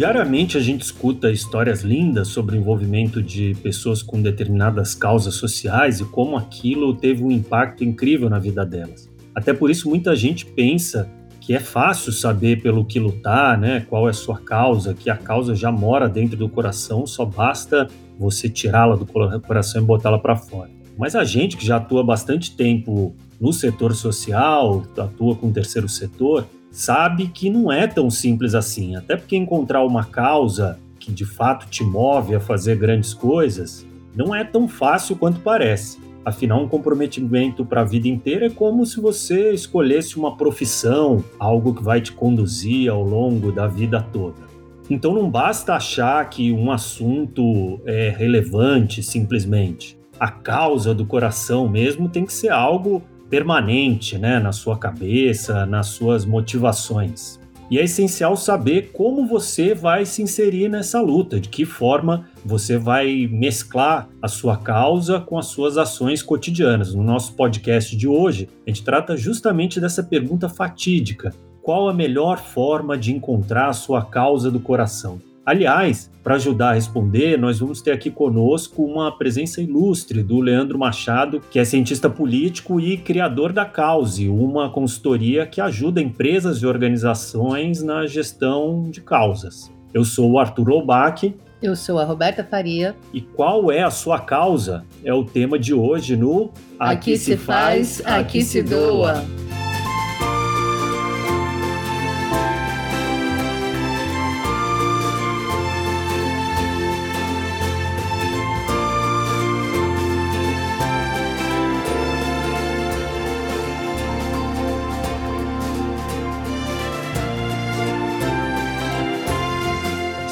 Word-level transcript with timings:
Diariamente 0.00 0.56
a 0.56 0.60
gente 0.62 0.80
escuta 0.80 1.30
histórias 1.30 1.82
lindas 1.82 2.28
sobre 2.28 2.56
o 2.56 2.58
envolvimento 2.58 3.22
de 3.22 3.54
pessoas 3.62 4.02
com 4.02 4.22
determinadas 4.22 4.94
causas 4.94 5.34
sociais 5.34 6.00
e 6.00 6.06
como 6.06 6.38
aquilo 6.38 6.94
teve 6.94 7.22
um 7.22 7.30
impacto 7.30 7.84
incrível 7.84 8.30
na 8.30 8.38
vida 8.38 8.64
delas. 8.64 9.10
Até 9.34 9.52
por 9.52 9.70
isso 9.70 9.90
muita 9.90 10.16
gente 10.16 10.46
pensa 10.46 11.06
que 11.38 11.52
é 11.52 11.60
fácil 11.60 12.12
saber 12.14 12.62
pelo 12.62 12.82
que 12.82 12.98
lutar, 12.98 13.58
né? 13.58 13.84
Qual 13.90 14.06
é 14.06 14.10
a 14.10 14.14
sua 14.14 14.38
causa, 14.38 14.94
que 14.94 15.10
a 15.10 15.18
causa 15.18 15.54
já 15.54 15.70
mora 15.70 16.08
dentro 16.08 16.34
do 16.34 16.48
coração, 16.48 17.06
só 17.06 17.26
basta 17.26 17.86
você 18.18 18.48
tirá-la 18.48 18.96
do 18.96 19.04
coração 19.04 19.82
e 19.82 19.84
botá-la 19.84 20.18
para 20.18 20.34
fora. 20.34 20.70
Mas 20.96 21.14
a 21.14 21.24
gente 21.24 21.58
que 21.58 21.66
já 21.66 21.76
atua 21.76 22.02
bastante 22.02 22.56
tempo 22.56 23.14
no 23.38 23.52
setor 23.52 23.94
social, 23.94 24.82
atua 24.96 25.36
com 25.36 25.48
o 25.48 25.52
terceiro 25.52 25.90
setor, 25.90 26.46
sabe 26.70 27.28
que 27.28 27.50
não 27.50 27.70
é 27.70 27.86
tão 27.86 28.10
simples 28.10 28.54
assim. 28.54 28.96
Até 28.96 29.16
porque 29.16 29.36
encontrar 29.36 29.84
uma 29.84 30.04
causa 30.04 30.78
que 30.98 31.10
de 31.10 31.24
fato 31.24 31.66
te 31.68 31.82
move 31.82 32.34
a 32.34 32.40
fazer 32.40 32.76
grandes 32.76 33.14
coisas 33.14 33.86
não 34.14 34.34
é 34.34 34.44
tão 34.44 34.68
fácil 34.68 35.16
quanto 35.16 35.40
parece. 35.40 35.98
Afinal, 36.24 36.62
um 36.62 36.68
comprometimento 36.68 37.64
para 37.64 37.80
a 37.80 37.84
vida 37.84 38.06
inteira 38.06 38.46
é 38.46 38.50
como 38.50 38.84
se 38.84 39.00
você 39.00 39.52
escolhesse 39.52 40.18
uma 40.18 40.36
profissão, 40.36 41.24
algo 41.38 41.74
que 41.74 41.82
vai 41.82 42.00
te 42.00 42.12
conduzir 42.12 42.90
ao 42.90 43.02
longo 43.02 43.50
da 43.50 43.66
vida 43.66 44.02
toda. 44.12 44.50
Então 44.90 45.14
não 45.14 45.30
basta 45.30 45.74
achar 45.74 46.28
que 46.28 46.52
um 46.52 46.70
assunto 46.70 47.80
é 47.86 48.10
relevante 48.10 49.02
simplesmente. 49.02 49.98
A 50.18 50.30
causa 50.30 50.92
do 50.92 51.06
coração 51.06 51.68
mesmo 51.68 52.08
tem 52.08 52.26
que 52.26 52.32
ser 52.32 52.50
algo 52.50 53.02
permanente 53.30 54.18
né, 54.18 54.40
na 54.40 54.52
sua 54.52 54.76
cabeça, 54.76 55.64
nas 55.64 55.86
suas 55.86 56.26
motivações. 56.26 57.38
E 57.70 57.78
é 57.78 57.84
essencial 57.84 58.36
saber 58.36 58.90
como 58.92 59.28
você 59.28 59.74
vai 59.76 60.04
se 60.04 60.20
inserir 60.20 60.68
nessa 60.68 61.00
luta, 61.00 61.38
de 61.38 61.48
que 61.48 61.64
forma 61.64 62.28
você 62.44 62.76
vai 62.76 63.28
mesclar 63.30 64.08
a 64.20 64.26
sua 64.26 64.56
causa 64.56 65.20
com 65.20 65.38
as 65.38 65.46
suas 65.46 65.78
ações 65.78 66.20
cotidianas. 66.20 66.92
No 66.92 67.04
nosso 67.04 67.32
podcast 67.34 67.96
de 67.96 68.08
hoje, 68.08 68.48
a 68.66 68.70
gente 68.70 68.82
trata 68.82 69.16
justamente 69.16 69.80
dessa 69.80 70.02
pergunta 70.02 70.48
fatídica: 70.48 71.32
qual 71.62 71.88
a 71.88 71.94
melhor 71.94 72.38
forma 72.38 72.98
de 72.98 73.12
encontrar 73.12 73.68
a 73.68 73.72
sua 73.72 74.04
causa 74.04 74.50
do 74.50 74.58
coração? 74.58 75.20
Aliás, 75.50 76.08
para 76.22 76.36
ajudar 76.36 76.70
a 76.70 76.74
responder, 76.74 77.36
nós 77.36 77.58
vamos 77.58 77.82
ter 77.82 77.90
aqui 77.90 78.08
conosco 78.08 78.84
uma 78.84 79.10
presença 79.10 79.60
ilustre 79.60 80.22
do 80.22 80.38
Leandro 80.38 80.78
Machado, 80.78 81.42
que 81.50 81.58
é 81.58 81.64
cientista 81.64 82.08
político 82.08 82.78
e 82.78 82.96
criador 82.96 83.52
da 83.52 83.64
Cause, 83.64 84.28
uma 84.28 84.70
consultoria 84.70 85.44
que 85.44 85.60
ajuda 85.60 86.00
empresas 86.00 86.58
e 86.58 86.66
organizações 86.66 87.82
na 87.82 88.06
gestão 88.06 88.88
de 88.92 89.00
causas. 89.00 89.72
Eu 89.92 90.04
sou 90.04 90.30
o 90.30 90.38
Arthur 90.38 90.68
Loubach. 90.68 91.34
Eu 91.60 91.74
sou 91.74 91.98
a 91.98 92.04
Roberta 92.04 92.44
Faria. 92.44 92.94
E 93.12 93.20
qual 93.20 93.72
é 93.72 93.82
a 93.82 93.90
sua 93.90 94.20
causa? 94.20 94.84
É 95.02 95.12
o 95.12 95.24
tema 95.24 95.58
de 95.58 95.74
hoje 95.74 96.14
no 96.14 96.52
Aqui, 96.78 97.14
aqui 97.14 97.16
se 97.16 97.36
faz, 97.36 98.00
aqui 98.06 98.40
se 98.42 98.62
doa. 98.62 99.24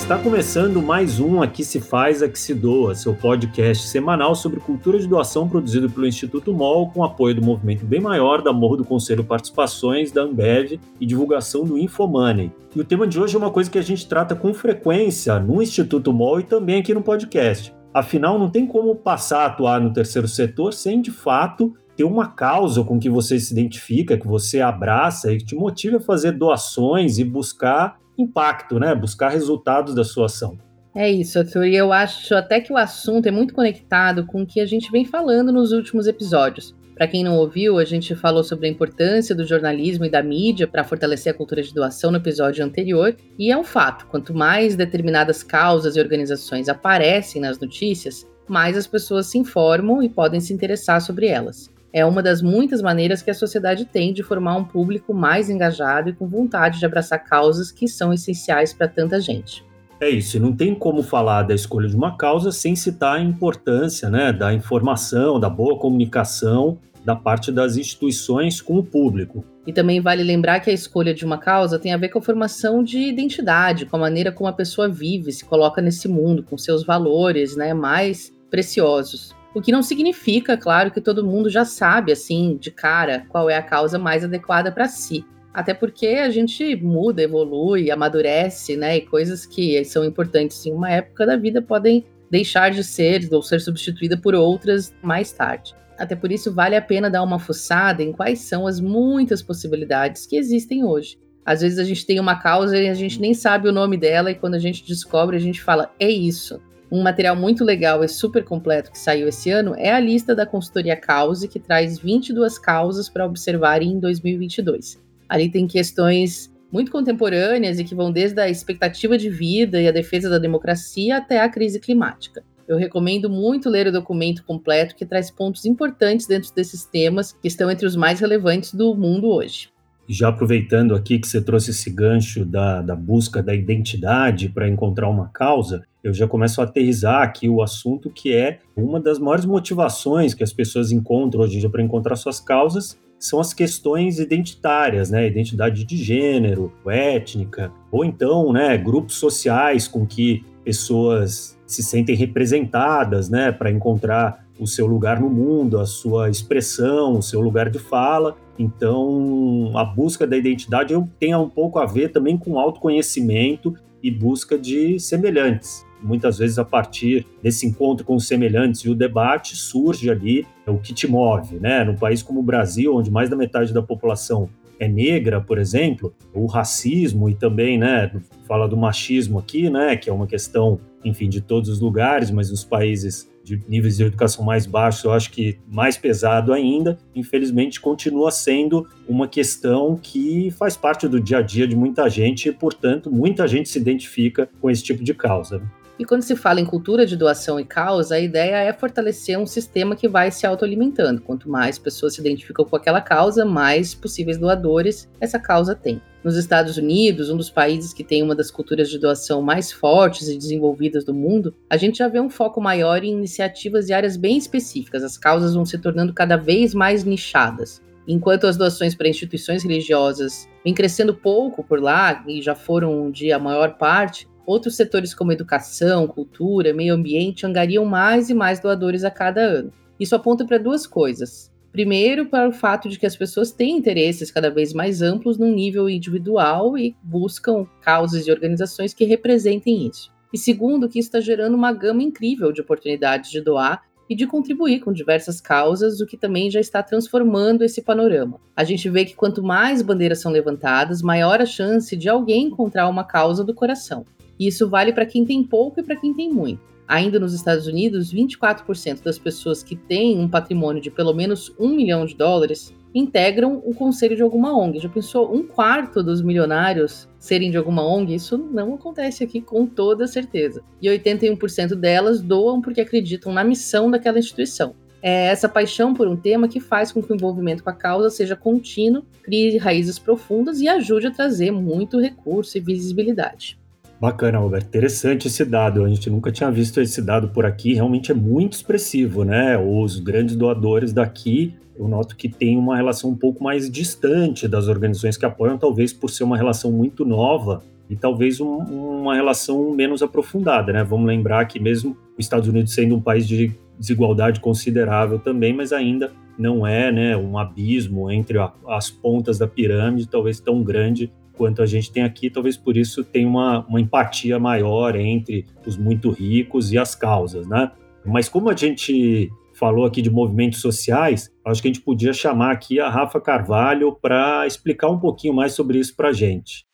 Está 0.08 0.18
começando 0.18 0.80
mais 0.80 1.20
um 1.20 1.42
Aqui 1.42 1.62
se 1.62 1.80
faz, 1.80 2.22
aqui 2.22 2.38
se 2.38 2.54
doa, 2.54 2.94
seu 2.94 3.12
podcast 3.12 3.88
semanal 3.88 4.34
sobre 4.34 4.58
cultura 4.58 4.98
de 4.98 5.06
doação 5.06 5.46
produzido 5.46 5.90
pelo 5.90 6.06
Instituto 6.06 6.50
MOL 6.50 6.90
com 6.90 7.04
apoio 7.04 7.34
do 7.34 7.42
movimento 7.42 7.84
Bem 7.84 8.00
Maior, 8.00 8.40
da 8.40 8.50
Morro 8.50 8.78
do 8.78 8.86
Conselho 8.86 9.22
Participações, 9.22 10.10
da 10.10 10.22
Ambev 10.22 10.80
e 10.98 11.04
divulgação 11.04 11.62
do 11.62 11.76
Infomoney. 11.76 12.50
E 12.74 12.80
o 12.80 12.84
tema 12.86 13.06
de 13.06 13.20
hoje 13.20 13.36
é 13.36 13.38
uma 13.38 13.50
coisa 13.50 13.70
que 13.70 13.76
a 13.76 13.82
gente 13.82 14.08
trata 14.08 14.34
com 14.34 14.54
frequência 14.54 15.38
no 15.38 15.62
Instituto 15.62 16.10
MOL 16.10 16.40
e 16.40 16.44
também 16.44 16.80
aqui 16.80 16.94
no 16.94 17.02
podcast. 17.02 17.74
Afinal, 17.92 18.38
não 18.38 18.48
tem 18.48 18.66
como 18.66 18.96
passar 18.96 19.40
a 19.40 19.46
atuar 19.48 19.78
no 19.78 19.92
terceiro 19.92 20.26
setor 20.26 20.72
sem, 20.72 21.02
de 21.02 21.10
fato, 21.10 21.74
ter 21.94 22.04
uma 22.04 22.28
causa 22.28 22.82
com 22.82 22.98
que 22.98 23.10
você 23.10 23.38
se 23.38 23.52
identifica, 23.52 24.16
que 24.16 24.26
você 24.26 24.62
abraça 24.62 25.30
e 25.30 25.36
que 25.36 25.44
te 25.44 25.54
motiva 25.54 25.98
a 25.98 26.00
fazer 26.00 26.32
doações 26.32 27.18
e 27.18 27.24
buscar 27.24 27.98
impacto, 28.18 28.78
né? 28.78 28.94
Buscar 28.94 29.30
resultados 29.30 29.94
da 29.94 30.04
sua 30.04 30.26
ação. 30.26 30.58
É 30.94 31.10
isso, 31.10 31.38
Arthur. 31.38 31.66
E 31.66 31.76
eu 31.76 31.92
acho 31.92 32.34
até 32.34 32.60
que 32.60 32.72
o 32.72 32.76
assunto 32.76 33.26
é 33.26 33.30
muito 33.30 33.54
conectado 33.54 34.26
com 34.26 34.42
o 34.42 34.46
que 34.46 34.60
a 34.60 34.66
gente 34.66 34.90
vem 34.90 35.04
falando 35.04 35.52
nos 35.52 35.72
últimos 35.72 36.06
episódios. 36.06 36.74
Para 36.98 37.06
quem 37.06 37.22
não 37.22 37.36
ouviu, 37.36 37.78
a 37.78 37.84
gente 37.84 38.16
falou 38.16 38.42
sobre 38.42 38.66
a 38.66 38.70
importância 38.70 39.32
do 39.32 39.46
jornalismo 39.46 40.04
e 40.04 40.10
da 40.10 40.20
mídia 40.20 40.66
para 40.66 40.82
fortalecer 40.82 41.32
a 41.32 41.36
cultura 41.36 41.62
de 41.62 41.72
doação 41.72 42.10
no 42.10 42.16
episódio 42.16 42.64
anterior, 42.64 43.14
e 43.38 43.52
é 43.52 43.56
um 43.56 43.62
fato: 43.62 44.06
quanto 44.06 44.34
mais 44.34 44.74
determinadas 44.74 45.44
causas 45.44 45.94
e 45.94 46.00
organizações 46.00 46.68
aparecem 46.68 47.40
nas 47.40 47.60
notícias, 47.60 48.26
mais 48.48 48.76
as 48.76 48.88
pessoas 48.88 49.26
se 49.26 49.38
informam 49.38 50.02
e 50.02 50.08
podem 50.08 50.40
se 50.40 50.52
interessar 50.52 51.00
sobre 51.00 51.28
elas. 51.28 51.70
É 51.92 52.04
uma 52.04 52.22
das 52.22 52.42
muitas 52.42 52.82
maneiras 52.82 53.22
que 53.22 53.30
a 53.30 53.34
sociedade 53.34 53.84
tem 53.84 54.12
de 54.12 54.22
formar 54.22 54.56
um 54.56 54.64
público 54.64 55.14
mais 55.14 55.48
engajado 55.48 56.10
e 56.10 56.12
com 56.12 56.28
vontade 56.28 56.78
de 56.78 56.86
abraçar 56.86 57.24
causas 57.24 57.72
que 57.72 57.88
são 57.88 58.12
essenciais 58.12 58.72
para 58.72 58.86
tanta 58.86 59.20
gente. 59.20 59.64
É 60.00 60.08
isso, 60.08 60.36
e 60.36 60.40
não 60.40 60.54
tem 60.54 60.74
como 60.74 61.02
falar 61.02 61.42
da 61.42 61.54
escolha 61.54 61.88
de 61.88 61.96
uma 61.96 62.16
causa 62.16 62.52
sem 62.52 62.76
citar 62.76 63.16
a 63.16 63.22
importância 63.22 64.08
né, 64.08 64.32
da 64.32 64.54
informação, 64.54 65.40
da 65.40 65.50
boa 65.50 65.76
comunicação 65.76 66.78
da 67.04 67.16
parte 67.16 67.50
das 67.50 67.78
instituições 67.78 68.60
com 68.60 68.78
o 68.78 68.82
público. 68.84 69.42
E 69.66 69.72
também 69.72 69.98
vale 69.98 70.22
lembrar 70.22 70.60
que 70.60 70.68
a 70.68 70.74
escolha 70.74 71.14
de 71.14 71.24
uma 71.24 71.38
causa 71.38 71.78
tem 71.78 71.92
a 71.92 71.96
ver 71.96 72.10
com 72.10 72.18
a 72.18 72.22
formação 72.22 72.82
de 72.82 72.98
identidade, 72.98 73.86
com 73.86 73.96
a 73.96 74.00
maneira 74.00 74.30
como 74.30 74.46
a 74.46 74.52
pessoa 74.52 74.88
vive, 74.88 75.32
se 75.32 75.44
coloca 75.44 75.80
nesse 75.80 76.06
mundo, 76.06 76.42
com 76.42 76.58
seus 76.58 76.84
valores 76.84 77.56
né, 77.56 77.72
mais 77.72 78.30
preciosos. 78.50 79.34
O 79.54 79.62
que 79.62 79.72
não 79.72 79.82
significa, 79.82 80.56
claro, 80.56 80.90
que 80.90 81.00
todo 81.00 81.24
mundo 81.24 81.48
já 81.48 81.64
sabe, 81.64 82.12
assim, 82.12 82.56
de 82.56 82.70
cara, 82.70 83.24
qual 83.28 83.48
é 83.48 83.56
a 83.56 83.62
causa 83.62 83.98
mais 83.98 84.22
adequada 84.22 84.70
para 84.70 84.88
si. 84.88 85.24
Até 85.52 85.74
porque 85.74 86.06
a 86.06 86.30
gente 86.30 86.76
muda, 86.76 87.22
evolui, 87.22 87.90
amadurece, 87.90 88.76
né? 88.76 88.98
E 88.98 89.00
coisas 89.00 89.46
que 89.46 89.84
são 89.84 90.04
importantes 90.04 90.64
em 90.66 90.72
uma 90.72 90.90
época 90.90 91.26
da 91.26 91.36
vida 91.36 91.60
podem 91.60 92.04
deixar 92.30 92.70
de 92.70 92.84
ser 92.84 93.26
ou 93.32 93.42
ser 93.42 93.60
substituída 93.60 94.16
por 94.16 94.34
outras 94.34 94.94
mais 95.02 95.32
tarde. 95.32 95.74
Até 95.98 96.14
por 96.14 96.30
isso 96.30 96.52
vale 96.54 96.76
a 96.76 96.82
pena 96.82 97.10
dar 97.10 97.24
uma 97.24 97.38
fuçada 97.38 98.02
em 98.02 98.12
quais 98.12 98.40
são 98.40 98.66
as 98.66 98.80
muitas 98.80 99.42
possibilidades 99.42 100.26
que 100.26 100.36
existem 100.36 100.84
hoje. 100.84 101.18
Às 101.44 101.62
vezes 101.62 101.78
a 101.78 101.84
gente 101.84 102.06
tem 102.06 102.20
uma 102.20 102.36
causa 102.36 102.76
e 102.76 102.88
a 102.88 102.94
gente 102.94 103.18
nem 103.20 103.34
sabe 103.34 103.68
o 103.68 103.72
nome 103.72 103.96
dela, 103.96 104.30
e 104.30 104.34
quando 104.34 104.54
a 104.54 104.58
gente 104.58 104.86
descobre, 104.86 105.34
a 105.34 105.40
gente 105.40 105.62
fala: 105.62 105.90
é 105.98 106.08
isso. 106.08 106.60
Um 106.90 107.02
material 107.02 107.36
muito 107.36 107.64
legal 107.64 108.02
e 108.02 108.08
super 108.08 108.42
completo 108.42 108.90
que 108.90 108.98
saiu 108.98 109.28
esse 109.28 109.50
ano 109.50 109.74
é 109.76 109.92
a 109.92 110.00
lista 110.00 110.34
da 110.34 110.46
consultoria 110.46 110.96
Cause, 110.96 111.46
que 111.46 111.60
traz 111.60 111.98
22 111.98 112.58
causas 112.58 113.10
para 113.10 113.26
observar 113.26 113.82
em 113.82 114.00
2022. 114.00 114.98
Ali 115.28 115.50
tem 115.50 115.66
questões 115.66 116.50
muito 116.72 116.90
contemporâneas 116.90 117.78
e 117.78 117.84
que 117.84 117.94
vão 117.94 118.10
desde 118.10 118.40
a 118.40 118.48
expectativa 118.48 119.18
de 119.18 119.28
vida 119.28 119.80
e 119.80 119.86
a 119.86 119.92
defesa 119.92 120.30
da 120.30 120.38
democracia 120.38 121.18
até 121.18 121.40
a 121.40 121.48
crise 121.48 121.78
climática. 121.78 122.42
Eu 122.66 122.76
recomendo 122.76 123.30
muito 123.30 123.68
ler 123.68 123.86
o 123.86 123.92
documento 123.92 124.44
completo 124.44 124.94
que 124.94 125.06
traz 125.06 125.30
pontos 125.30 125.64
importantes 125.64 126.26
dentro 126.26 126.54
desses 126.54 126.84
temas 126.84 127.32
que 127.32 127.48
estão 127.48 127.70
entre 127.70 127.86
os 127.86 127.96
mais 127.96 128.20
relevantes 128.20 128.74
do 128.74 128.94
mundo 128.94 129.28
hoje. 129.28 129.70
Já 130.06 130.28
aproveitando 130.28 130.94
aqui 130.94 131.18
que 131.18 131.28
você 131.28 131.40
trouxe 131.40 131.70
esse 131.70 131.90
gancho 131.90 132.44
da, 132.44 132.80
da 132.80 132.96
busca 132.96 133.42
da 133.42 133.54
identidade 133.54 134.48
para 134.48 134.68
encontrar 134.68 135.08
uma 135.08 135.28
causa, 135.28 135.82
eu 136.08 136.14
já 136.14 136.26
começo 136.26 136.60
a 136.60 136.64
aterrizar 136.64 137.22
aqui 137.22 137.48
o 137.48 137.62
assunto 137.62 138.10
que 138.10 138.34
é 138.34 138.60
uma 138.74 138.98
das 138.98 139.18
maiores 139.18 139.44
motivações 139.44 140.32
que 140.32 140.42
as 140.42 140.52
pessoas 140.52 140.90
encontram 140.90 141.42
hoje 141.42 141.56
em 141.56 141.60
dia 141.60 141.70
para 141.70 141.82
encontrar 141.82 142.16
suas 142.16 142.40
causas 142.40 142.98
são 143.18 143.40
as 143.40 143.52
questões 143.52 144.20
identitárias, 144.20 145.10
né, 145.10 145.26
identidade 145.26 145.84
de 145.84 145.96
gênero, 145.96 146.72
étnica, 146.86 147.72
ou 147.90 148.04
então, 148.04 148.52
né, 148.52 148.78
grupos 148.78 149.16
sociais 149.16 149.88
com 149.88 150.06
que 150.06 150.44
pessoas 150.64 151.58
se 151.66 151.82
sentem 151.82 152.14
representadas, 152.14 153.28
né, 153.28 153.50
para 153.50 153.72
encontrar 153.72 154.46
o 154.58 154.66
seu 154.66 154.86
lugar 154.86 155.20
no 155.20 155.28
mundo, 155.28 155.80
a 155.80 155.86
sua 155.86 156.30
expressão, 156.30 157.18
o 157.18 157.22
seu 157.22 157.40
lugar 157.40 157.68
de 157.70 157.78
fala. 157.78 158.36
Então, 158.58 159.72
a 159.76 159.84
busca 159.84 160.26
da 160.26 160.36
identidade 160.36 160.94
tem 161.18 161.34
um 161.34 161.48
pouco 161.48 161.78
a 161.78 161.86
ver 161.86 162.10
também 162.10 162.36
com 162.38 162.58
autoconhecimento 162.58 163.74
e 164.02 164.10
busca 164.10 164.56
de 164.56 164.98
semelhantes 165.00 165.87
muitas 166.02 166.38
vezes 166.38 166.58
a 166.58 166.64
partir 166.64 167.26
desse 167.42 167.66
encontro 167.66 168.04
com 168.04 168.14
os 168.14 168.26
semelhantes 168.26 168.80
e 168.82 168.90
o 168.90 168.94
debate 168.94 169.56
surge 169.56 170.10
ali 170.10 170.46
o 170.66 170.78
que 170.78 170.92
te 170.92 171.06
move, 171.06 171.58
né? 171.58 171.84
Num 171.84 171.96
país 171.96 172.22
como 172.22 172.40
o 172.40 172.42
Brasil, 172.42 172.94
onde 172.94 173.10
mais 173.10 173.28
da 173.30 173.36
metade 173.36 173.72
da 173.72 173.82
população 173.82 174.48
é 174.78 174.86
negra, 174.86 175.40
por 175.40 175.58
exemplo, 175.58 176.14
o 176.32 176.46
racismo 176.46 177.28
e 177.28 177.34
também, 177.34 177.76
né, 177.76 178.12
fala 178.46 178.68
do 178.68 178.76
machismo 178.76 179.38
aqui, 179.38 179.68
né, 179.68 179.96
que 179.96 180.08
é 180.08 180.12
uma 180.12 180.26
questão, 180.26 180.80
enfim, 181.04 181.28
de 181.28 181.40
todos 181.40 181.68
os 181.68 181.80
lugares, 181.80 182.30
mas 182.30 182.50
nos 182.50 182.64
países 182.64 183.28
de 183.42 183.60
níveis 183.66 183.96
de 183.96 184.04
educação 184.04 184.44
mais 184.44 184.66
baixos, 184.66 185.02
eu 185.04 185.12
acho 185.12 185.30
que 185.30 185.58
mais 185.66 185.96
pesado 185.96 186.52
ainda, 186.52 186.98
infelizmente 187.14 187.80
continua 187.80 188.30
sendo 188.30 188.86
uma 189.08 189.26
questão 189.26 189.98
que 190.00 190.50
faz 190.50 190.76
parte 190.76 191.08
do 191.08 191.18
dia 191.18 191.38
a 191.38 191.42
dia 191.42 191.66
de 191.66 191.74
muita 191.74 192.08
gente 192.10 192.48
e, 192.48 192.52
portanto, 192.52 193.10
muita 193.10 193.48
gente 193.48 193.68
se 193.70 193.78
identifica 193.78 194.48
com 194.60 194.70
esse 194.70 194.82
tipo 194.82 195.02
de 195.02 195.14
causa. 195.14 195.62
E 195.98 196.04
quando 196.04 196.22
se 196.22 196.36
fala 196.36 196.60
em 196.60 196.64
cultura 196.64 197.04
de 197.04 197.16
doação 197.16 197.58
e 197.58 197.64
causa, 197.64 198.14
a 198.14 198.20
ideia 198.20 198.58
é 198.58 198.72
fortalecer 198.72 199.36
um 199.36 199.46
sistema 199.46 199.96
que 199.96 200.06
vai 200.06 200.30
se 200.30 200.46
autoalimentando. 200.46 201.20
Quanto 201.20 201.50
mais 201.50 201.76
pessoas 201.76 202.14
se 202.14 202.20
identificam 202.20 202.64
com 202.64 202.76
aquela 202.76 203.00
causa, 203.00 203.44
mais 203.44 203.96
possíveis 203.96 204.38
doadores 204.38 205.10
essa 205.20 205.40
causa 205.40 205.74
tem. 205.74 206.00
Nos 206.22 206.36
Estados 206.36 206.76
Unidos, 206.76 207.30
um 207.30 207.36
dos 207.36 207.50
países 207.50 207.92
que 207.92 208.04
tem 208.04 208.22
uma 208.22 208.36
das 208.36 208.48
culturas 208.48 208.88
de 208.88 208.96
doação 208.96 209.42
mais 209.42 209.72
fortes 209.72 210.28
e 210.28 210.38
desenvolvidas 210.38 211.04
do 211.04 211.12
mundo, 211.12 211.52
a 211.68 211.76
gente 211.76 211.98
já 211.98 212.06
vê 212.06 212.20
um 212.20 212.30
foco 212.30 212.60
maior 212.60 213.02
em 213.02 213.12
iniciativas 213.12 213.88
e 213.88 213.92
áreas 213.92 214.16
bem 214.16 214.38
específicas. 214.38 215.02
As 215.02 215.18
causas 215.18 215.54
vão 215.54 215.64
se 215.64 215.78
tornando 215.78 216.14
cada 216.14 216.36
vez 216.36 216.74
mais 216.74 217.02
nichadas. 217.02 217.82
Enquanto 218.06 218.46
as 218.46 218.56
doações 218.56 218.94
para 218.94 219.08
instituições 219.08 219.64
religiosas 219.64 220.48
vêm 220.64 220.72
crescendo 220.72 221.12
pouco 221.12 221.64
por 221.64 221.80
lá, 221.80 222.24
e 222.28 222.40
já 222.40 222.54
foram 222.54 223.02
um 223.02 223.10
dia 223.10 223.36
a 223.36 223.40
maior 223.40 223.76
parte, 223.76 224.28
Outros 224.48 224.76
setores 224.76 225.12
como 225.12 225.30
educação, 225.30 226.06
cultura, 226.06 226.72
meio 226.72 226.94
ambiente 226.94 227.44
angariam 227.44 227.84
mais 227.84 228.30
e 228.30 228.34
mais 228.34 228.58
doadores 228.58 229.04
a 229.04 229.10
cada 229.10 229.42
ano. 229.42 229.70
Isso 230.00 230.16
aponta 230.16 230.42
para 230.42 230.56
duas 230.56 230.86
coisas. 230.86 231.52
Primeiro, 231.70 232.24
para 232.24 232.48
o 232.48 232.52
fato 232.52 232.88
de 232.88 232.98
que 232.98 233.04
as 233.04 233.14
pessoas 233.14 233.52
têm 233.52 233.76
interesses 233.76 234.30
cada 234.30 234.48
vez 234.48 234.72
mais 234.72 235.02
amplos 235.02 235.36
num 235.36 235.52
nível 235.52 235.86
individual 235.86 236.78
e 236.78 236.96
buscam 237.02 237.66
causas 237.82 238.26
e 238.26 238.30
organizações 238.30 238.94
que 238.94 239.04
representem 239.04 239.86
isso. 239.86 240.10
E 240.32 240.38
segundo, 240.38 240.88
que 240.88 240.98
isso 240.98 241.08
está 241.08 241.20
gerando 241.20 241.54
uma 241.54 241.74
gama 241.74 242.02
incrível 242.02 242.50
de 242.50 242.62
oportunidades 242.62 243.30
de 243.30 243.42
doar 243.42 243.82
e 244.08 244.16
de 244.16 244.26
contribuir 244.26 244.80
com 244.80 244.94
diversas 244.94 245.42
causas, 245.42 246.00
o 246.00 246.06
que 246.06 246.16
também 246.16 246.50
já 246.50 246.58
está 246.58 246.82
transformando 246.82 247.64
esse 247.64 247.82
panorama. 247.82 248.40
A 248.56 248.64
gente 248.64 248.88
vê 248.88 249.04
que 249.04 249.14
quanto 249.14 249.42
mais 249.42 249.82
bandeiras 249.82 250.22
são 250.22 250.32
levantadas, 250.32 251.02
maior 251.02 251.38
a 251.38 251.44
chance 251.44 251.94
de 251.94 252.08
alguém 252.08 252.46
encontrar 252.46 252.88
uma 252.88 253.04
causa 253.04 253.44
do 253.44 253.52
coração. 253.52 254.06
E 254.38 254.46
isso 254.46 254.68
vale 254.68 254.92
para 254.92 255.06
quem 255.06 255.24
tem 255.24 255.42
pouco 255.42 255.80
e 255.80 255.82
para 255.82 255.96
quem 255.96 256.14
tem 256.14 256.32
muito. 256.32 256.60
Ainda 256.86 257.20
nos 257.20 257.34
Estados 257.34 257.66
Unidos, 257.66 258.12
24% 258.12 259.02
das 259.02 259.18
pessoas 259.18 259.62
que 259.62 259.76
têm 259.76 260.18
um 260.18 260.28
patrimônio 260.28 260.80
de 260.80 260.90
pelo 260.90 261.12
menos 261.12 261.54
um 261.58 261.68
milhão 261.68 262.06
de 262.06 262.14
dólares 262.14 262.74
integram 262.94 263.62
o 263.64 263.74
conselho 263.74 264.16
de 264.16 264.22
alguma 264.22 264.56
ONG. 264.56 264.78
Já 264.78 264.88
pensou 264.88 265.34
um 265.34 265.46
quarto 265.46 266.02
dos 266.02 266.22
milionários 266.22 267.08
serem 267.18 267.50
de 267.50 267.56
alguma 267.56 267.86
ONG? 267.86 268.14
Isso 268.14 268.38
não 268.38 268.74
acontece 268.74 269.22
aqui 269.22 269.40
com 269.40 269.66
toda 269.66 270.06
certeza. 270.06 270.62
E 270.80 270.88
81% 270.88 271.74
delas 271.74 272.22
doam 272.22 272.60
porque 272.60 272.80
acreditam 272.80 273.32
na 273.32 273.44
missão 273.44 273.90
daquela 273.90 274.18
instituição. 274.18 274.74
É 275.00 275.26
essa 275.26 275.48
paixão 275.48 275.94
por 275.94 276.08
um 276.08 276.16
tema 276.16 276.48
que 276.48 276.58
faz 276.58 276.90
com 276.90 277.02
que 277.02 277.12
o 277.12 277.14
envolvimento 277.14 277.62
com 277.62 277.70
a 277.70 277.74
causa 277.74 278.10
seja 278.10 278.34
contínuo, 278.34 279.04
crie 279.22 279.56
raízes 279.56 279.98
profundas 279.98 280.60
e 280.60 280.68
ajude 280.68 281.06
a 281.06 281.10
trazer 281.12 281.52
muito 281.52 282.00
recurso 282.00 282.58
e 282.58 282.60
visibilidade. 282.60 283.57
Bacana, 284.00 284.38
Robert. 284.38 284.62
Interessante 284.62 285.26
esse 285.26 285.44
dado. 285.44 285.84
A 285.84 285.88
gente 285.88 286.08
nunca 286.08 286.30
tinha 286.30 286.50
visto 286.50 286.80
esse 286.80 287.02
dado 287.02 287.28
por 287.30 287.44
aqui. 287.44 287.74
Realmente 287.74 288.12
é 288.12 288.14
muito 288.14 288.52
expressivo, 288.52 289.24
né? 289.24 289.58
Os 289.58 289.98
grandes 289.98 290.36
doadores 290.36 290.92
daqui, 290.92 291.56
eu 291.76 291.88
noto 291.88 292.16
que 292.16 292.28
tem 292.28 292.56
uma 292.56 292.76
relação 292.76 293.10
um 293.10 293.16
pouco 293.16 293.42
mais 293.42 293.68
distante 293.68 294.46
das 294.46 294.68
organizações 294.68 295.16
que 295.16 295.26
apoiam, 295.26 295.58
talvez 295.58 295.92
por 295.92 296.10
ser 296.10 296.22
uma 296.22 296.36
relação 296.36 296.70
muito 296.70 297.04
nova 297.04 297.62
e 297.90 297.96
talvez 297.96 298.40
um, 298.40 298.58
uma 298.58 299.16
relação 299.16 299.72
menos 299.72 300.00
aprofundada, 300.00 300.72
né? 300.72 300.84
Vamos 300.84 301.06
lembrar 301.06 301.44
que 301.46 301.58
mesmo 301.58 301.96
os 302.16 302.24
Estados 302.24 302.48
Unidos 302.48 302.72
sendo 302.72 302.94
um 302.94 303.00
país 303.00 303.26
de 303.26 303.52
desigualdade 303.76 304.38
considerável 304.38 305.18
também, 305.18 305.52
mas 305.52 305.72
ainda 305.72 306.12
não 306.38 306.64
é, 306.64 306.92
né, 306.92 307.16
um 307.16 307.36
abismo 307.36 308.08
entre 308.10 308.38
a, 308.38 308.52
as 308.68 308.90
pontas 308.90 309.38
da 309.38 309.46
pirâmide, 309.48 310.06
talvez 310.06 310.38
tão 310.38 310.62
grande 310.62 311.10
quanto 311.38 311.62
a 311.62 311.66
gente 311.66 311.92
tem 311.92 312.02
aqui, 312.02 312.28
talvez 312.28 312.56
por 312.56 312.76
isso 312.76 313.04
tenha 313.04 313.28
uma, 313.28 313.64
uma 313.66 313.80
empatia 313.80 314.40
maior 314.40 314.96
entre 314.96 315.46
os 315.64 315.76
muito 315.76 316.10
ricos 316.10 316.72
e 316.72 316.78
as 316.78 316.96
causas, 316.96 317.46
né? 317.46 317.70
Mas 318.04 318.28
como 318.28 318.50
a 318.50 318.56
gente 318.56 319.30
falou 319.54 319.84
aqui 319.86 320.02
de 320.02 320.10
movimentos 320.10 320.60
sociais, 320.60 321.30
acho 321.44 321.62
que 321.62 321.68
a 321.68 321.72
gente 321.72 321.82
podia 321.82 322.12
chamar 322.12 322.50
aqui 322.50 322.80
a 322.80 322.88
Rafa 322.90 323.20
Carvalho 323.20 323.96
para 324.02 324.46
explicar 324.48 324.88
um 324.88 324.98
pouquinho 324.98 325.32
mais 325.32 325.52
sobre 325.52 325.78
isso 325.78 325.94
para 325.94 326.08
a 326.08 326.12
gente. 326.12 326.66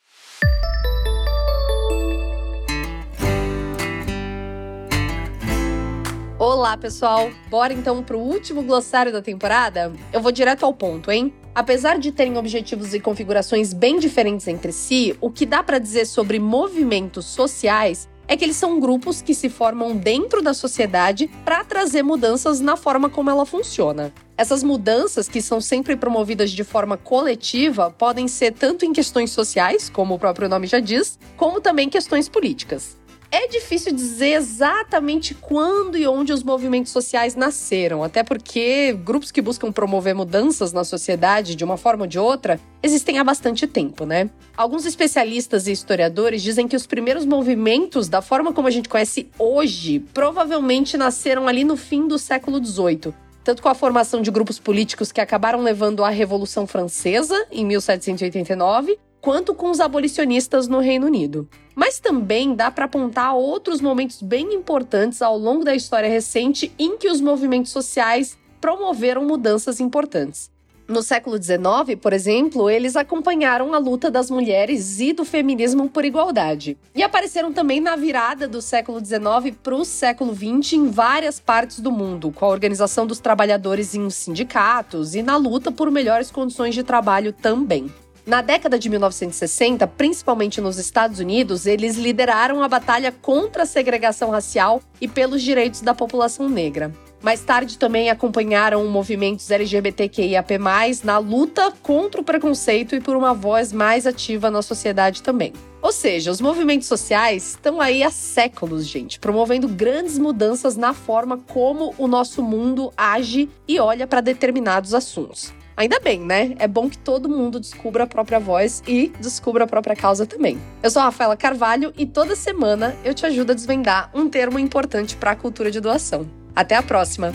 Olá, 6.39 6.77
pessoal! 6.77 7.31
Bora 7.51 7.73
então 7.73 8.03
para 8.03 8.17
o 8.17 8.21
último 8.21 8.63
glossário 8.63 9.13
da 9.13 9.21
temporada? 9.21 9.93
Eu 10.13 10.21
vou 10.21 10.33
direto 10.33 10.65
ao 10.65 10.73
ponto, 10.73 11.11
hein? 11.11 11.33
Apesar 11.55 11.99
de 12.01 12.11
terem 12.11 12.37
objetivos 12.37 12.95
e 12.95 13.01
configurações 13.01 13.73
bem 13.73 14.01
diferentes 14.01 14.49
entre 14.49 14.73
si, 14.73 15.17
o 15.21 15.31
que 15.31 15.47
dá 15.47 15.63
para 15.63 15.79
dizer 15.79 16.05
sobre 16.05 16.41
movimentos 16.41 17.27
sociais 17.27 18.09
é 18.27 18.37
que 18.37 18.45
eles 18.45 18.57
são 18.57 18.81
grupos 18.81 19.23
que 19.23 19.35
se 19.35 19.49
formam 19.49 19.95
dentro 19.95 20.43
da 20.43 20.53
sociedade 20.53 21.31
para 21.45 21.63
trazer 21.63 22.03
mudanças 22.03 22.59
na 22.61 22.77
forma 22.77 23.09
como 23.09 23.31
ela 23.31 23.47
funciona. 23.47 24.13
Essas 24.37 24.65
mudanças, 24.65 25.29
que 25.29 25.41
são 25.41 25.61
sempre 25.61 25.95
promovidas 25.95 26.51
de 26.51 26.65
forma 26.65 26.97
coletiva, 26.97 27.89
podem 27.91 28.27
ser 28.27 28.53
tanto 28.53 28.85
em 28.85 28.93
questões 28.93 29.31
sociais, 29.31 29.89
como 29.89 30.15
o 30.15 30.19
próprio 30.19 30.49
nome 30.49 30.67
já 30.67 30.81
diz, 30.81 31.21
como 31.37 31.61
também 31.61 31.89
questões 31.89 32.29
políticas. 32.29 32.97
É 33.37 33.49
difícil 33.49 33.93
dizer 33.93 34.35
exatamente 34.35 35.35
quando 35.35 35.99
e 35.99 36.07
onde 36.07 36.33
os 36.33 36.45
movimentos 36.45 36.93
sociais 36.93 37.35
nasceram, 37.35 38.05
até 38.05 38.23
porque 38.23 38.93
grupos 38.93 39.33
que 39.33 39.43
buscam 39.43 39.73
promover 39.73 40.15
mudanças 40.15 40.73
na 40.73 40.85
sociedade 40.85 41.57
de 41.57 41.65
uma 41.65 41.77
forma 41.77 42.05
ou 42.05 42.07
de 42.07 42.17
outra 42.17 42.61
existem 42.81 43.19
há 43.19 43.25
bastante 43.25 43.67
tempo, 43.67 44.07
né? 44.07 44.31
Alguns 44.57 44.87
especialistas 44.87 45.67
e 45.67 45.73
historiadores 45.73 46.45
dizem 46.45 46.69
que 46.69 46.77
os 46.77 46.87
primeiros 46.87 47.27
movimentos, 47.27 48.09
da 48.09 48.23
forma 48.23 48.53
como 48.53 48.69
a 48.69 48.71
gente 48.71 48.89
conhece 48.89 49.29
hoje, 49.37 49.99
provavelmente 50.15 50.97
nasceram 50.97 51.49
ali 51.49 51.65
no 51.65 51.77
fim 51.77 52.07
do 52.07 52.21
século 52.21 52.65
XVIII, 52.65 53.13
tanto 53.43 53.61
com 53.61 53.69
a 53.69 53.75
formação 53.75 54.23
de 54.23 54.31
grupos 54.31 54.61
políticos 54.61 55.11
que 55.11 55.21
acabaram 55.21 55.61
levando 55.61 56.05
à 56.05 56.09
Revolução 56.09 56.69
Francesa, 56.69 57.47
em 57.51 57.67
1789, 57.67 58.97
quanto 59.25 59.55
com 59.55 59.71
os 59.71 59.81
abolicionistas 59.81 60.69
no 60.69 60.81
Reino 60.81 61.07
Unido. 61.07 61.49
Mas 61.75 61.99
também 61.99 62.55
dá 62.55 62.71
para 62.71 62.85
apontar 62.85 63.35
outros 63.35 63.81
momentos 63.81 64.21
bem 64.21 64.53
importantes 64.53 65.23
ao 65.23 65.39
longo 65.39 65.65
da 65.65 65.75
história 65.75 66.11
recente 66.11 66.71
em 66.79 66.99
que 66.99 67.09
os 67.09 67.23
movimentos 67.23 67.73
sociais 67.73 68.37
promoveram 68.61 69.25
mudanças 69.25 69.81
importantes. 69.81 70.51
No 70.87 71.03
século 71.03 71.43
XIX, 71.43 71.99
por 71.99 72.13
exemplo, 72.13 72.69
eles 72.69 72.97
acompanharam 72.97 73.73
a 73.73 73.79
luta 73.79 74.11
das 74.11 74.31
mulheres 74.31 75.01
e 75.01 75.15
do 75.15 75.25
feminismo 75.25 75.89
por 75.89 76.05
igualdade. 76.05 76.77
E 76.95 77.03
apareceram 77.03 77.51
também 77.51 77.81
na 77.81 77.97
virada 77.97 78.47
do 78.47 78.61
século 78.61 79.03
XIX 79.03 79.57
para 79.63 79.75
o 79.75 79.87
século 79.87 80.35
XX 80.35 80.75
em 80.75 80.91
várias 80.91 81.41
partes 81.41 81.81
do 81.81 81.91
mundo, 81.91 82.31
com 82.31 82.45
a 82.45 82.49
organização 82.49 83.07
dos 83.07 83.21
trabalhadores 83.21 83.95
em 83.95 84.11
sindicatos 84.11 85.15
e 85.15 85.23
na 85.23 85.39
luta 85.39 85.73
por 85.73 85.91
melhores 85.91 86.31
condições 86.31 86.75
de 86.75 86.83
trabalho 86.83 87.33
também. 87.33 87.91
Na 88.27 88.41
década 88.41 88.79
de 88.79 88.89
1960, 88.89 89.87
principalmente 89.87 90.59
nos 90.59 90.79
Estados 90.79 91.19
Unidos, 91.19 91.67
eles 91.67 91.97
lideraram 91.97 92.63
a 92.63 92.69
batalha 92.69 93.13
contra 93.13 93.65
a 93.65 93.67
segregação 93.67 94.31
racial 94.31 94.81
e 94.99 95.07
pelos 95.07 95.43
direitos 95.43 95.83
da 95.83 95.95
população 95.95 96.49
negra. 96.49 96.91
Mais 97.23 97.41
tarde 97.41 97.79
também 97.79 98.09
acompanharam 98.09 98.87
movimentos 98.87 99.51
LGBTQIAP+, 99.51 100.59
na 101.05 101.19
luta 101.19 101.71
contra 101.83 102.21
o 102.23 102.25
preconceito 102.25 102.95
e 102.95 103.01
por 103.01 103.15
uma 103.15 103.35
voz 103.35 103.73
mais 103.73 104.07
ativa 104.07 104.51
na 104.51 104.63
sociedade 104.63 105.23
também. 105.23 105.53
Ou 105.83 105.93
seja, 105.93 106.31
os 106.31 106.41
movimentos 106.41 106.89
sociais 106.89 107.51
estão 107.51 107.79
aí 107.79 108.03
há 108.03 108.11
séculos, 108.11 108.87
gente, 108.87 109.21
promovendo 109.21 109.69
grandes 109.69 110.19
mudanças 110.19 110.77
na 110.77 110.95
forma 110.95 111.39
como 111.49 111.95
o 111.99 112.09
nosso 112.09 112.43
mundo 112.43 112.91
age 112.97 113.51
e 113.69 113.79
olha 113.79 114.07
para 114.07 114.23
determinados 114.23 114.95
assuntos. 114.95 115.53
Ainda 115.77 115.99
bem, 115.99 116.21
né? 116.21 116.55
É 116.61 116.69
bom 116.69 116.89
que 116.89 116.97
todo 116.97 117.29
mundo 117.29 117.59
descubra 117.59 118.05
a 118.05 118.07
própria 118.07 118.39
voz 118.39 118.81
e 118.87 119.09
descubra 119.21 119.65
a 119.65 119.67
própria 119.67 119.97
causa 119.97 120.25
também. 120.25 120.57
Eu 120.81 120.91
sou 120.91 121.03
a 121.03 121.07
Rafaela 121.07 121.37
Carvalho 121.37 121.93
e 121.99 122.07
toda 122.07 122.37
semana 122.37 122.95
eu 123.05 123.13
te 123.13 123.27
ajudo 123.27 123.51
a 123.51 123.55
desvendar 123.55 124.09
um 124.15 124.29
termo 124.29 124.59
importante 124.59 125.17
para 125.17 125.33
a 125.33 125.37
cultura 125.37 125.73
de 125.73 125.81
doação. 125.81 126.29
Até 126.55 126.77
a 126.77 126.83
próxima! 126.83 127.33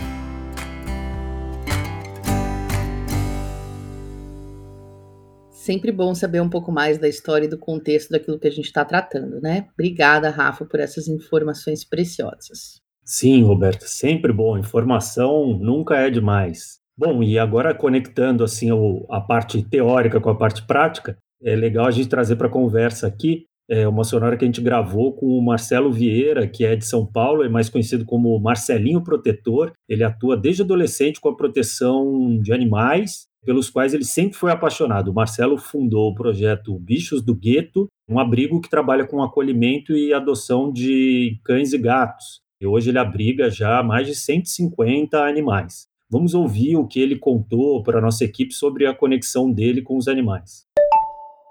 Sempre 5.50 5.92
bom 5.92 6.14
saber 6.14 6.40
um 6.40 6.48
pouco 6.48 6.72
mais 6.72 6.96
da 6.96 7.06
história 7.06 7.44
e 7.44 7.48
do 7.48 7.58
contexto 7.58 8.10
daquilo 8.10 8.38
que 8.38 8.48
a 8.48 8.50
gente 8.50 8.64
está 8.64 8.82
tratando, 8.82 9.38
né? 9.42 9.68
Obrigada, 9.74 10.30
Rafa, 10.30 10.64
por 10.64 10.80
essas 10.80 11.06
informações 11.06 11.84
preciosas. 11.84 12.80
Sim, 13.04 13.42
Roberto, 13.42 13.84
sempre 13.84 14.32
bom. 14.32 14.56
Informação 14.56 15.58
nunca 15.58 15.96
é 15.96 16.08
demais. 16.08 16.79
Bom, 17.00 17.22
e 17.22 17.38
agora 17.38 17.74
conectando 17.74 18.44
assim 18.44 18.68
a 19.08 19.20
parte 19.22 19.62
teórica 19.62 20.20
com 20.20 20.28
a 20.28 20.36
parte 20.36 20.66
prática, 20.66 21.16
é 21.42 21.56
legal 21.56 21.86
a 21.86 21.90
gente 21.90 22.10
trazer 22.10 22.36
para 22.36 22.46
a 22.46 22.50
conversa 22.50 23.06
aqui 23.06 23.46
é 23.72 23.86
uma 23.86 24.02
sonora 24.02 24.36
que 24.36 24.44
a 24.44 24.48
gente 24.48 24.60
gravou 24.60 25.12
com 25.12 25.26
o 25.26 25.40
Marcelo 25.40 25.92
Vieira, 25.92 26.48
que 26.48 26.64
é 26.64 26.74
de 26.74 26.84
São 26.84 27.06
Paulo, 27.06 27.44
é 27.44 27.48
mais 27.48 27.68
conhecido 27.68 28.04
como 28.04 28.36
Marcelinho 28.40 29.00
Protetor. 29.00 29.70
Ele 29.88 30.02
atua 30.02 30.36
desde 30.36 30.62
adolescente 30.62 31.20
com 31.20 31.28
a 31.28 31.36
proteção 31.36 32.36
de 32.42 32.52
animais, 32.52 33.28
pelos 33.46 33.70
quais 33.70 33.94
ele 33.94 34.02
sempre 34.02 34.36
foi 34.36 34.50
apaixonado. 34.50 35.12
O 35.12 35.14
Marcelo 35.14 35.56
fundou 35.56 36.10
o 36.10 36.14
projeto 36.16 36.76
Bichos 36.80 37.22
do 37.22 37.32
Gueto, 37.32 37.86
um 38.08 38.18
abrigo 38.18 38.60
que 38.60 38.68
trabalha 38.68 39.06
com 39.06 39.22
acolhimento 39.22 39.92
e 39.96 40.12
adoção 40.12 40.72
de 40.72 41.38
cães 41.44 41.72
e 41.72 41.78
gatos. 41.78 42.40
E 42.60 42.66
hoje 42.66 42.90
ele 42.90 42.98
abriga 42.98 43.48
já 43.48 43.84
mais 43.84 44.08
de 44.08 44.16
150 44.16 45.16
animais. 45.16 45.89
Vamos 46.10 46.34
ouvir 46.34 46.76
o 46.76 46.88
que 46.88 46.98
ele 46.98 47.16
contou 47.16 47.84
para 47.84 47.98
a 47.98 48.02
nossa 48.02 48.24
equipe 48.24 48.52
sobre 48.52 48.84
a 48.84 48.92
conexão 48.92 49.48
dele 49.48 49.80
com 49.80 49.96
os 49.96 50.08
animais. 50.08 50.66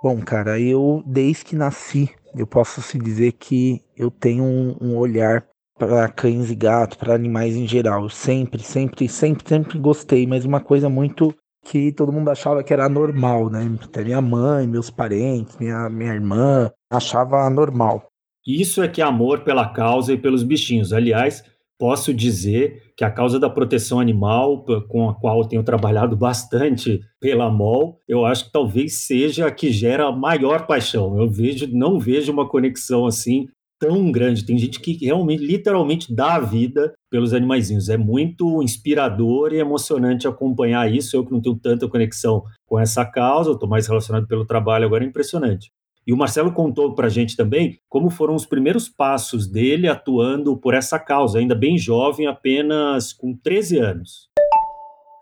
Bom, 0.03 0.19
cara, 0.19 0.59
eu 0.59 1.01
desde 1.05 1.45
que 1.45 1.55
nasci, 1.55 2.09
eu 2.35 2.45
posso 2.45 2.81
se 2.81 2.99
dizer 2.99 3.33
que 3.33 3.81
eu 3.95 4.11
tenho 4.11 4.43
um, 4.43 4.75
um 4.81 4.97
olhar 4.97 5.47
para 5.77 6.09
cães 6.09 6.51
e 6.51 6.55
gatos, 6.55 6.97
para 6.97 7.15
animais 7.15 7.55
em 7.55 7.65
geral. 7.65 8.03
Eu 8.03 8.09
sempre, 8.09 8.61
sempre, 8.61 9.07
sempre, 9.07 9.47
sempre 9.47 9.79
gostei, 9.79 10.27
mas 10.27 10.43
uma 10.43 10.59
coisa 10.59 10.89
muito 10.89 11.33
que 11.63 11.93
todo 11.93 12.11
mundo 12.11 12.29
achava 12.29 12.61
que 12.61 12.73
era 12.73 12.89
normal, 12.89 13.49
né? 13.49 13.65
Até 13.81 14.03
minha 14.03 14.21
mãe, 14.21 14.67
meus 14.67 14.89
parentes, 14.89 15.57
minha, 15.57 15.89
minha 15.89 16.13
irmã 16.13 16.69
achava 16.91 17.49
normal. 17.49 18.09
Isso 18.45 18.83
é 18.83 18.89
que 18.89 19.01
é 19.01 19.05
amor 19.05 19.41
pela 19.41 19.69
causa 19.69 20.11
e 20.11 20.17
pelos 20.17 20.43
bichinhos. 20.43 20.91
Aliás, 20.91 21.43
posso 21.79 22.13
dizer 22.13 22.91
que 22.97 23.05
a 23.05 23.09
causa 23.09 23.39
da 23.39 23.49
proteção 23.49 24.01
animal, 24.01 24.65
com 24.89 25.09
a 25.09 25.15
qual 25.15 25.47
tenho 25.47 25.63
trabalhado 25.63 26.15
bastante 26.15 26.99
pela 27.19 27.49
MOL, 27.49 27.97
eu 28.05 28.25
acho 28.25 28.45
que 28.45 28.51
talvez 28.51 29.05
seja 29.05 29.47
a 29.47 29.51
que 29.51 29.71
gera 29.71 30.07
a 30.07 30.11
maior 30.11 30.67
paixão. 30.67 31.17
Eu 31.17 31.29
vejo, 31.29 31.67
não 31.71 31.97
vejo 31.97 32.33
uma 32.33 32.47
conexão 32.47 33.05
assim 33.05 33.47
tão 33.79 34.11
grande. 34.11 34.45
Tem 34.45 34.57
gente 34.57 34.79
que 34.81 35.05
realmente, 35.05 35.41
literalmente, 35.41 36.13
dá 36.13 36.35
a 36.35 36.39
vida 36.41 36.93
pelos 37.09 37.33
animaizinhos. 37.33 37.87
É 37.87 37.95
muito 37.95 38.61
inspirador 38.61 39.53
e 39.53 39.59
emocionante 39.59 40.27
acompanhar 40.27 40.93
isso. 40.93 41.15
Eu 41.15 41.25
que 41.25 41.31
não 41.31 41.41
tenho 41.41 41.55
tanta 41.55 41.87
conexão 41.87 42.43
com 42.67 42.77
essa 42.77 43.05
causa, 43.05 43.51
estou 43.51 43.69
mais 43.69 43.87
relacionado 43.87 44.27
pelo 44.27 44.45
trabalho 44.45 44.85
agora, 44.85 45.05
é 45.05 45.07
impressionante. 45.07 45.71
E 46.09 46.11
o 46.11 46.17
Marcelo 46.17 46.51
contou 46.51 46.95
para 46.95 47.05
a 47.05 47.09
gente 47.09 47.37
também 47.37 47.79
como 47.87 48.09
foram 48.09 48.33
os 48.33 48.43
primeiros 48.43 48.89
passos 48.89 49.45
dele 49.45 49.87
atuando 49.87 50.57
por 50.57 50.73
essa 50.73 50.97
causa, 50.97 51.37
ainda 51.37 51.53
bem 51.53 51.77
jovem, 51.77 52.25
apenas 52.25 53.13
com 53.13 53.37
13 53.37 53.77
anos. 53.77 54.27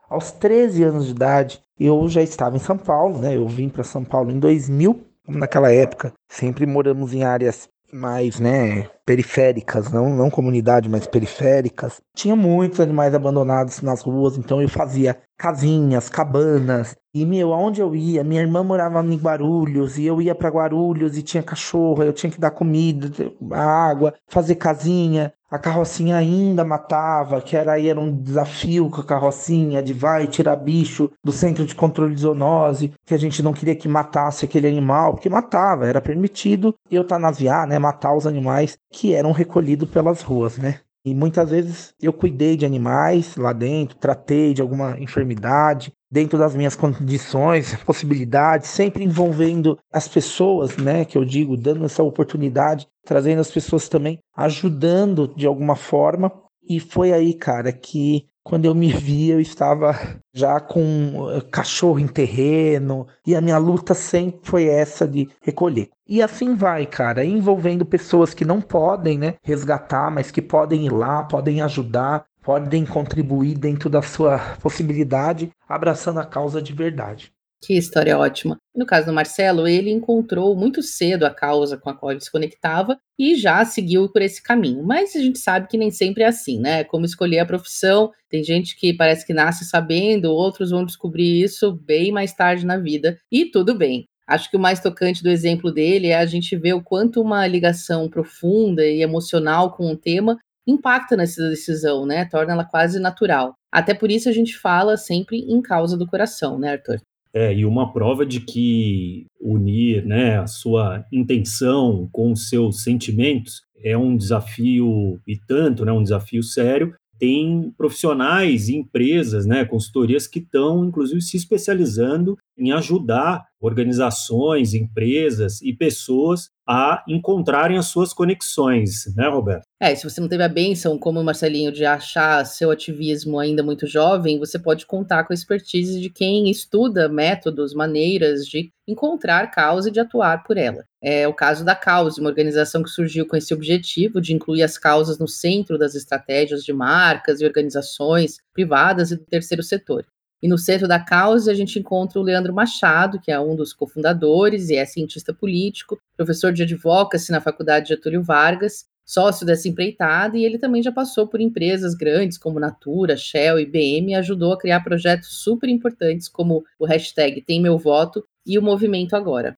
Aos 0.10 0.32
13 0.32 0.84
anos 0.84 1.06
de 1.08 1.12
idade, 1.12 1.60
eu 1.78 2.08
já 2.08 2.22
estava 2.22 2.56
em 2.56 2.60
São 2.60 2.78
Paulo, 2.78 3.20
né? 3.20 3.36
Eu 3.36 3.46
vim 3.50 3.68
para 3.68 3.84
São 3.84 4.06
Paulo 4.06 4.32
em 4.32 4.40
2000. 4.40 4.98
Naquela 5.28 5.70
época, 5.74 6.14
sempre 6.30 6.66
moramos 6.66 7.14
em 7.14 7.22
áreas 7.22 7.68
mais, 7.92 8.40
né, 8.40 8.90
periféricas, 9.06 9.92
não, 9.92 10.10
não 10.10 10.30
comunidade, 10.30 10.90
mas 10.90 11.08
periféricas. 11.08 12.02
Tinha 12.16 12.36
muitos 12.36 12.80
animais 12.80 13.14
abandonados 13.16 13.82
nas 13.82 14.02
ruas, 14.02 14.38
então 14.38 14.62
eu 14.62 14.68
fazia 14.68 15.18
casinhas, 15.38 16.10
cabanas. 16.10 16.96
E, 17.14 17.26
meu, 17.26 17.54
aonde 17.54 17.82
eu 17.82 17.96
ia? 17.96 18.24
Minha 18.24 18.42
irmã 18.42 18.64
morava 18.64 19.02
em 19.04 19.18
Guarulhos, 19.18 19.98
e 19.98 20.06
eu 20.06 20.22
ia 20.22 20.36
para 20.36 20.50
Guarulhos 20.50 21.18
e 21.18 21.24
tinha 21.24 21.42
cachorro, 21.42 22.04
eu 22.04 22.14
tinha 22.14 22.32
que 22.32 22.40
dar 22.40 22.52
comida, 22.52 23.10
água, 23.52 24.14
fazer 24.28 24.56
casinha. 24.56 25.34
A 25.50 25.58
carrocinha 25.58 26.18
ainda 26.18 26.66
matava, 26.66 27.40
que 27.40 27.56
era 27.56 27.74
aí 27.74 27.88
era 27.88 27.98
um 27.98 28.12
desafio 28.12 28.90
com 28.90 29.00
a 29.00 29.04
carrocinha 29.04 29.82
de 29.82 29.94
vai 29.94 30.28
tirar 30.28 30.58
bicho 30.58 31.10
do 31.24 31.32
centro 31.32 31.66
de 31.66 31.74
controle 31.74 32.14
de 32.14 32.22
zoonose, 32.22 32.94
que 33.06 33.14
a 33.14 33.18
gente 33.18 33.42
não 33.42 33.54
queria 33.54 33.76
que 33.76 33.88
matasse 33.88 34.44
aquele 34.44 34.68
animal, 34.68 35.14
porque 35.14 35.30
matava, 35.30 35.88
era 35.88 36.02
permitido 36.02 36.76
eutanasiar, 36.92 37.66
né, 37.66 37.80
matar 37.80 38.14
os 38.14 38.28
animais 38.28 38.78
que 38.92 39.14
eram 39.14 39.32
recolhidos 39.32 39.90
pelas 39.90 40.22
ruas, 40.22 40.58
né? 40.58 40.82
E 41.06 41.16
muitas 41.16 41.50
vezes 41.50 41.94
eu 42.02 42.12
cuidei 42.12 42.58
de 42.58 42.66
animais 42.66 43.38
lá 43.38 43.54
dentro, 43.54 43.98
tratei 43.98 44.54
de 44.54 44.62
alguma 44.62 45.00
enfermidade, 45.00 45.94
dentro 46.12 46.38
das 46.38 46.56
minhas 46.56 46.76
condições, 46.76 47.76
possibilidades, 47.86 48.70
sempre 48.70 49.04
envolvendo 49.04 49.78
as 49.92 50.08
pessoas, 50.08 50.78
né, 50.78 51.06
que 51.06 51.18
eu 51.18 51.26
digo, 51.26 51.58
dando 51.58 51.86
essa 51.86 52.04
oportunidade, 52.04 52.88
trazendo 53.06 53.42
as 53.42 53.52
pessoas 53.52 53.90
também, 53.90 54.20
ajudando 54.36 55.34
de 55.36 55.46
alguma 55.46 55.76
forma. 55.76 56.32
E 56.70 56.80
foi 56.80 57.14
aí, 57.14 57.34
cara, 57.34 57.72
que 57.72 58.28
quando 58.48 58.64
eu 58.64 58.74
me 58.74 58.94
vi, 58.94 59.30
eu 59.30 59.42
estava 59.42 59.94
já 60.34 60.58
com 60.58 61.30
eh, 61.32 61.42
cachorro 61.52 62.00
em 62.00 62.08
terreno, 62.08 63.06
e 63.26 63.36
a 63.36 63.42
minha 63.42 63.58
luta 63.58 63.94
sempre 63.94 64.40
foi 64.44 64.68
essa 64.68 65.06
de 65.06 65.28
recolher. 65.42 65.90
E 66.08 66.22
assim 66.22 66.56
vai, 66.56 66.86
cara, 66.86 67.26
envolvendo 67.26 67.86
pessoas 67.86 68.34
que 68.34 68.46
não 68.46 68.62
podem, 68.62 69.18
né, 69.18 69.36
resgatar, 69.44 70.10
mas 70.10 70.32
que 70.32 70.42
podem 70.42 70.86
ir 70.86 70.94
lá, 70.94 71.24
podem 71.24 71.62
ajudar, 71.62 72.26
podem 72.48 72.86
contribuir 72.86 73.58
dentro 73.58 73.90
da 73.90 74.02
sua 74.02 74.40
possibilidade, 74.62 75.50
abraçando 75.68 76.22
a 76.22 76.26
causa 76.26 76.62
de 76.62 76.72
verdade. 76.72 77.30
Que 77.62 77.74
história 77.74 78.18
ótima. 78.18 78.56
No 78.74 78.86
caso 78.86 79.08
do 79.08 79.12
Marcelo, 79.12 79.68
ele 79.68 79.92
encontrou 79.92 80.56
muito 80.56 80.82
cedo 80.82 81.26
a 81.26 81.30
causa 81.30 81.76
com 81.76 81.90
a 81.90 81.94
qual 81.94 82.14
ele 82.14 82.22
se 82.22 82.32
conectava 82.32 82.98
e 83.20 83.36
já 83.36 83.66
seguiu 83.66 84.08
por 84.10 84.22
esse 84.22 84.42
caminho. 84.42 84.82
Mas 84.82 85.14
a 85.14 85.20
gente 85.20 85.40
sabe 85.40 85.68
que 85.68 85.78
nem 85.78 85.92
sempre 85.92 86.24
é 86.24 86.28
assim, 86.28 86.58
né? 86.58 86.86
Como 86.86 87.04
escolher 87.04 87.40
a 87.40 87.46
profissão. 87.46 88.14
Tem 88.30 88.42
gente 88.42 88.78
que 88.78 88.94
parece 88.94 89.28
que 89.28 89.34
nasce 89.34 89.66
sabendo, 89.66 90.32
outros 90.32 90.70
vão 90.72 90.86
descobrir 90.86 91.44
isso 91.44 91.74
bem 91.74 92.14
mais 92.14 92.34
tarde 92.34 92.66
na 92.66 92.78
vida. 92.78 93.18
E 93.30 93.44
tudo 93.52 93.76
bem. 93.76 94.06
Acho 94.26 94.50
que 94.50 94.56
o 94.56 94.60
mais 94.60 94.80
tocante 94.80 95.22
do 95.22 95.30
exemplo 95.30 95.70
dele 95.70 96.08
é 96.08 96.18
a 96.18 96.26
gente 96.26 96.56
ver 96.56 96.74
o 96.74 96.84
quanto 96.84 97.22
uma 97.22 97.46
ligação 97.46 98.10
profunda 98.10 98.86
e 98.86 99.02
emocional 99.02 99.74
com 99.76 99.92
o 99.92 99.98
tema 99.98 100.38
impacta 100.68 101.16
nessa 101.16 101.50
decisão, 101.50 102.06
né? 102.06 102.26
Torna 102.26 102.54
ela 102.54 102.66
quase 102.66 103.00
natural. 103.00 103.56
Até 103.72 103.94
por 103.94 104.12
isso 104.12 104.28
a 104.28 104.32
gente 104.32 104.58
fala 104.58 104.98
sempre 104.98 105.40
em 105.40 105.62
causa 105.62 105.98
do 105.98 106.06
coração, 106.06 106.60
né, 106.60 106.72
Arthur? 106.72 107.00
É, 107.34 107.54
e 107.54 107.66
uma 107.66 107.94
prova 107.94 108.26
de 108.26 108.40
que 108.40 109.28
unir 109.40 110.06
né, 110.06 110.40
a 110.40 110.48
sua 110.48 111.06
intenção 111.12 112.10
com 112.12 112.32
os 112.32 112.50
seus 112.50 112.82
sentimentos 112.84 113.62
é 113.84 113.98
um 113.98 114.18
desafio, 114.18 115.20
e 115.28 115.38
tanto, 115.48 115.86
né, 115.86 115.92
um 115.92 116.02
desafio 116.02 116.42
sério. 116.42 116.96
Tem 117.20 117.72
profissionais 117.78 118.70
empresas, 118.70 119.46
né, 119.46 119.66
consultorias 119.66 120.28
que 120.28 120.40
estão, 120.40 120.86
inclusive, 120.86 121.22
se 121.22 121.38
especializando 121.38 122.38
em 122.58 122.72
ajudar 122.72 123.46
organizações, 123.60 124.74
empresas 124.74 125.62
e 125.62 125.74
pessoas 125.74 126.50
a 126.68 127.04
encontrarem 127.08 127.78
as 127.78 127.88
suas 127.88 128.14
conexões, 128.14 129.06
né, 129.16 129.28
Roberto? 129.28 129.64
É, 129.80 129.96
se 129.96 130.04
você 130.04 130.20
não 130.20 130.28
teve 130.28 130.44
a 130.44 130.50
benção, 130.50 130.98
como 130.98 131.20
o 131.20 131.24
Marcelinho, 131.24 131.72
de 131.72 131.86
achar 131.86 132.46
seu 132.46 132.70
ativismo 132.70 133.40
ainda 133.40 133.64
muito 133.64 133.88
jovem, 133.88 134.38
você 134.38 134.60
pode 134.60 134.86
contar 134.86 135.24
com 135.24 135.32
a 135.32 135.36
expertise 135.36 136.02
de 136.02 136.10
quem 136.10 136.50
estuda 136.50 137.08
métodos, 137.08 137.74
maneiras 137.74 138.46
de 138.46 138.70
encontrar 138.88 139.50
causa 139.50 139.90
e 139.90 139.92
de 139.92 140.00
atuar 140.00 140.44
por 140.44 140.58
ela. 140.58 140.84
É 141.02 141.28
o 141.28 141.34
caso 141.34 141.64
da 141.64 141.76
Cause, 141.76 142.20
uma 142.20 142.30
organização 142.30 142.84
que 142.84 142.90
surgiu 142.90 143.26
com 143.26 143.38
esse 143.38 143.54
objetivo 143.54 144.20
de 144.20 144.34
incluir 144.34 144.64
as 144.64 144.78
causas 144.78 145.18
no 145.18 145.28
centro 145.28 145.78
das 145.78 145.96
estratégias 145.96 146.64
de 146.64 146.74
marcas 146.74 147.40
e 147.40 147.46
organizações 147.46 148.38
privadas 148.54 149.12
e 149.12 149.16
do 149.16 149.26
terceiro 149.26 149.64
setor. 149.64 150.06
E 150.42 150.48
no 150.48 150.58
centro 150.58 150.88
da 150.88 151.00
causa 151.00 151.52
a 151.52 151.56
gente 151.56 151.80
encontra 151.80 152.20
o 152.20 152.24
Leandro 152.24 152.54
Machado, 152.54 153.20
que 153.20 153.32
é 153.32 153.40
um 153.40 153.56
dos 153.56 153.74
cofundadores 153.74 154.70
e 154.70 154.76
é 154.76 154.86
cientista 154.86 155.34
político, 155.34 156.00
professor 156.16 156.54
de 156.54 156.62
advocacy 156.62 157.32
na 157.32 157.42
Faculdade 157.42 157.90
Getúlio 157.90 158.22
Vargas, 158.22 158.86
sócio 159.04 159.46
dessa 159.46 159.68
empreitada, 159.68 160.38
e 160.38 160.46
ele 160.46 160.60
também 160.60 160.84
já 160.84 160.92
passou 160.92 161.28
por 161.28 161.42
empresas 161.42 161.96
grandes 161.96 162.38
como 162.38 162.60
Natura, 162.60 163.18
Shell, 163.18 163.60
IBM 163.60 164.12
e 164.12 164.16
ajudou 164.16 164.54
a 164.54 164.60
criar 164.60 164.82
projetos 164.82 165.30
super 165.42 165.70
importantes 165.70 166.28
como 166.28 166.64
o 166.78 166.86
hashtag 166.86 167.42
Tem 167.42 167.60
Meu 167.60 167.78
Voto 167.78 168.24
e 168.46 168.60
o 168.60 168.62
Movimento 168.62 169.16
Agora. 169.16 169.58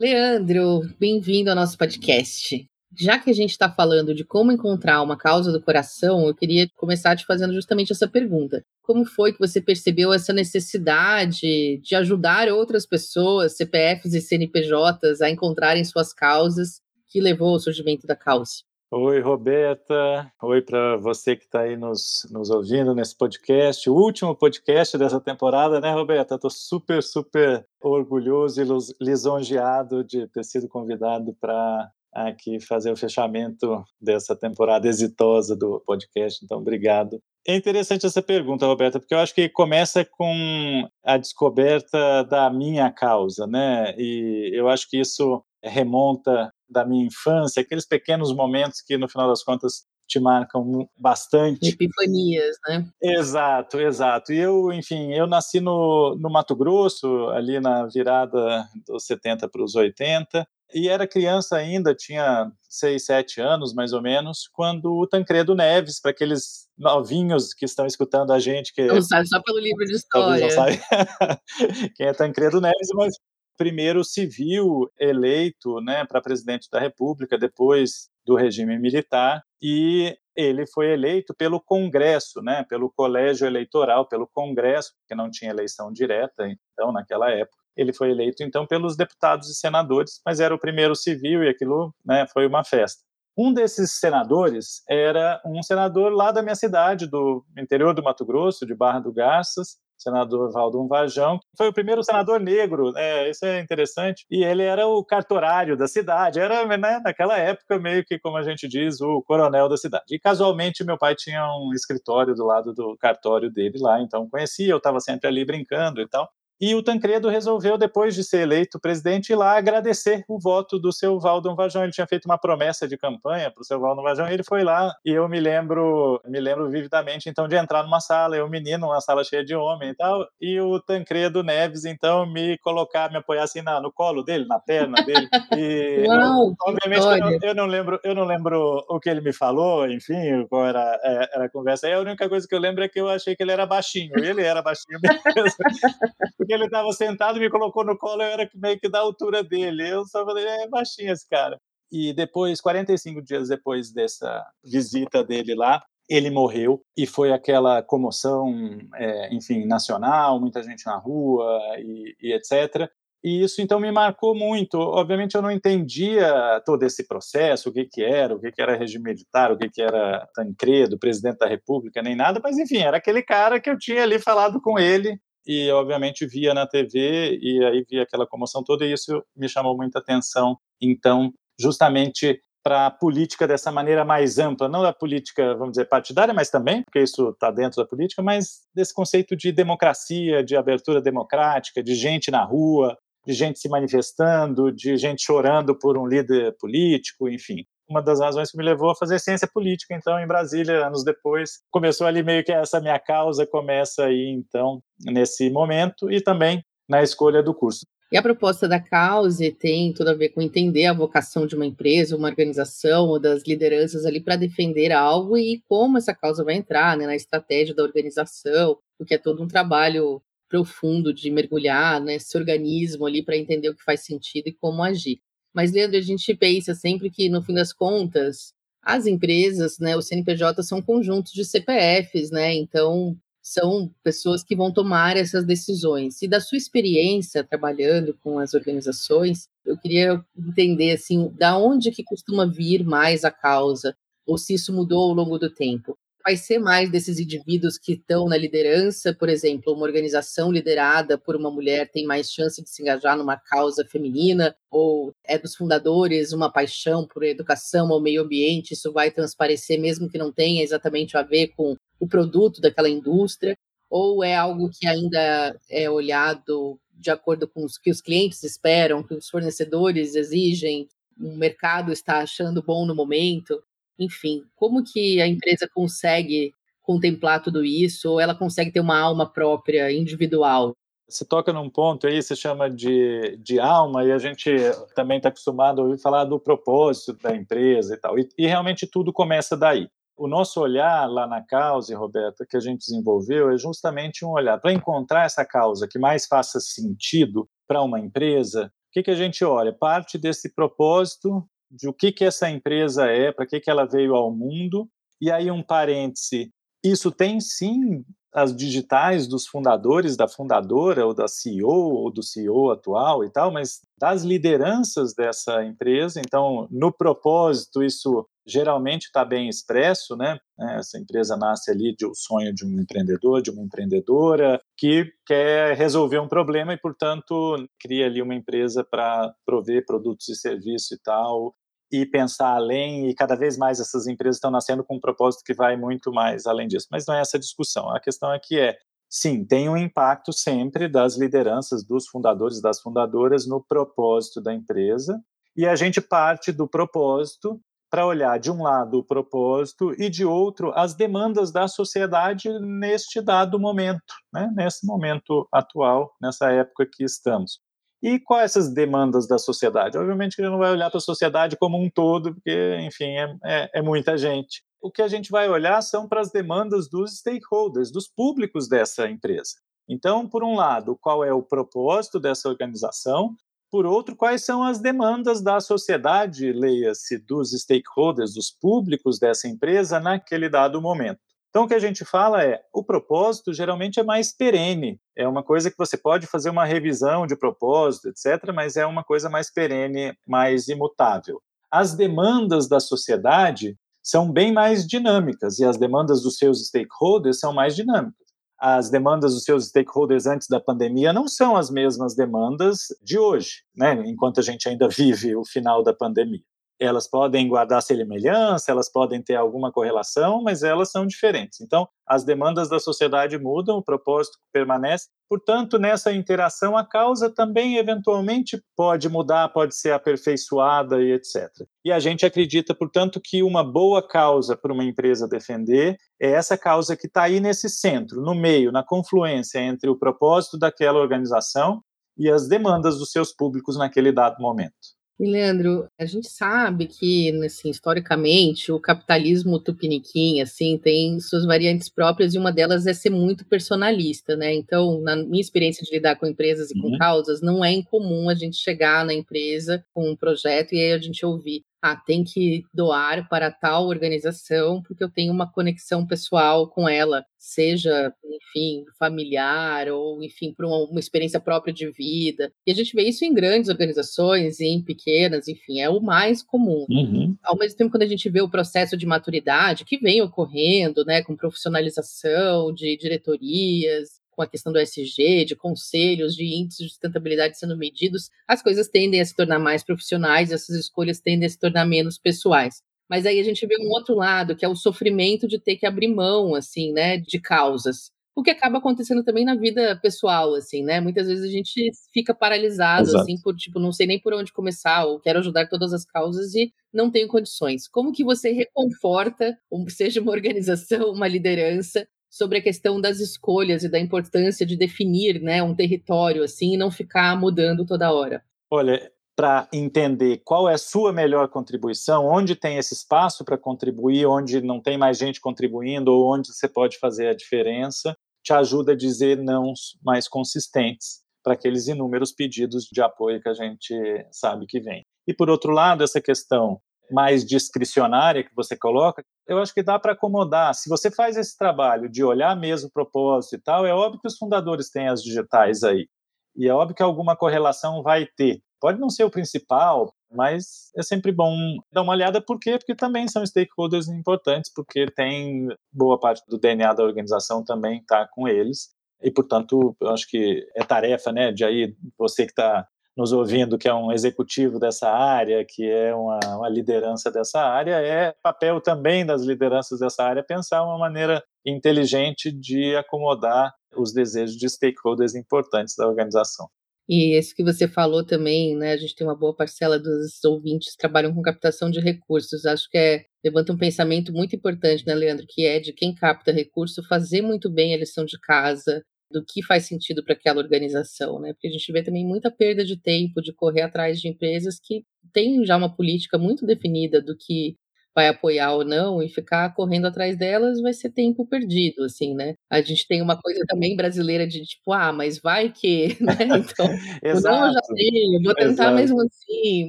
Leandro, 0.00 0.82
bem-vindo 0.98 1.50
ao 1.50 1.56
nosso 1.56 1.78
podcast 1.78 2.66
já 2.98 3.18
que 3.18 3.30
a 3.30 3.34
gente 3.34 3.50
está 3.50 3.70
falando 3.70 4.14
de 4.14 4.24
como 4.24 4.52
encontrar 4.52 5.02
uma 5.02 5.16
causa 5.16 5.50
do 5.52 5.62
coração, 5.62 6.26
eu 6.26 6.34
queria 6.34 6.68
começar 6.76 7.16
te 7.16 7.24
fazendo 7.24 7.52
justamente 7.52 7.92
essa 7.92 8.08
pergunta. 8.08 8.64
Como 8.82 9.04
foi 9.04 9.32
que 9.32 9.38
você 9.38 9.60
percebeu 9.60 10.12
essa 10.12 10.32
necessidade 10.32 11.78
de 11.82 11.94
ajudar 11.94 12.48
outras 12.48 12.86
pessoas, 12.86 13.56
CPFs 13.56 14.14
e 14.14 14.20
CNPJs, 14.20 15.20
a 15.22 15.30
encontrarem 15.30 15.84
suas 15.84 16.12
causas 16.12 16.80
que 17.08 17.20
levou 17.20 17.50
ao 17.50 17.60
surgimento 17.60 18.06
da 18.06 18.16
causa? 18.16 18.62
Oi, 18.90 19.20
Roberta. 19.20 20.30
Oi 20.40 20.62
para 20.62 20.96
você 20.98 21.34
que 21.34 21.44
está 21.44 21.62
aí 21.62 21.76
nos, 21.76 22.28
nos 22.30 22.48
ouvindo 22.48 22.94
nesse 22.94 23.16
podcast, 23.16 23.90
o 23.90 23.94
último 23.94 24.36
podcast 24.36 24.96
dessa 24.96 25.20
temporada, 25.20 25.80
né, 25.80 25.92
Roberta? 25.92 26.36
Estou 26.36 26.50
super, 26.50 27.02
super 27.02 27.66
orgulhoso 27.82 28.62
e 28.62 29.04
lisonjeado 29.04 30.04
de 30.04 30.28
ter 30.28 30.44
sido 30.44 30.68
convidado 30.68 31.34
para 31.40 31.90
aqui 32.14 32.60
fazer 32.60 32.92
o 32.92 32.96
fechamento 32.96 33.82
dessa 34.00 34.36
temporada 34.36 34.86
exitosa 34.88 35.56
do 35.56 35.82
podcast. 35.84 36.44
Então, 36.44 36.58
obrigado. 36.58 37.20
É 37.46 37.54
interessante 37.54 38.06
essa 38.06 38.22
pergunta, 38.22 38.66
Roberta, 38.66 38.98
porque 38.98 39.14
eu 39.14 39.18
acho 39.18 39.34
que 39.34 39.48
começa 39.48 40.04
com 40.04 40.88
a 41.04 41.18
descoberta 41.18 42.22
da 42.22 42.48
minha 42.48 42.90
causa, 42.90 43.46
né? 43.46 43.94
E 43.98 44.50
eu 44.54 44.68
acho 44.68 44.88
que 44.88 44.98
isso 44.98 45.44
remonta 45.62 46.52
da 46.68 46.86
minha 46.86 47.06
infância, 47.06 47.60
aqueles 47.60 47.86
pequenos 47.86 48.34
momentos 48.34 48.80
que, 48.80 48.96
no 48.96 49.08
final 49.08 49.28
das 49.28 49.42
contas, 49.42 49.84
te 50.06 50.20
marcam 50.20 50.88
bastante. 50.96 51.70
Epifanias, 51.70 52.56
né? 52.68 52.86
Exato, 53.02 53.80
exato. 53.80 54.32
E 54.32 54.38
eu, 54.38 54.72
enfim, 54.72 55.12
eu 55.12 55.26
nasci 55.26 55.60
no, 55.60 56.16
no 56.18 56.30
Mato 56.30 56.54
Grosso, 56.54 57.28
ali 57.30 57.60
na 57.60 57.86
virada 57.86 58.68
dos 58.86 59.04
70 59.06 59.48
para 59.48 59.62
os 59.62 59.74
80, 59.74 60.46
e 60.72 60.88
era 60.88 61.06
criança 61.06 61.56
ainda, 61.56 61.94
tinha 61.94 62.50
seis, 62.68 63.04
sete 63.04 63.40
anos 63.40 63.74
mais 63.74 63.92
ou 63.92 64.02
menos, 64.02 64.48
quando 64.52 64.92
o 64.92 65.06
Tancredo 65.06 65.54
Neves, 65.54 66.00
para 66.00 66.10
aqueles 66.10 66.68
novinhos 66.76 67.52
que 67.52 67.64
estão 67.64 67.86
escutando 67.86 68.32
a 68.32 68.38
gente, 68.38 68.72
que 68.72 68.86
não 68.86 69.02
sabe 69.02 69.28
só 69.28 69.40
pelo 69.42 69.58
livro 69.58 69.84
de 69.84 69.94
história, 69.94 70.48
quem 71.96 72.06
é 72.06 72.12
Tancredo 72.12 72.60
Neves, 72.60 72.88
mas 72.94 73.14
primeiro 73.56 74.02
civil 74.04 74.90
eleito, 74.98 75.80
né, 75.80 76.04
para 76.04 76.20
presidente 76.20 76.68
da 76.70 76.80
República 76.80 77.38
depois 77.38 78.08
do 78.24 78.34
regime 78.34 78.78
militar 78.78 79.42
e 79.62 80.16
ele 80.36 80.66
foi 80.66 80.92
eleito 80.92 81.32
pelo 81.34 81.60
Congresso, 81.60 82.42
né, 82.42 82.64
pelo 82.68 82.90
Colégio 82.90 83.46
Eleitoral, 83.46 84.08
pelo 84.08 84.26
Congresso, 84.26 84.92
porque 84.98 85.14
não 85.14 85.30
tinha 85.30 85.52
eleição 85.52 85.92
direta, 85.92 86.48
então 86.72 86.90
naquela 86.90 87.30
época 87.30 87.63
ele 87.76 87.92
foi 87.92 88.10
eleito 88.10 88.42
então 88.42 88.66
pelos 88.66 88.96
deputados 88.96 89.48
e 89.48 89.54
senadores, 89.54 90.20
mas 90.24 90.40
era 90.40 90.54
o 90.54 90.58
primeiro 90.58 90.94
civil 90.94 91.42
e 91.42 91.48
aquilo 91.48 91.94
né, 92.04 92.26
foi 92.32 92.46
uma 92.46 92.64
festa. 92.64 93.02
Um 93.36 93.52
desses 93.52 93.98
senadores 93.98 94.82
era 94.88 95.40
um 95.44 95.60
senador 95.62 96.12
lá 96.12 96.30
da 96.30 96.42
minha 96.42 96.54
cidade, 96.54 97.08
do 97.08 97.44
interior 97.58 97.92
do 97.92 98.02
Mato 98.02 98.24
Grosso, 98.24 98.64
de 98.64 98.74
Barra 98.74 99.00
do 99.00 99.12
Garças, 99.12 99.76
senador 99.98 100.52
Valdum 100.52 100.86
Vajão, 100.86 101.38
que 101.38 101.56
foi 101.56 101.68
o 101.68 101.72
primeiro 101.72 102.02
senador 102.04 102.38
negro, 102.38 102.92
é, 102.96 103.30
isso 103.30 103.44
é 103.44 103.60
interessante, 103.60 104.24
e 104.30 104.44
ele 104.44 104.62
era 104.62 104.86
o 104.86 105.04
cartorário 105.04 105.76
da 105.76 105.88
cidade, 105.88 106.38
era, 106.38 106.64
né, 106.76 107.00
naquela 107.02 107.38
época, 107.38 107.78
meio 107.78 108.04
que, 108.04 108.18
como 108.18 108.36
a 108.36 108.42
gente 108.42 108.68
diz, 108.68 109.00
o 109.00 109.22
coronel 109.22 109.68
da 109.68 109.76
cidade. 109.76 110.04
E 110.10 110.18
casualmente, 110.18 110.84
meu 110.84 110.98
pai 110.98 111.14
tinha 111.14 111.44
um 111.56 111.72
escritório 111.72 112.34
do 112.34 112.44
lado 112.44 112.72
do 112.72 112.96
cartório 112.98 113.50
dele 113.50 113.78
lá, 113.80 114.00
então 114.00 114.28
conhecia, 114.28 114.72
eu 114.72 114.78
estava 114.78 115.00
sempre 115.00 115.28
ali 115.28 115.44
brincando 115.44 116.00
e 116.00 116.08
tal. 116.08 116.28
E 116.60 116.74
o 116.74 116.82
Tancredo 116.82 117.28
resolveu, 117.28 117.76
depois 117.76 118.14
de 118.14 118.22
ser 118.22 118.42
eleito 118.42 118.78
presidente, 118.78 119.30
ir 119.30 119.36
lá 119.36 119.58
agradecer 119.58 120.24
o 120.28 120.38
voto 120.38 120.78
do 120.78 120.92
seu 120.92 121.18
Valdon 121.18 121.54
Vajão. 121.54 121.82
Ele 121.82 121.92
tinha 121.92 122.06
feito 122.06 122.26
uma 122.26 122.38
promessa 122.38 122.86
de 122.86 122.96
campanha 122.96 123.50
para 123.50 123.60
o 123.60 123.64
seu 123.64 123.80
Valdon 123.80 124.02
Vajão, 124.02 124.28
e 124.28 124.34
ele 124.34 124.44
foi 124.44 124.62
lá, 124.62 124.94
e 125.04 125.10
eu 125.10 125.28
me 125.28 125.40
lembro, 125.40 126.20
me 126.24 126.40
lembro 126.40 126.70
vividamente, 126.70 127.28
então, 127.28 127.48
de 127.48 127.56
entrar 127.56 127.82
numa 127.82 128.00
sala, 128.00 128.36
eu 128.36 128.48
menino, 128.48 128.86
uma 128.86 129.00
sala 129.00 129.24
cheia 129.24 129.44
de 129.44 129.54
homem 129.54 129.90
e 129.90 129.94
tal, 129.94 130.26
e 130.40 130.60
o 130.60 130.80
Tancredo 130.80 131.42
Neves, 131.42 131.84
então, 131.84 132.24
me 132.24 132.56
colocar, 132.58 133.10
me 133.10 133.18
apoiar 133.18 133.44
assim 133.44 133.60
na, 133.60 133.80
no 133.80 133.92
colo 133.92 134.22
dele, 134.22 134.46
na 134.46 134.60
perna 134.60 135.02
dele. 135.04 135.28
E, 135.56 136.04
Uau, 136.06 136.54
obviamente, 136.66 137.04
eu 137.04 137.18
não, 137.18 137.38
eu 137.42 137.54
não, 137.54 137.66
lembro, 137.66 138.00
eu 138.04 138.14
não 138.14 138.24
lembro 138.24 138.84
o 138.88 139.00
que 139.00 139.10
ele 139.10 139.20
me 139.20 139.32
falou, 139.32 139.88
enfim, 139.90 140.46
qual 140.48 140.66
era, 140.66 141.00
é, 141.02 141.30
era 141.34 141.44
a 141.46 141.50
conversa. 141.50 141.86
Aí 141.86 141.94
a 141.94 142.00
única 142.00 142.28
coisa 142.28 142.46
que 142.46 142.54
eu 142.54 142.60
lembro 142.60 142.84
é 142.84 142.88
que 142.88 143.00
eu 143.00 143.08
achei 143.08 143.34
que 143.34 143.42
ele 143.42 143.52
era 143.52 143.66
baixinho, 143.66 144.12
ele 144.18 144.42
era 144.42 144.62
baixinho 144.62 145.00
mesmo 145.02 145.24
porque 146.44 146.53
ele 146.54 146.64
estava 146.66 146.90
sentado, 146.92 147.38
me 147.38 147.50
colocou 147.50 147.84
no 147.84 147.96
colo, 147.98 148.22
eu 148.22 148.28
era 148.28 148.50
meio 148.54 148.78
que 148.78 148.88
da 148.88 149.00
altura 149.00 149.42
dele. 149.42 149.88
Eu 149.88 150.04
só 150.06 150.24
falei, 150.24 150.44
é 150.46 150.68
baixinho 150.68 151.12
esse 151.12 151.28
cara. 151.28 151.58
E 151.90 152.12
depois, 152.12 152.60
45 152.60 153.22
dias 153.22 153.48
depois 153.48 153.92
dessa 153.92 154.44
visita 154.64 155.22
dele 155.22 155.54
lá, 155.54 155.82
ele 156.08 156.30
morreu 156.30 156.82
e 156.96 157.06
foi 157.06 157.32
aquela 157.32 157.82
comoção, 157.82 158.52
é, 158.94 159.34
enfim, 159.34 159.64
nacional, 159.64 160.40
muita 160.40 160.62
gente 160.62 160.84
na 160.86 160.96
rua 160.96 161.60
e, 161.78 162.14
e, 162.20 162.32
etc. 162.34 162.90
E 163.22 163.42
isso 163.42 163.62
então 163.62 163.80
me 163.80 163.90
marcou 163.90 164.34
muito. 164.34 164.78
Obviamente 164.78 165.34
eu 165.34 165.40
não 165.40 165.50
entendia 165.50 166.60
todo 166.66 166.82
esse 166.82 167.06
processo, 167.06 167.70
o 167.70 167.72
que 167.72 167.86
que 167.86 168.02
era, 168.02 168.34
o 168.34 168.40
que 168.40 168.52
que 168.52 168.60
era 168.60 168.76
regime 168.76 169.04
militar, 169.04 169.50
o 169.50 169.56
que 169.56 169.70
que 169.70 169.80
era 169.80 170.28
Tancredo, 170.34 170.98
presidente 170.98 171.38
da 171.38 171.46
República, 171.46 172.02
nem 172.02 172.14
nada, 172.14 172.38
mas 172.42 172.58
enfim, 172.58 172.78
era 172.78 172.98
aquele 172.98 173.22
cara 173.22 173.58
que 173.58 173.70
eu 173.70 173.78
tinha 173.78 174.02
ali 174.02 174.18
falado 174.18 174.60
com 174.60 174.78
ele 174.78 175.18
e 175.46 175.70
obviamente 175.70 176.26
via 176.26 176.54
na 176.54 176.66
TV 176.66 177.38
e 177.40 177.64
aí 177.64 177.84
via 177.88 178.02
aquela 178.02 178.26
comoção 178.26 178.62
toda 178.62 178.84
e 178.84 178.92
isso 178.92 179.22
me 179.36 179.48
chamou 179.48 179.76
muita 179.76 179.98
atenção. 179.98 180.58
Então, 180.80 181.32
justamente 181.58 182.40
para 182.62 182.86
a 182.86 182.90
política 182.90 183.46
dessa 183.46 183.70
maneira 183.70 184.06
mais 184.06 184.38
ampla, 184.38 184.68
não 184.68 184.82
da 184.82 184.92
política, 184.92 185.54
vamos 185.54 185.72
dizer, 185.72 185.84
partidária, 185.84 186.32
mas 186.32 186.48
também, 186.48 186.82
porque 186.82 187.00
isso 187.00 187.28
está 187.28 187.50
dentro 187.50 187.82
da 187.82 187.88
política, 187.88 188.22
mas 188.22 188.62
desse 188.74 188.94
conceito 188.94 189.36
de 189.36 189.52
democracia, 189.52 190.42
de 190.42 190.56
abertura 190.56 191.02
democrática, 191.02 191.82
de 191.82 191.94
gente 191.94 192.30
na 192.30 192.42
rua, 192.42 192.96
de 193.26 193.34
gente 193.34 193.58
se 193.58 193.68
manifestando, 193.68 194.72
de 194.72 194.96
gente 194.96 195.22
chorando 195.22 195.78
por 195.78 195.98
um 195.98 196.06
líder 196.06 196.56
político, 196.58 197.28
enfim 197.28 197.66
uma 197.88 198.02
das 198.02 198.20
razões 198.20 198.50
que 198.50 198.56
me 198.56 198.64
levou 198.64 198.90
a 198.90 198.96
fazer 198.96 199.18
ciência 199.18 199.48
política, 199.52 199.94
então, 199.94 200.18
em 200.18 200.26
Brasília, 200.26 200.86
anos 200.86 201.04
depois. 201.04 201.60
Começou 201.70 202.06
ali 202.06 202.22
meio 202.22 202.44
que 202.44 202.52
essa 202.52 202.80
minha 202.80 202.98
causa 202.98 203.46
começa 203.46 204.04
aí, 204.04 204.28
então, 204.28 204.82
nesse 205.00 205.50
momento 205.50 206.10
e 206.10 206.20
também 206.20 206.64
na 206.88 207.02
escolha 207.02 207.42
do 207.42 207.54
curso. 207.54 207.86
E 208.12 208.16
a 208.16 208.22
proposta 208.22 208.68
da 208.68 208.78
causa 208.78 209.44
tem 209.58 209.92
tudo 209.92 210.10
a 210.10 210.14
ver 210.14 210.28
com 210.28 210.40
entender 210.40 210.86
a 210.86 210.92
vocação 210.92 211.46
de 211.46 211.56
uma 211.56 211.66
empresa, 211.66 212.16
uma 212.16 212.28
organização 212.28 213.08
ou 213.08 213.18
das 213.18 213.42
lideranças 213.44 214.06
ali 214.06 214.20
para 214.20 214.36
defender 214.36 214.92
algo 214.92 215.36
e 215.36 215.62
como 215.68 215.98
essa 215.98 216.14
causa 216.14 216.44
vai 216.44 216.54
entrar 216.54 216.96
né, 216.96 217.06
na 217.06 217.16
estratégia 217.16 217.74
da 217.74 217.82
organização, 217.82 218.78
porque 218.96 219.14
é 219.14 219.18
todo 219.18 219.42
um 219.42 219.48
trabalho 219.48 220.22
profundo 220.48 221.12
de 221.12 221.28
mergulhar 221.30 222.00
nesse 222.00 222.36
organismo 222.38 223.04
ali 223.04 223.24
para 223.24 223.36
entender 223.36 223.68
o 223.68 223.74
que 223.74 223.82
faz 223.82 224.04
sentido 224.04 224.46
e 224.46 224.52
como 224.52 224.84
agir. 224.84 225.18
Mas, 225.54 225.72
Leandro, 225.72 225.96
a 225.96 226.02
gente 226.02 226.34
pensa 226.34 226.74
sempre 226.74 227.08
que, 227.08 227.28
no 227.28 227.42
fim 227.42 227.54
das 227.54 227.72
contas, 227.72 228.52
as 228.82 229.06
empresas, 229.06 229.78
né, 229.78 229.96
os 229.96 230.06
CNPJ 230.06 230.62
são 230.62 230.82
conjuntos 230.82 231.32
de 231.32 231.44
CPFs, 231.44 232.30
né? 232.30 232.54
Então, 232.54 233.16
são 233.40 233.90
pessoas 234.02 234.42
que 234.42 234.56
vão 234.56 234.72
tomar 234.72 235.16
essas 235.16 235.44
decisões. 235.44 236.20
E 236.22 236.28
da 236.28 236.40
sua 236.40 236.58
experiência 236.58 237.44
trabalhando 237.44 238.18
com 238.22 238.38
as 238.38 238.54
organizações, 238.54 239.48
eu 239.64 239.78
queria 239.78 240.24
entender 240.36 240.92
assim, 240.92 241.30
da 241.38 241.56
onde 241.56 241.90
que 241.90 242.02
costuma 242.02 242.46
vir 242.46 242.84
mais 242.84 243.24
a 243.24 243.30
causa, 243.30 243.96
ou 244.26 244.36
se 244.38 244.54
isso 244.54 244.72
mudou 244.72 245.10
ao 245.10 245.14
longo 245.14 245.38
do 245.38 245.50
tempo 245.50 245.96
vai 246.24 246.36
ser 246.36 246.58
mais 246.58 246.90
desses 246.90 247.18
indivíduos 247.18 247.76
que 247.76 247.92
estão 247.92 248.26
na 248.26 248.36
liderança, 248.36 249.12
por 249.14 249.28
exemplo, 249.28 249.74
uma 249.74 249.84
organização 249.84 250.50
liderada 250.50 251.18
por 251.18 251.36
uma 251.36 251.50
mulher 251.50 251.90
tem 251.90 252.06
mais 252.06 252.32
chance 252.32 252.62
de 252.62 252.70
se 252.70 252.80
engajar 252.82 253.16
numa 253.16 253.36
causa 253.36 253.84
feminina, 253.84 254.56
ou 254.70 255.12
é 255.24 255.38
dos 255.38 255.54
fundadores 255.54 256.32
uma 256.32 256.50
paixão 256.50 257.06
por 257.06 257.22
educação 257.24 257.90
ou 257.90 258.00
meio 258.00 258.22
ambiente, 258.22 258.72
isso 258.72 258.90
vai 258.92 259.10
transparecer 259.10 259.78
mesmo 259.78 260.08
que 260.08 260.16
não 260.16 260.32
tenha 260.32 260.62
exatamente 260.62 261.16
a 261.16 261.22
ver 261.22 261.48
com 261.48 261.76
o 262.00 262.08
produto 262.08 262.60
daquela 262.60 262.88
indústria, 262.88 263.56
ou 263.90 264.24
é 264.24 264.34
algo 264.34 264.70
que 264.70 264.86
ainda 264.86 265.54
é 265.70 265.90
olhado 265.90 266.78
de 266.94 267.10
acordo 267.10 267.46
com 267.46 267.64
o 267.64 267.68
que 267.82 267.90
os 267.90 268.00
clientes 268.00 268.42
esperam, 268.42 269.02
que 269.02 269.14
os 269.14 269.28
fornecedores 269.28 270.14
exigem, 270.14 270.88
o 271.20 271.36
mercado 271.36 271.92
está 271.92 272.18
achando 272.20 272.62
bom 272.62 272.86
no 272.86 272.94
momento. 272.94 273.62
Enfim, 273.98 274.42
como 274.56 274.82
que 274.82 275.20
a 275.20 275.26
empresa 275.26 275.68
consegue 275.72 276.52
contemplar 276.82 277.42
tudo 277.42 277.64
isso, 277.64 278.10
ou 278.10 278.20
ela 278.20 278.34
consegue 278.34 278.70
ter 278.70 278.80
uma 278.80 278.98
alma 278.98 279.30
própria, 279.30 279.90
individual? 279.90 280.74
Você 281.08 281.24
toca 281.24 281.52
num 281.52 281.68
ponto 281.68 282.06
aí, 282.06 282.22
se 282.22 282.34
chama 282.34 282.70
de, 282.70 283.36
de 283.42 283.60
alma, 283.60 284.04
e 284.04 284.12
a 284.12 284.18
gente 284.18 284.50
também 284.94 285.18
está 285.18 285.28
acostumado 285.28 285.80
a 285.80 285.84
ouvir 285.84 286.00
falar 286.00 286.24
do 286.24 286.40
propósito 286.40 287.14
da 287.22 287.34
empresa 287.34 287.94
e 287.94 287.96
tal. 287.98 288.18
E, 288.18 288.28
e 288.38 288.46
realmente 288.46 288.86
tudo 288.86 289.12
começa 289.12 289.56
daí. 289.56 289.88
O 290.16 290.28
nosso 290.28 290.60
olhar 290.60 291.06
lá 291.10 291.26
na 291.26 291.42
causa, 291.42 291.96
Roberta, 291.96 292.46
que 292.48 292.56
a 292.56 292.60
gente 292.60 292.86
desenvolveu, 292.86 293.50
é 293.50 293.58
justamente 293.58 294.24
um 294.24 294.30
olhar 294.30 294.58
para 294.60 294.72
encontrar 294.72 295.24
essa 295.24 295.44
causa 295.44 295.88
que 295.88 295.98
mais 295.98 296.26
faça 296.26 296.60
sentido 296.60 297.48
para 297.66 297.82
uma 297.82 297.98
empresa. 297.98 298.66
O 298.66 298.70
que, 298.92 299.02
que 299.02 299.10
a 299.10 299.16
gente 299.16 299.44
olha? 299.44 299.72
Parte 299.72 300.16
desse 300.16 300.54
propósito 300.54 301.44
de 301.74 301.88
o 301.88 301.92
que, 301.92 302.12
que 302.12 302.24
essa 302.24 302.48
empresa 302.48 303.06
é, 303.06 303.32
para 303.32 303.46
que, 303.46 303.60
que 303.60 303.70
ela 303.70 303.84
veio 303.84 304.14
ao 304.14 304.30
mundo. 304.30 304.88
E 305.20 305.30
aí, 305.30 305.50
um 305.50 305.62
parêntese: 305.62 306.50
isso 306.84 307.10
tem 307.10 307.40
sim 307.40 308.04
as 308.34 308.54
digitais 308.54 309.28
dos 309.28 309.46
fundadores, 309.46 310.16
da 310.16 310.26
fundadora, 310.26 311.06
ou 311.06 311.14
da 311.14 311.28
CEO, 311.28 311.70
ou 311.70 312.12
do 312.12 312.20
CEO 312.20 312.72
atual 312.72 313.24
e 313.24 313.30
tal, 313.30 313.52
mas 313.52 313.80
das 313.96 314.24
lideranças 314.24 315.14
dessa 315.14 315.64
empresa. 315.64 316.20
Então, 316.20 316.66
no 316.68 316.92
propósito, 316.92 317.80
isso 317.80 318.26
geralmente 318.44 319.04
está 319.04 319.24
bem 319.24 319.48
expresso, 319.48 320.16
né? 320.16 320.38
É, 320.60 320.78
essa 320.78 320.98
empresa 320.98 321.36
nasce 321.36 321.70
ali 321.70 321.94
de 321.96 322.06
um 322.06 322.12
sonho 322.12 322.52
de 322.52 322.66
um 322.66 322.80
empreendedor, 322.80 323.40
de 323.40 323.50
uma 323.50 323.62
empreendedora 323.62 324.60
que 324.76 325.06
quer 325.24 325.76
resolver 325.76 326.18
um 326.18 326.28
problema 326.28 326.74
e, 326.74 326.76
portanto, 326.76 327.56
cria 327.80 328.06
ali 328.06 328.20
uma 328.20 328.34
empresa 328.34 328.84
para 328.84 329.32
prover 329.46 329.86
produtos 329.86 330.28
e 330.28 330.34
serviços 330.34 330.90
e 330.90 331.00
tal 331.00 331.54
e 331.90 332.06
pensar 332.06 332.54
além, 332.54 333.08
e 333.08 333.14
cada 333.14 333.34
vez 333.34 333.56
mais 333.56 333.80
essas 333.80 334.06
empresas 334.06 334.36
estão 334.36 334.50
nascendo 334.50 334.84
com 334.84 334.96
um 334.96 335.00
propósito 335.00 335.44
que 335.44 335.54
vai 335.54 335.76
muito 335.76 336.12
mais 336.12 336.46
além 336.46 336.66
disso. 336.66 336.88
Mas 336.90 337.06
não 337.06 337.14
é 337.14 337.20
essa 337.20 337.36
a 337.36 337.40
discussão. 337.40 337.90
A 337.90 338.00
questão 338.00 338.32
é 338.32 338.38
que 338.38 338.58
é, 338.58 338.76
sim, 339.08 339.44
tem 339.44 339.68
um 339.68 339.76
impacto 339.76 340.32
sempre 340.32 340.88
das 340.88 341.16
lideranças, 341.16 341.84
dos 341.84 342.06
fundadores, 342.08 342.60
das 342.60 342.80
fundadoras 342.80 343.46
no 343.46 343.62
propósito 343.62 344.40
da 344.40 344.52
empresa, 344.52 345.20
e 345.56 345.66
a 345.66 345.76
gente 345.76 346.00
parte 346.00 346.50
do 346.50 346.68
propósito 346.68 347.60
para 347.94 348.04
olhar 348.04 348.40
de 348.40 348.50
um 348.50 348.60
lado 348.60 348.98
o 348.98 349.04
propósito 349.04 349.92
e 349.96 350.10
de 350.10 350.24
outro 350.24 350.72
as 350.74 350.94
demandas 350.94 351.52
da 351.52 351.68
sociedade 351.68 352.48
neste 352.58 353.20
dado 353.20 353.56
momento, 353.56 354.14
né? 354.32 354.50
nesse 354.56 354.84
momento 354.84 355.46
atual, 355.52 356.12
nessa 356.20 356.50
época 356.50 356.88
que 356.92 357.04
estamos. 357.04 357.60
E 358.04 358.20
quais 358.20 358.50
essas 358.50 358.68
demandas 358.68 359.26
da 359.26 359.38
sociedade? 359.38 359.96
Obviamente 359.96 360.36
que 360.36 360.42
ele 360.42 360.50
não 360.50 360.58
vai 360.58 360.70
olhar 360.70 360.90
para 360.90 360.98
a 360.98 361.00
sociedade 361.00 361.56
como 361.56 361.82
um 361.82 361.88
todo, 361.88 362.34
porque, 362.34 362.76
enfim, 362.82 363.16
é, 363.16 363.36
é, 363.42 363.70
é 363.76 363.82
muita 363.82 364.18
gente. 364.18 364.62
O 364.78 364.90
que 364.90 365.00
a 365.00 365.08
gente 365.08 365.30
vai 365.30 365.48
olhar 365.48 365.80
são 365.80 366.06
para 366.06 366.20
as 366.20 366.30
demandas 366.30 366.86
dos 366.86 367.16
stakeholders, 367.16 367.90
dos 367.90 368.06
públicos 368.06 368.68
dessa 368.68 369.08
empresa. 369.08 369.54
Então, 369.88 370.28
por 370.28 370.44
um 370.44 370.54
lado, 370.54 370.98
qual 371.00 371.24
é 371.24 371.32
o 371.32 371.42
propósito 371.42 372.20
dessa 372.20 372.46
organização? 372.46 373.34
Por 373.70 373.86
outro, 373.86 374.14
quais 374.14 374.44
são 374.44 374.62
as 374.62 374.78
demandas 374.78 375.42
da 375.42 375.58
sociedade, 375.58 376.52
leia-se, 376.52 377.16
dos 377.16 377.52
stakeholders, 377.52 378.34
dos 378.34 378.50
públicos 378.50 379.18
dessa 379.18 379.48
empresa 379.48 379.98
naquele 379.98 380.50
dado 380.50 380.78
momento? 380.78 381.20
Então, 381.54 381.66
o 381.66 381.68
que 381.68 381.74
a 381.74 381.78
gente 381.78 382.04
fala 382.04 382.42
é: 382.42 382.60
o 382.74 382.82
propósito 382.82 383.54
geralmente 383.54 384.00
é 384.00 384.02
mais 384.02 384.36
perene, 384.36 385.00
é 385.16 385.26
uma 385.28 385.40
coisa 385.40 385.70
que 385.70 385.78
você 385.78 385.96
pode 385.96 386.26
fazer 386.26 386.50
uma 386.50 386.64
revisão 386.64 387.28
de 387.28 387.36
propósito, 387.36 388.08
etc., 388.08 388.52
mas 388.52 388.76
é 388.76 388.84
uma 388.84 389.04
coisa 389.04 389.30
mais 389.30 389.52
perene, 389.52 390.18
mais 390.26 390.66
imutável. 390.66 391.40
As 391.70 391.94
demandas 391.94 392.68
da 392.68 392.80
sociedade 392.80 393.78
são 394.02 394.32
bem 394.32 394.52
mais 394.52 394.84
dinâmicas 394.84 395.60
e 395.60 395.64
as 395.64 395.78
demandas 395.78 396.22
dos 396.22 396.38
seus 396.38 396.66
stakeholders 396.66 397.38
são 397.38 397.52
mais 397.52 397.76
dinâmicas. 397.76 398.26
As 398.58 398.90
demandas 398.90 399.32
dos 399.32 399.44
seus 399.44 399.66
stakeholders 399.68 400.26
antes 400.26 400.48
da 400.48 400.58
pandemia 400.58 401.12
não 401.12 401.28
são 401.28 401.56
as 401.56 401.70
mesmas 401.70 402.16
demandas 402.16 402.88
de 403.00 403.16
hoje, 403.16 403.62
né? 403.76 404.02
enquanto 404.06 404.40
a 404.40 404.42
gente 404.42 404.68
ainda 404.68 404.88
vive 404.90 405.36
o 405.36 405.44
final 405.44 405.84
da 405.84 405.94
pandemia 405.94 406.42
elas 406.84 407.08
podem 407.08 407.48
guardar 407.48 407.82
semelhança, 407.82 408.70
elas 408.70 408.90
podem 408.90 409.22
ter 409.22 409.34
alguma 409.34 409.72
correlação, 409.72 410.42
mas 410.42 410.62
elas 410.62 410.90
são 410.90 411.06
diferentes. 411.06 411.60
Então, 411.60 411.88
as 412.06 412.24
demandas 412.24 412.68
da 412.68 412.78
sociedade 412.78 413.38
mudam, 413.38 413.78
o 413.78 413.82
propósito 413.82 414.38
permanece. 414.52 415.08
Portanto, 415.28 415.78
nessa 415.78 416.12
interação, 416.12 416.76
a 416.76 416.86
causa 416.86 417.28
também 417.28 417.76
eventualmente 417.76 418.62
pode 418.76 419.08
mudar, 419.08 419.48
pode 419.48 419.74
ser 419.74 419.92
aperfeiçoada 419.92 421.02
e 421.02 421.12
etc. 421.12 421.50
E 421.84 421.90
a 421.90 421.98
gente 421.98 422.26
acredita, 422.26 422.74
portanto, 422.74 423.20
que 423.22 423.42
uma 423.42 423.64
boa 423.64 424.06
causa 424.06 424.56
para 424.56 424.72
uma 424.72 424.84
empresa 424.84 425.26
defender 425.26 425.96
é 426.20 426.30
essa 426.30 426.56
causa 426.56 426.96
que 426.96 427.06
está 427.06 427.22
aí 427.22 427.40
nesse 427.40 427.68
centro, 427.68 428.20
no 428.20 428.34
meio, 428.34 428.70
na 428.70 428.84
confluência 428.84 429.58
entre 429.58 429.88
o 429.88 429.98
propósito 429.98 430.58
daquela 430.58 431.00
organização 431.00 431.82
e 432.16 432.30
as 432.30 432.46
demandas 432.46 432.98
dos 432.98 433.10
seus 433.10 433.32
públicos 433.32 433.76
naquele 433.76 434.12
dado 434.12 434.40
momento. 434.40 434.93
E 435.18 435.30
Leandro, 435.30 435.86
a 435.98 436.04
gente 436.04 436.28
sabe 436.28 436.86
que, 436.86 437.30
assim, 437.44 437.70
historicamente, 437.70 438.72
o 438.72 438.80
capitalismo 438.80 439.60
tupiniquim, 439.60 440.40
assim, 440.40 440.76
tem 440.76 441.20
suas 441.20 441.44
variantes 441.44 441.88
próprias 441.88 442.34
e 442.34 442.38
uma 442.38 442.50
delas 442.50 442.84
é 442.84 442.92
ser 442.92 443.10
muito 443.10 443.44
personalista, 443.44 444.34
né? 444.34 444.52
Então, 444.52 445.00
na 445.02 445.14
minha 445.14 445.40
experiência 445.40 445.84
de 445.84 445.92
lidar 445.92 446.16
com 446.16 446.26
empresas 446.26 446.70
e 446.72 446.74
com 446.74 446.88
uhum. 446.88 446.98
causas, 446.98 447.40
não 447.40 447.64
é 447.64 447.72
incomum 447.72 448.28
a 448.28 448.34
gente 448.34 448.56
chegar 448.56 449.04
na 449.06 449.14
empresa 449.14 449.84
com 449.94 450.10
um 450.10 450.16
projeto 450.16 450.72
e 450.72 450.80
aí 450.80 450.92
a 450.92 450.98
gente 450.98 451.24
ouvir 451.24 451.62
ah, 451.84 451.96
tem 451.96 452.24
que 452.24 452.64
doar 452.72 453.28
para 453.28 453.50
tal 453.50 453.88
organização 453.88 454.82
porque 454.82 455.04
eu 455.04 455.10
tenho 455.10 455.30
uma 455.30 455.52
conexão 455.52 456.06
pessoal 456.06 456.66
com 456.66 456.88
ela, 456.88 457.26
seja, 457.36 458.10
enfim, 458.24 458.86
familiar 458.98 459.88
ou, 459.90 460.24
enfim, 460.24 460.54
por 460.56 460.64
uma, 460.64 460.78
uma, 460.78 460.98
experiência 460.98 461.38
própria 461.38 461.74
de 461.74 461.90
vida. 461.90 462.50
E 462.66 462.72
a 462.72 462.74
gente 462.74 462.96
vê 462.96 463.02
isso 463.02 463.22
em 463.22 463.34
grandes 463.34 463.68
organizações 463.68 464.60
e 464.60 464.64
em 464.64 464.82
pequenas, 464.82 465.46
enfim, 465.46 465.82
é 465.82 465.90
o 465.90 466.00
mais 466.00 466.42
comum. 466.42 466.86
Uhum. 466.88 467.36
Ao 467.44 467.58
mesmo 467.58 467.76
tempo, 467.76 467.90
quando 467.90 468.04
a 468.04 468.08
gente 468.08 468.30
vê 468.30 468.40
o 468.40 468.48
processo 468.48 468.96
de 468.96 469.04
maturidade 469.04 469.84
que 469.84 469.98
vem 469.98 470.22
ocorrendo, 470.22 471.04
né, 471.04 471.22
com 471.22 471.36
profissionalização 471.36 472.72
de 472.72 472.96
diretorias, 472.96 474.23
com 474.34 474.42
a 474.42 474.46
questão 474.46 474.72
do 474.72 474.78
SG, 474.78 475.44
de 475.44 475.56
conselhos, 475.56 476.34
de 476.34 476.44
índices 476.44 476.86
de 476.86 476.88
sustentabilidade 476.90 477.58
sendo 477.58 477.76
medidos, 477.76 478.30
as 478.46 478.62
coisas 478.62 478.88
tendem 478.88 479.20
a 479.20 479.24
se 479.24 479.34
tornar 479.34 479.58
mais 479.58 479.82
profissionais, 479.82 480.52
essas 480.52 480.76
escolhas 480.76 481.20
tendem 481.20 481.46
a 481.46 481.50
se 481.50 481.58
tornar 481.58 481.84
menos 481.84 482.18
pessoais. 482.18 482.82
Mas 483.08 483.26
aí 483.26 483.38
a 483.38 483.44
gente 483.44 483.66
vê 483.66 483.76
um 483.78 483.90
outro 483.90 484.14
lado, 484.14 484.56
que 484.56 484.64
é 484.64 484.68
o 484.68 484.76
sofrimento 484.76 485.46
de 485.46 485.58
ter 485.58 485.76
que 485.76 485.86
abrir 485.86 486.08
mão, 486.08 486.54
assim, 486.54 486.92
né, 486.92 487.18
de 487.18 487.38
causas. 487.38 488.10
O 488.36 488.42
que 488.42 488.50
acaba 488.50 488.78
acontecendo 488.78 489.22
também 489.22 489.44
na 489.44 489.54
vida 489.54 489.96
pessoal, 490.02 490.54
assim, 490.54 490.82
né? 490.82 491.00
Muitas 491.00 491.28
vezes 491.28 491.44
a 491.44 491.48
gente 491.48 491.92
fica 492.12 492.34
paralisado, 492.34 493.08
Exato. 493.08 493.22
assim, 493.22 493.40
por, 493.40 493.54
tipo, 493.54 493.78
não 493.78 493.92
sei 493.92 494.08
nem 494.08 494.20
por 494.20 494.34
onde 494.34 494.52
começar, 494.52 495.04
ou 495.04 495.20
quero 495.20 495.38
ajudar 495.38 495.68
todas 495.68 495.92
as 495.92 496.04
causas 496.04 496.52
e 496.54 496.72
não 496.92 497.10
tenho 497.12 497.28
condições. 497.28 497.86
Como 497.86 498.12
que 498.12 498.24
você 498.24 498.50
reconforta, 498.50 499.56
seja 499.88 500.20
uma 500.20 500.32
organização, 500.32 501.12
uma 501.12 501.28
liderança, 501.28 502.08
sobre 502.34 502.58
a 502.58 502.62
questão 502.62 503.00
das 503.00 503.20
escolhas 503.20 503.84
e 503.84 503.88
da 503.88 504.00
importância 504.00 504.66
de 504.66 504.76
definir 504.76 505.40
né, 505.40 505.62
um 505.62 505.72
território 505.72 506.42
assim 506.42 506.74
e 506.74 506.76
não 506.76 506.90
ficar 506.90 507.38
mudando 507.38 507.86
toda 507.86 508.12
hora? 508.12 508.42
Olha, 508.68 509.08
para 509.36 509.68
entender 509.72 510.42
qual 510.44 510.68
é 510.68 510.74
a 510.74 510.78
sua 510.78 511.12
melhor 511.12 511.48
contribuição, 511.48 512.26
onde 512.26 512.56
tem 512.56 512.76
esse 512.76 512.92
espaço 512.92 513.44
para 513.44 513.56
contribuir, 513.56 514.26
onde 514.26 514.60
não 514.60 514.80
tem 514.80 514.98
mais 514.98 515.16
gente 515.16 515.40
contribuindo, 515.40 516.10
ou 516.10 516.34
onde 516.34 516.52
você 516.52 516.68
pode 516.68 516.98
fazer 516.98 517.28
a 517.28 517.36
diferença, 517.36 518.16
te 518.42 518.52
ajuda 518.52 518.92
a 518.92 518.96
dizer 518.96 519.38
não 519.38 519.72
mais 520.04 520.26
consistentes 520.26 521.22
para 521.40 521.54
aqueles 521.54 521.86
inúmeros 521.86 522.32
pedidos 522.32 522.88
de 522.90 523.00
apoio 523.00 523.40
que 523.40 523.48
a 523.48 523.54
gente 523.54 523.94
sabe 524.32 524.66
que 524.66 524.80
vem. 524.80 525.04
E 525.24 525.32
por 525.32 525.48
outro 525.48 525.70
lado, 525.72 526.02
essa 526.02 526.20
questão 526.20 526.80
mais 527.10 527.44
discricionária 527.44 528.42
que 528.42 528.54
você 528.54 528.76
coloca, 528.76 529.22
eu 529.46 529.58
acho 529.58 529.74
que 529.74 529.82
dá 529.82 529.98
para 529.98 530.12
acomodar. 530.12 530.74
Se 530.74 530.88
você 530.88 531.10
faz 531.10 531.36
esse 531.36 531.56
trabalho 531.56 532.08
de 532.08 532.24
olhar 532.24 532.56
mesmo 532.56 532.88
o 532.88 532.92
propósito 532.92 533.56
e 533.56 533.62
tal, 533.62 533.86
é 533.86 533.94
óbvio 533.94 534.20
que 534.20 534.28
os 534.28 534.36
fundadores 534.36 534.90
têm 534.90 535.08
as 535.08 535.22
digitais 535.22 535.82
aí. 535.82 536.08
E 536.56 536.68
é 536.68 536.72
óbvio 536.72 536.94
que 536.94 537.02
alguma 537.02 537.36
correlação 537.36 538.02
vai 538.02 538.26
ter. 538.36 538.60
Pode 538.80 539.00
não 539.00 539.08
ser 539.08 539.24
o 539.24 539.30
principal, 539.30 540.12
mas 540.30 540.90
é 540.96 541.02
sempre 541.02 541.32
bom 541.32 541.56
dar 541.92 542.02
uma 542.02 542.12
olhada. 542.12 542.40
Por 542.40 542.58
quê? 542.58 542.78
Porque 542.78 542.94
também 542.94 543.26
são 543.28 543.44
stakeholders 543.44 544.08
importantes, 544.08 544.70
porque 544.72 545.06
tem 545.06 545.68
boa 545.92 546.18
parte 546.18 546.42
do 546.48 546.58
DNA 546.58 546.92
da 546.92 547.02
organização 547.02 547.64
também 547.64 548.00
está 548.00 548.28
com 548.28 548.46
eles. 548.46 548.90
E, 549.22 549.30
portanto, 549.30 549.96
eu 550.00 550.08
acho 550.08 550.28
que 550.28 550.66
é 550.76 550.84
tarefa, 550.84 551.32
né, 551.32 551.50
de 551.50 551.64
aí 551.64 551.96
você 552.18 552.44
que 552.44 552.52
está 552.52 552.86
nos 553.16 553.32
ouvindo, 553.32 553.78
que 553.78 553.88
é 553.88 553.94
um 553.94 554.10
executivo 554.10 554.78
dessa 554.78 555.08
área, 555.08 555.64
que 555.64 555.88
é 555.88 556.14
uma, 556.14 556.40
uma, 556.56 556.68
liderança 556.68 557.30
dessa 557.30 557.60
área, 557.60 557.94
é 558.00 558.34
papel 558.42 558.80
também 558.80 559.24
das 559.24 559.42
lideranças 559.42 560.00
dessa 560.00 560.24
área 560.24 560.42
pensar 560.42 560.82
uma 560.82 560.98
maneira 560.98 561.42
inteligente 561.64 562.50
de 562.50 562.96
acomodar 562.96 563.72
os 563.96 564.12
desejos 564.12 564.56
de 564.56 564.68
stakeholders 564.68 565.34
importantes 565.34 565.94
da 565.96 566.08
organização. 566.08 566.68
E 567.08 567.38
isso 567.38 567.54
que 567.54 567.62
você 567.62 567.86
falou 567.86 568.24
também, 568.24 568.74
né? 568.76 568.92
A 568.92 568.96
gente 568.96 569.14
tem 569.14 569.26
uma 569.26 569.38
boa 569.38 569.54
parcela 569.54 569.98
dos 569.98 570.42
ouvintes 570.42 570.92
que 570.92 570.98
trabalham 570.98 571.34
com 571.34 571.42
captação 571.42 571.90
de 571.90 572.00
recursos. 572.00 572.64
Acho 572.64 572.88
que 572.88 572.96
é, 572.96 573.24
levanta 573.44 573.72
um 573.74 573.76
pensamento 573.76 574.32
muito 574.32 574.56
importante, 574.56 575.04
né, 575.06 575.14
Leandro? 575.14 575.44
Que 575.46 575.66
é 575.66 575.78
de 575.78 575.92
quem 575.92 576.14
capta 576.14 576.50
recurso 576.50 577.06
fazer 577.06 577.42
muito 577.42 577.70
bem 577.70 577.94
a 577.94 577.98
lição 577.98 578.24
de 578.24 578.38
casa, 578.40 579.04
do 579.34 579.44
que 579.44 579.64
faz 579.64 579.86
sentido 579.86 580.22
para 580.24 580.34
aquela 580.34 580.60
organização, 580.60 581.40
né? 581.40 581.52
Porque 581.52 581.66
a 581.66 581.70
gente 581.72 581.90
vê 581.92 582.04
também 582.04 582.24
muita 582.24 582.52
perda 582.52 582.84
de 582.84 582.96
tempo 582.96 583.42
de 583.42 583.52
correr 583.52 583.82
atrás 583.82 584.20
de 584.20 584.28
empresas 584.28 584.78
que 584.80 585.04
têm 585.32 585.64
já 585.66 585.76
uma 585.76 585.92
política 585.92 586.38
muito 586.38 586.64
definida 586.64 587.20
do 587.20 587.36
que 587.36 587.76
vai 588.14 588.28
apoiar 588.28 588.72
ou 588.74 588.84
não 588.84 589.20
e 589.20 589.28
ficar 589.28 589.74
correndo 589.74 590.06
atrás 590.06 590.36
delas 590.38 590.80
vai 590.80 590.92
ser 590.92 591.10
tempo 591.10 591.44
perdido, 591.44 592.04
assim, 592.04 592.32
né? 592.32 592.54
A 592.70 592.80
gente 592.80 593.08
tem 593.08 593.20
uma 593.20 593.36
coisa 593.36 593.60
também 593.66 593.96
brasileira 593.96 594.46
de 594.46 594.62
tipo, 594.62 594.92
ah, 594.92 595.12
mas 595.12 595.40
vai 595.40 595.72
que, 595.72 596.16
né? 596.22 596.36
Então, 596.60 596.86
não, 597.42 597.66
eu 597.66 597.72
já 597.72 597.80
tenho, 597.92 598.42
vou 598.44 598.54
tentar 598.54 598.70
Exato. 598.70 598.94
mesmo 598.94 599.20
assim, 599.20 599.88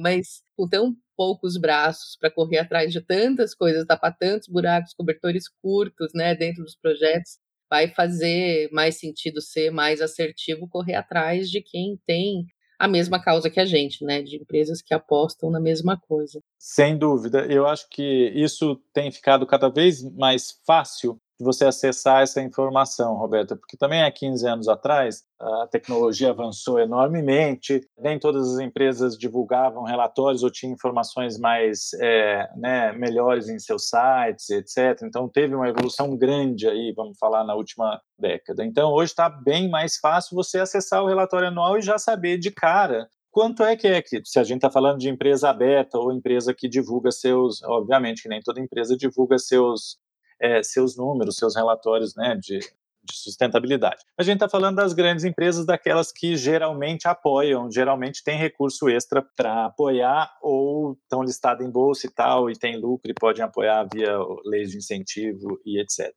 mas 0.00 0.42
com 0.56 0.68
tão 0.68 0.96
poucos 1.16 1.56
braços 1.56 2.16
para 2.20 2.30
correr 2.30 2.58
atrás 2.58 2.92
de 2.92 3.00
tantas 3.00 3.54
coisas, 3.54 3.86
tapar 3.86 4.16
tantos 4.18 4.48
buracos, 4.48 4.92
cobertores 4.92 5.44
curtos, 5.62 6.10
né, 6.12 6.34
dentro 6.34 6.64
dos 6.64 6.76
projetos, 6.76 7.38
vai 7.70 7.88
fazer 7.88 8.68
mais 8.72 8.98
sentido 8.98 9.40
ser 9.40 9.70
mais 9.70 10.00
assertivo, 10.00 10.68
correr 10.68 10.94
atrás 10.94 11.50
de 11.50 11.60
quem 11.60 11.98
tem 12.06 12.46
a 12.78 12.86
mesma 12.86 13.20
causa 13.20 13.48
que 13.48 13.58
a 13.58 13.64
gente, 13.64 14.04
né? 14.04 14.22
De 14.22 14.36
empresas 14.36 14.82
que 14.82 14.92
apostam 14.92 15.50
na 15.50 15.60
mesma 15.60 15.98
coisa. 15.98 16.40
Sem 16.58 16.96
dúvida. 16.96 17.46
Eu 17.46 17.66
acho 17.66 17.88
que 17.88 18.32
isso 18.34 18.76
tem 18.92 19.10
ficado 19.10 19.46
cada 19.46 19.68
vez 19.68 20.02
mais 20.14 20.60
fácil 20.66 21.20
de 21.38 21.44
você 21.44 21.66
acessar 21.66 22.22
essa 22.22 22.40
informação, 22.40 23.14
Roberta, 23.14 23.56
porque 23.56 23.76
também 23.76 24.02
há 24.02 24.10
15 24.10 24.46
anos 24.48 24.68
atrás 24.68 25.22
a 25.38 25.66
tecnologia 25.66 26.30
avançou 26.30 26.78
enormemente, 26.80 27.86
nem 27.98 28.18
todas 28.18 28.54
as 28.54 28.58
empresas 28.58 29.18
divulgavam 29.18 29.84
relatórios 29.84 30.42
ou 30.42 30.50
tinham 30.50 30.72
informações 30.72 31.38
mais 31.38 31.92
é, 32.00 32.48
né, 32.56 32.92
melhores 32.92 33.48
em 33.48 33.58
seus 33.58 33.88
sites, 33.88 34.48
etc. 34.48 35.02
Então 35.02 35.28
teve 35.28 35.54
uma 35.54 35.68
evolução 35.68 36.16
grande 36.16 36.66
aí, 36.66 36.92
vamos 36.96 37.18
falar, 37.18 37.44
na 37.44 37.54
última 37.54 38.00
década. 38.18 38.64
Então 38.64 38.92
hoje 38.92 39.12
está 39.12 39.28
bem 39.28 39.68
mais 39.68 39.96
fácil 39.98 40.34
você 40.34 40.58
acessar 40.58 41.02
o 41.02 41.08
relatório 41.08 41.48
anual 41.48 41.76
e 41.76 41.82
já 41.82 41.98
saber 41.98 42.38
de 42.38 42.50
cara 42.50 43.06
quanto 43.36 43.62
é 43.62 43.76
que 43.76 43.86
é 43.86 44.00
que, 44.00 44.22
se 44.24 44.38
a 44.38 44.42
gente 44.42 44.56
está 44.56 44.70
falando 44.70 44.98
de 44.98 45.10
empresa 45.10 45.50
aberta 45.50 45.98
ou 45.98 46.10
empresa 46.10 46.54
que 46.54 46.66
divulga 46.66 47.10
seus, 47.10 47.62
obviamente 47.64 48.22
que 48.22 48.30
nem 48.30 48.40
toda 48.40 48.62
empresa 48.62 48.96
divulga 48.96 49.38
seus, 49.38 49.98
é, 50.40 50.62
seus 50.62 50.96
números, 50.96 51.36
seus 51.36 51.54
relatórios 51.54 52.14
né, 52.14 52.36
de, 52.36 52.58
de 52.58 53.16
sustentabilidade. 53.16 54.02
A 54.18 54.22
gente 54.22 54.36
está 54.36 54.48
falando 54.48 54.76
das 54.76 54.92
grandes 54.92 55.24
empresas, 55.24 55.64
daquelas 55.64 56.12
que 56.12 56.36
geralmente 56.36 57.06
apoiam, 57.06 57.70
geralmente 57.70 58.22
têm 58.22 58.38
recurso 58.38 58.88
extra 58.88 59.22
para 59.36 59.66
apoiar 59.66 60.36
ou 60.42 60.92
estão 61.02 61.22
listadas 61.22 61.66
em 61.66 61.70
bolsa 61.70 62.06
e 62.06 62.10
tal, 62.10 62.50
e 62.50 62.54
tem 62.54 62.76
lucro 62.76 63.10
e 63.10 63.14
podem 63.14 63.42
apoiar 63.42 63.86
via 63.92 64.18
leis 64.44 64.70
de 64.70 64.78
incentivo 64.78 65.60
e 65.64 65.80
etc. 65.80 66.12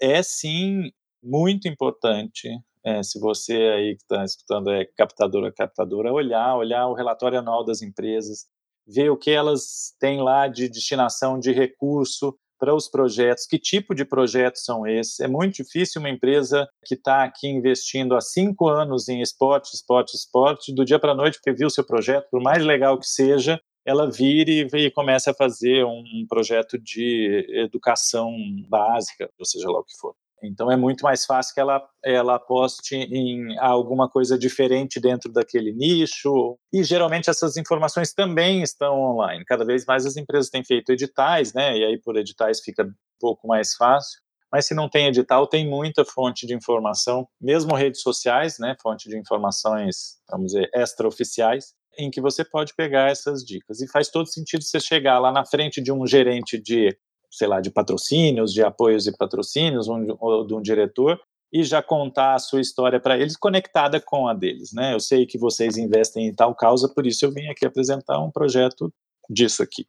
É 0.00 0.22
sim 0.22 0.90
muito 1.22 1.68
importante 1.68 2.48
é, 2.84 3.02
se 3.02 3.18
você 3.18 3.54
aí 3.54 3.96
que 3.96 4.02
está 4.02 4.24
escutando 4.24 4.70
é 4.70 4.84
captadora, 4.84 5.52
captadora, 5.52 6.12
olhar, 6.12 6.56
olhar 6.56 6.86
o 6.86 6.94
relatório 6.94 7.38
anual 7.38 7.64
das 7.64 7.82
empresas, 7.82 8.46
ver 8.86 9.10
o 9.10 9.16
que 9.16 9.30
elas 9.30 9.94
têm 9.98 10.22
lá 10.22 10.48
de 10.48 10.68
destinação 10.68 11.38
de 11.38 11.52
recurso 11.52 12.36
para 12.60 12.74
os 12.74 12.86
projetos, 12.86 13.46
que 13.46 13.58
tipo 13.58 13.94
de 13.94 14.04
projetos 14.04 14.62
são 14.62 14.86
esses. 14.86 15.18
É 15.18 15.26
muito 15.26 15.54
difícil 15.54 16.00
uma 16.00 16.10
empresa 16.10 16.68
que 16.84 16.94
está 16.94 17.24
aqui 17.24 17.48
investindo 17.48 18.14
há 18.14 18.20
cinco 18.20 18.68
anos 18.68 19.08
em 19.08 19.22
esporte, 19.22 19.74
esporte, 19.74 20.14
esporte, 20.14 20.74
do 20.74 20.84
dia 20.84 20.98
para 20.98 21.12
a 21.12 21.14
noite, 21.14 21.38
porque 21.38 21.56
viu 21.56 21.68
o 21.68 21.70
seu 21.70 21.84
projeto, 21.84 22.28
por 22.30 22.42
mais 22.42 22.62
legal 22.62 22.98
que 22.98 23.06
seja, 23.06 23.58
ela 23.84 24.10
vire 24.10 24.68
e 24.74 24.90
comece 24.90 25.30
a 25.30 25.34
fazer 25.34 25.84
um 25.84 26.26
projeto 26.28 26.78
de 26.78 27.46
educação 27.48 28.36
básica, 28.68 29.30
ou 29.38 29.46
seja 29.46 29.68
lá 29.70 29.80
o 29.80 29.84
que 29.84 29.96
for. 29.98 30.14
Então 30.42 30.70
é 30.70 30.76
muito 30.76 31.02
mais 31.02 31.24
fácil 31.24 31.54
que 31.54 31.60
ela, 31.60 31.82
ela 32.04 32.36
aposte 32.36 32.96
em 32.96 33.58
alguma 33.58 34.08
coisa 34.08 34.38
diferente 34.38 35.00
dentro 35.00 35.32
daquele 35.32 35.72
nicho. 35.72 36.58
E 36.72 36.82
geralmente 36.82 37.30
essas 37.30 37.56
informações 37.56 38.12
também 38.12 38.62
estão 38.62 38.98
online. 38.98 39.44
Cada 39.44 39.64
vez 39.64 39.84
mais 39.84 40.06
as 40.06 40.16
empresas 40.16 40.50
têm 40.50 40.64
feito 40.64 40.92
editais, 40.92 41.52
né? 41.52 41.76
E 41.76 41.84
aí 41.84 41.98
por 42.00 42.16
editais 42.16 42.60
fica 42.60 42.84
um 42.84 42.94
pouco 43.18 43.46
mais 43.46 43.74
fácil. 43.74 44.20
Mas 44.52 44.66
se 44.66 44.74
não 44.74 44.88
tem 44.88 45.06
edital, 45.06 45.46
tem 45.46 45.68
muita 45.68 46.04
fonte 46.04 46.46
de 46.46 46.54
informação, 46.54 47.28
mesmo 47.40 47.74
redes 47.74 48.02
sociais, 48.02 48.58
né? 48.58 48.74
Fonte 48.82 49.08
de 49.08 49.16
informações, 49.16 50.16
vamos 50.28 50.52
dizer, 50.52 50.68
extraoficiais, 50.74 51.72
em 51.96 52.10
que 52.10 52.20
você 52.20 52.44
pode 52.44 52.74
pegar 52.74 53.10
essas 53.10 53.44
dicas. 53.44 53.80
E 53.80 53.88
faz 53.88 54.08
todo 54.08 54.26
sentido 54.26 54.64
você 54.64 54.80
chegar 54.80 55.18
lá 55.20 55.30
na 55.30 55.44
frente 55.44 55.80
de 55.80 55.92
um 55.92 56.04
gerente 56.06 56.60
de 56.60 56.96
sei 57.30 57.46
lá, 57.46 57.60
de 57.60 57.70
patrocínios, 57.70 58.52
de 58.52 58.62
apoios 58.62 59.06
e 59.06 59.16
patrocínios, 59.16 59.88
um, 59.88 60.16
ou 60.18 60.46
de 60.46 60.54
um 60.54 60.60
diretor, 60.60 61.20
e 61.52 61.64
já 61.64 61.82
contar 61.82 62.34
a 62.34 62.38
sua 62.38 62.60
história 62.60 63.00
para 63.00 63.18
eles 63.18 63.36
conectada 63.36 64.00
com 64.00 64.28
a 64.28 64.34
deles, 64.34 64.72
né? 64.72 64.94
Eu 64.94 65.00
sei 65.00 65.26
que 65.26 65.38
vocês 65.38 65.76
investem 65.76 66.26
em 66.26 66.34
tal 66.34 66.54
causa, 66.54 66.88
por 66.88 67.06
isso 67.06 67.24
eu 67.24 67.32
vim 67.32 67.46
aqui 67.48 67.66
apresentar 67.66 68.20
um 68.20 68.30
projeto 68.30 68.92
disso 69.28 69.62
aqui. 69.62 69.86